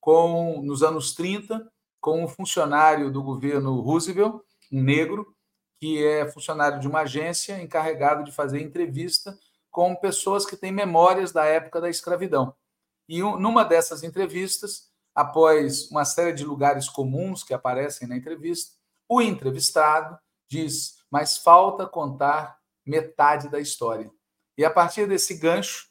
com 0.00 0.62
nos 0.62 0.82
anos 0.82 1.14
30 1.14 1.70
com 2.00 2.24
um 2.24 2.28
funcionário 2.28 3.10
do 3.10 3.22
governo 3.22 3.80
Roosevelt, 3.80 4.40
um 4.72 4.82
negro, 4.82 5.34
que 5.78 6.04
é 6.04 6.30
funcionário 6.30 6.80
de 6.80 6.88
uma 6.88 7.00
agência 7.00 7.60
encarregado 7.60 8.24
de 8.24 8.32
fazer 8.32 8.60
entrevista 8.60 9.38
com 9.70 9.94
pessoas 9.94 10.44
que 10.44 10.56
têm 10.56 10.72
memórias 10.72 11.32
da 11.32 11.44
época 11.44 11.80
da 11.80 11.88
escravidão. 11.88 12.54
E 13.08 13.20
numa 13.20 13.64
dessas 13.64 14.02
entrevistas, 14.02 14.90
após 15.14 15.90
uma 15.90 16.04
série 16.04 16.32
de 16.32 16.44
lugares 16.44 16.88
comuns 16.88 17.42
que 17.42 17.54
aparecem 17.54 18.08
na 18.08 18.16
entrevista, 18.16 18.76
o 19.08 19.20
entrevistado 19.20 20.18
diz: 20.48 20.96
Mas 21.10 21.36
falta 21.36 21.86
contar 21.86 22.58
metade 22.86 23.48
da 23.48 23.60
história. 23.60 24.10
E 24.56 24.64
a 24.64 24.70
partir 24.70 25.06
desse 25.06 25.34
gancho 25.34 25.88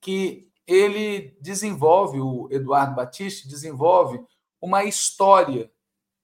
que 0.00 0.47
ele 0.68 1.34
desenvolve, 1.40 2.20
o 2.20 2.46
Eduardo 2.52 2.94
Batiste 2.94 3.48
desenvolve 3.48 4.22
uma 4.60 4.84
história 4.84 5.72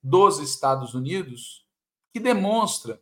dos 0.02 0.38
Estados 0.38 0.92
Unidos 0.92 1.66
que 2.12 2.20
demonstra 2.20 3.00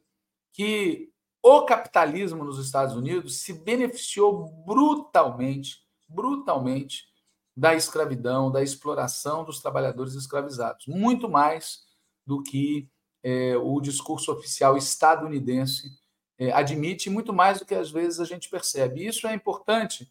que 0.53 1.11
o 1.43 1.65
capitalismo 1.65 2.45
nos 2.45 2.65
Estados 2.65 2.95
Unidos 2.95 3.41
se 3.41 3.53
beneficiou 3.53 4.47
brutalmente, 4.65 5.85
brutalmente 6.09 7.09
da 7.57 7.75
escravidão, 7.75 8.49
da 8.49 8.63
exploração 8.63 9.45
dos 9.45 9.61
trabalhadores 9.61 10.15
escravizados, 10.15 10.87
muito 10.87 11.29
mais 11.29 11.83
do 12.25 12.41
que 12.41 12.89
é, 13.25 13.57
o 13.57 13.81
discurso 13.81 14.31
oficial 14.33 14.77
estadunidense 14.77 15.91
é, 16.39 16.53
admite 16.53 17.11
muito 17.11 17.33
mais 17.33 17.59
do 17.59 17.67
que 17.67 17.75
às 17.75 17.91
vezes 17.91 18.21
a 18.21 18.25
gente 18.25 18.49
percebe. 18.49 19.05
isso 19.05 19.27
é 19.27 19.35
importante 19.35 20.11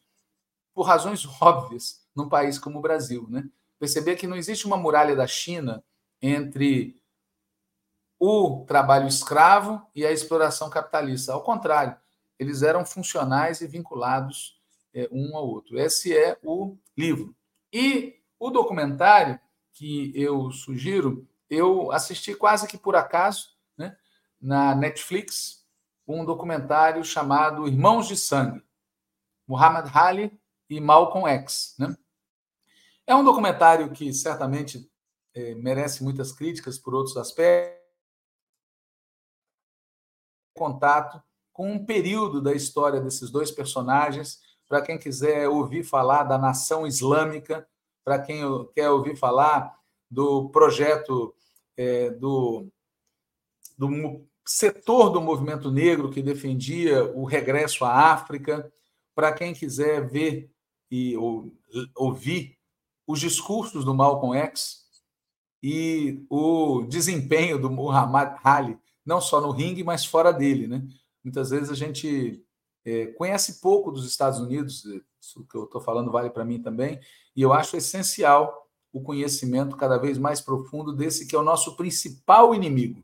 por 0.73 0.83
razões 0.83 1.25
óbvias 1.41 2.01
num 2.15 2.29
país 2.29 2.57
como 2.57 2.79
o 2.79 2.81
Brasil. 2.81 3.27
Né? 3.29 3.43
Perceber 3.79 4.15
que 4.15 4.27
não 4.27 4.35
existe 4.35 4.65
uma 4.65 4.77
muralha 4.77 5.15
da 5.15 5.27
China 5.27 5.83
entre 6.21 7.01
o 8.19 8.63
trabalho 8.67 9.07
escravo 9.07 9.81
e 9.95 10.05
a 10.05 10.11
exploração 10.11 10.69
capitalista. 10.69 11.33
Ao 11.33 11.43
contrário, 11.43 11.97
eles 12.37 12.61
eram 12.61 12.85
funcionais 12.85 13.61
e 13.61 13.67
vinculados 13.67 14.59
é, 14.93 15.09
um 15.11 15.35
ao 15.35 15.47
outro. 15.47 15.79
Esse 15.79 16.15
é 16.15 16.37
o 16.43 16.77
livro. 16.95 17.35
E 17.73 18.19
o 18.39 18.49
documentário 18.49 19.39
que 19.73 20.11
eu 20.15 20.51
sugiro, 20.51 21.27
eu 21.49 21.91
assisti 21.91 22.35
quase 22.35 22.67
que 22.67 22.77
por 22.77 22.95
acaso 22.95 23.55
né, 23.77 23.95
na 24.39 24.75
Netflix, 24.75 25.65
um 26.07 26.25
documentário 26.25 27.03
chamado 27.03 27.67
Irmãos 27.67 28.07
de 28.07 28.17
Sangue, 28.17 28.63
Muhammad 29.47 29.89
Ali 29.95 30.40
e 30.71 30.79
Malcolm 30.79 31.27
X. 31.27 31.75
Né? 31.77 31.93
É 33.05 33.13
um 33.13 33.25
documentário 33.25 33.91
que 33.91 34.13
certamente 34.13 34.89
é, 35.33 35.53
merece 35.55 36.01
muitas 36.01 36.31
críticas 36.31 36.79
por 36.79 36.95
outros 36.95 37.17
aspectos. 37.17 37.81
Contato 40.55 41.21
com 41.51 41.73
um 41.73 41.85
período 41.85 42.41
da 42.41 42.53
história 42.53 43.01
desses 43.01 43.29
dois 43.29 43.51
personagens, 43.51 44.39
para 44.67 44.81
quem 44.81 44.97
quiser 44.97 45.49
ouvir 45.49 45.83
falar 45.83 46.23
da 46.23 46.37
nação 46.37 46.87
islâmica, 46.87 47.67
para 48.05 48.19
quem 48.19 48.41
quer 48.73 48.89
ouvir 48.89 49.17
falar 49.17 49.77
do 50.09 50.49
projeto 50.49 51.35
é, 51.75 52.11
do, 52.11 52.67
do 53.77 54.25
setor 54.45 55.09
do 55.09 55.19
movimento 55.19 55.69
negro 55.69 56.09
que 56.09 56.21
defendia 56.21 57.03
o 57.13 57.25
regresso 57.25 57.83
à 57.83 58.13
África. 58.13 58.71
Para 59.13 59.33
quem 59.33 59.53
quiser 59.53 60.07
ver 60.07 60.50
e 60.91 61.15
ou, 61.15 61.51
ouvir 61.95 62.57
os 63.07 63.19
discursos 63.19 63.85
do 63.85 63.95
Malcolm 63.95 64.37
X 64.37 64.81
e 65.63 66.25
o 66.29 66.83
desempenho 66.83 67.59
do 67.59 67.69
Muhammad 67.69 68.37
Ali, 68.43 68.77
não 69.05 69.21
só 69.21 69.39
no 69.39 69.51
ringue, 69.51 69.83
mas 69.83 70.05
fora 70.05 70.31
dele. 70.31 70.67
Né? 70.67 70.85
Muitas 71.23 71.49
vezes 71.49 71.69
a 71.69 71.75
gente 71.75 72.43
é, 72.83 73.07
conhece 73.07 73.61
pouco 73.61 73.91
dos 73.91 74.05
Estados 74.05 74.39
Unidos, 74.39 74.83
isso 75.19 75.45
que 75.49 75.55
eu 75.55 75.65
estou 75.65 75.79
falando 75.79 76.11
vale 76.11 76.29
para 76.29 76.45
mim 76.45 76.61
também, 76.61 76.99
e 77.35 77.41
eu 77.41 77.53
acho 77.53 77.77
essencial 77.77 78.67
o 78.91 79.01
conhecimento 79.01 79.77
cada 79.77 79.97
vez 79.97 80.17
mais 80.17 80.41
profundo 80.41 80.93
desse 80.93 81.25
que 81.25 81.35
é 81.35 81.39
o 81.39 81.43
nosso 81.43 81.77
principal 81.77 82.53
inimigo. 82.53 83.03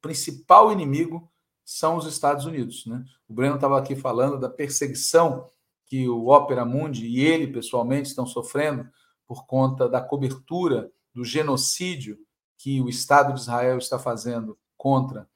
Principal 0.00 0.70
inimigo 0.70 1.28
são 1.64 1.96
os 1.96 2.06
Estados 2.06 2.44
Unidos. 2.44 2.86
Né? 2.86 3.04
O 3.26 3.34
Breno 3.34 3.56
estava 3.56 3.78
aqui 3.78 3.96
falando 3.96 4.38
da 4.38 4.48
perseguição 4.48 5.48
que 5.86 6.08
o 6.08 6.28
Opera 6.28 6.64
Mundi 6.64 7.06
e 7.06 7.20
ele 7.20 7.46
pessoalmente 7.46 8.08
estão 8.08 8.26
sofrendo 8.26 8.88
por 9.26 9.46
conta 9.46 9.88
da 9.88 10.00
cobertura 10.00 10.90
do 11.12 11.24
genocídio 11.24 12.18
que 12.56 12.80
o 12.80 12.88
Estado 12.88 13.34
de 13.34 13.40
Israel 13.40 13.78
está 13.78 13.98
fazendo 13.98 14.58
contra 14.76 15.28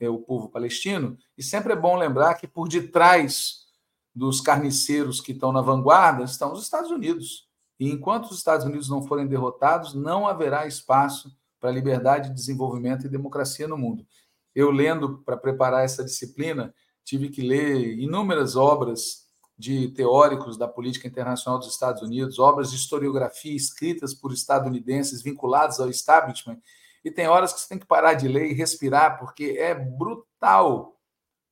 é, 0.00 0.08
o 0.08 0.18
povo 0.18 0.48
palestino. 0.48 1.16
E 1.36 1.42
sempre 1.42 1.72
é 1.72 1.76
bom 1.76 1.96
lembrar 1.96 2.34
que 2.34 2.46
por 2.46 2.68
detrás 2.68 3.66
dos 4.14 4.40
carniceiros 4.40 5.20
que 5.20 5.32
estão 5.32 5.52
na 5.52 5.60
vanguarda 5.60 6.24
estão 6.24 6.52
os 6.52 6.62
Estados 6.62 6.90
Unidos. 6.90 7.48
E 7.78 7.90
enquanto 7.90 8.26
os 8.26 8.38
Estados 8.38 8.64
Unidos 8.64 8.88
não 8.88 9.02
forem 9.02 9.26
derrotados, 9.26 9.92
não 9.92 10.26
haverá 10.26 10.66
espaço 10.66 11.36
para 11.60 11.70
liberdade, 11.70 12.32
desenvolvimento 12.32 13.06
e 13.06 13.10
democracia 13.10 13.68
no 13.68 13.76
mundo. 13.76 14.06
Eu, 14.54 14.70
lendo 14.70 15.18
para 15.18 15.36
preparar 15.36 15.84
essa 15.84 16.02
disciplina, 16.02 16.74
tive 17.04 17.28
que 17.28 17.42
ler 17.42 17.98
inúmeras 17.98 18.56
obras 18.56 19.25
de 19.58 19.88
teóricos 19.88 20.56
da 20.56 20.68
política 20.68 21.08
internacional 21.08 21.58
dos 21.58 21.68
Estados 21.68 22.02
Unidos, 22.02 22.38
obras 22.38 22.70
de 22.70 22.76
historiografia 22.76 23.54
escritas 23.54 24.12
por 24.12 24.32
estadunidenses 24.32 25.22
vinculados 25.22 25.80
ao 25.80 25.88
establishment, 25.88 26.60
e 27.04 27.10
tem 27.10 27.28
horas 27.28 27.52
que 27.52 27.60
você 27.60 27.68
tem 27.68 27.78
que 27.78 27.86
parar 27.86 28.14
de 28.14 28.28
ler 28.28 28.50
e 28.50 28.54
respirar, 28.54 29.18
porque 29.18 29.56
é 29.58 29.74
brutal 29.74 30.96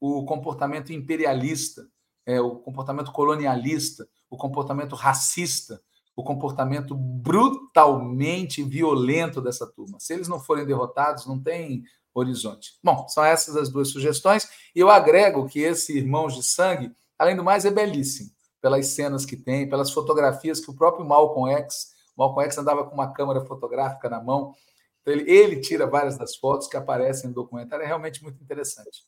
o 0.00 0.24
comportamento 0.24 0.92
imperialista, 0.92 1.88
é, 2.26 2.40
o 2.40 2.56
comportamento 2.56 3.12
colonialista, 3.12 4.06
o 4.28 4.36
comportamento 4.36 4.94
racista, 4.94 5.80
o 6.16 6.22
comportamento 6.22 6.94
brutalmente 6.94 8.62
violento 8.62 9.40
dessa 9.40 9.66
turma. 9.66 9.98
Se 9.98 10.12
eles 10.12 10.28
não 10.28 10.40
forem 10.40 10.66
derrotados, 10.66 11.26
não 11.26 11.40
tem 11.40 11.84
horizonte. 12.14 12.78
Bom, 12.82 13.08
são 13.08 13.24
essas 13.24 13.56
as 13.56 13.68
duas 13.68 13.88
sugestões. 13.88 14.48
E 14.74 14.80
eu 14.80 14.88
agrego 14.90 15.46
que 15.46 15.60
esse 15.60 15.96
Irmãos 15.96 16.34
de 16.34 16.42
Sangue, 16.42 16.92
além 17.18 17.36
do 17.36 17.44
mais, 17.44 17.64
é 17.64 17.70
belíssimo, 17.70 18.30
pelas 18.60 18.86
cenas 18.88 19.24
que 19.26 19.36
tem, 19.36 19.68
pelas 19.68 19.90
fotografias 19.90 20.60
que 20.60 20.70
o 20.70 20.74
próprio 20.74 21.06
Malcolm 21.06 21.50
X, 21.58 21.92
Malcolm 22.16 22.44
X 22.44 22.58
andava 22.58 22.84
com 22.84 22.94
uma 22.94 23.12
câmera 23.12 23.44
fotográfica 23.44 24.08
na 24.08 24.22
mão, 24.22 24.54
então 25.02 25.12
ele, 25.12 25.30
ele 25.30 25.60
tira 25.60 25.86
várias 25.86 26.16
das 26.16 26.36
fotos 26.36 26.66
que 26.66 26.76
aparecem 26.76 27.28
no 27.28 27.34
documentário, 27.34 27.84
é 27.84 27.86
realmente 27.86 28.22
muito 28.22 28.42
interessante. 28.42 29.04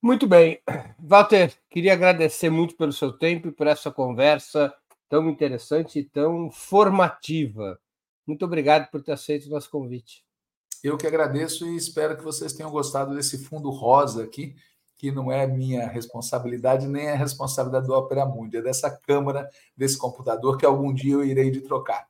Muito 0.00 0.26
bem. 0.26 0.60
Walter, 0.98 1.52
queria 1.70 1.92
agradecer 1.92 2.50
muito 2.50 2.76
pelo 2.76 2.92
seu 2.92 3.12
tempo 3.12 3.48
e 3.48 3.52
por 3.52 3.68
essa 3.68 3.90
conversa 3.90 4.74
tão 5.08 5.28
interessante 5.28 6.00
e 6.00 6.04
tão 6.04 6.50
formativa. 6.50 7.78
Muito 8.26 8.44
obrigado 8.44 8.90
por 8.90 9.02
ter 9.02 9.12
aceito 9.12 9.46
o 9.46 9.50
nosso 9.50 9.70
convite. 9.70 10.24
Eu 10.82 10.96
que 10.96 11.06
agradeço 11.06 11.66
e 11.66 11.76
espero 11.76 12.16
que 12.16 12.24
vocês 12.24 12.52
tenham 12.52 12.70
gostado 12.70 13.14
desse 13.14 13.44
fundo 13.44 13.70
rosa 13.70 14.24
aqui, 14.24 14.56
que 15.02 15.10
não 15.10 15.32
é 15.32 15.48
minha 15.48 15.88
responsabilidade 15.88 16.86
nem 16.86 17.08
é 17.08 17.16
responsabilidade 17.16 17.88
do 17.88 17.92
Opera 17.92 18.24
Mundi, 18.24 18.58
é 18.58 18.62
dessa 18.62 18.88
câmera, 18.88 19.50
desse 19.76 19.98
computador 19.98 20.56
que 20.56 20.64
algum 20.64 20.94
dia 20.94 21.14
eu 21.14 21.24
irei 21.24 21.50
de 21.50 21.60
trocar. 21.60 22.06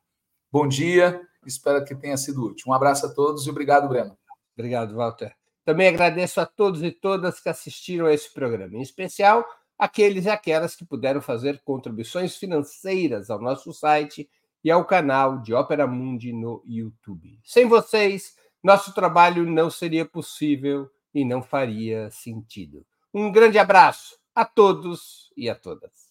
Bom 0.53 0.69
dia, 0.69 1.19
espero 1.47 1.83
que 1.87 1.95
tenha 1.95 2.19
sido 2.19 2.45
útil. 2.45 2.67
Um 2.69 2.75
abraço 2.75 3.07
a 3.07 3.09
todos 3.09 3.47
e 3.47 3.51
obrigado, 3.51 3.89
Breno. 3.89 4.15
Obrigado, 4.55 4.95
Walter. 4.95 5.35
Também 5.65 5.89
agradeço 5.89 6.39
a 6.39 6.45
todos 6.45 6.83
e 6.83 6.91
todas 6.91 7.41
que 7.41 7.49
assistiram 7.49 8.05
a 8.05 8.13
esse 8.13 8.31
programa, 8.31 8.77
em 8.77 8.83
especial 8.83 9.43
aqueles 9.79 10.27
e 10.27 10.31
aquelas 10.31 10.77
que 10.77 10.85
puderam 10.85 11.23
fazer 11.23 11.63
contribuições 11.65 12.37
financeiras 12.37 13.31
ao 13.31 13.41
nosso 13.41 13.73
site 13.73 14.29
e 14.63 14.71
ao 14.71 14.85
canal 14.85 15.41
de 15.41 15.55
Ópera 15.55 15.87
Mundi 15.87 16.31
no 16.31 16.63
YouTube. 16.67 17.41
Sem 17.43 17.67
vocês, 17.67 18.37
nosso 18.63 18.93
trabalho 18.93 19.51
não 19.51 19.71
seria 19.71 20.05
possível 20.05 20.91
e 21.15 21.25
não 21.25 21.43
faria 21.43 22.11
sentido. 22.11 22.85
Um 23.13 23.31
grande 23.31 23.59
abraço 23.59 24.19
a 24.35 24.45
todos 24.45 25.33
e 25.37 25.49
a 25.49 25.55
todas. 25.55 26.11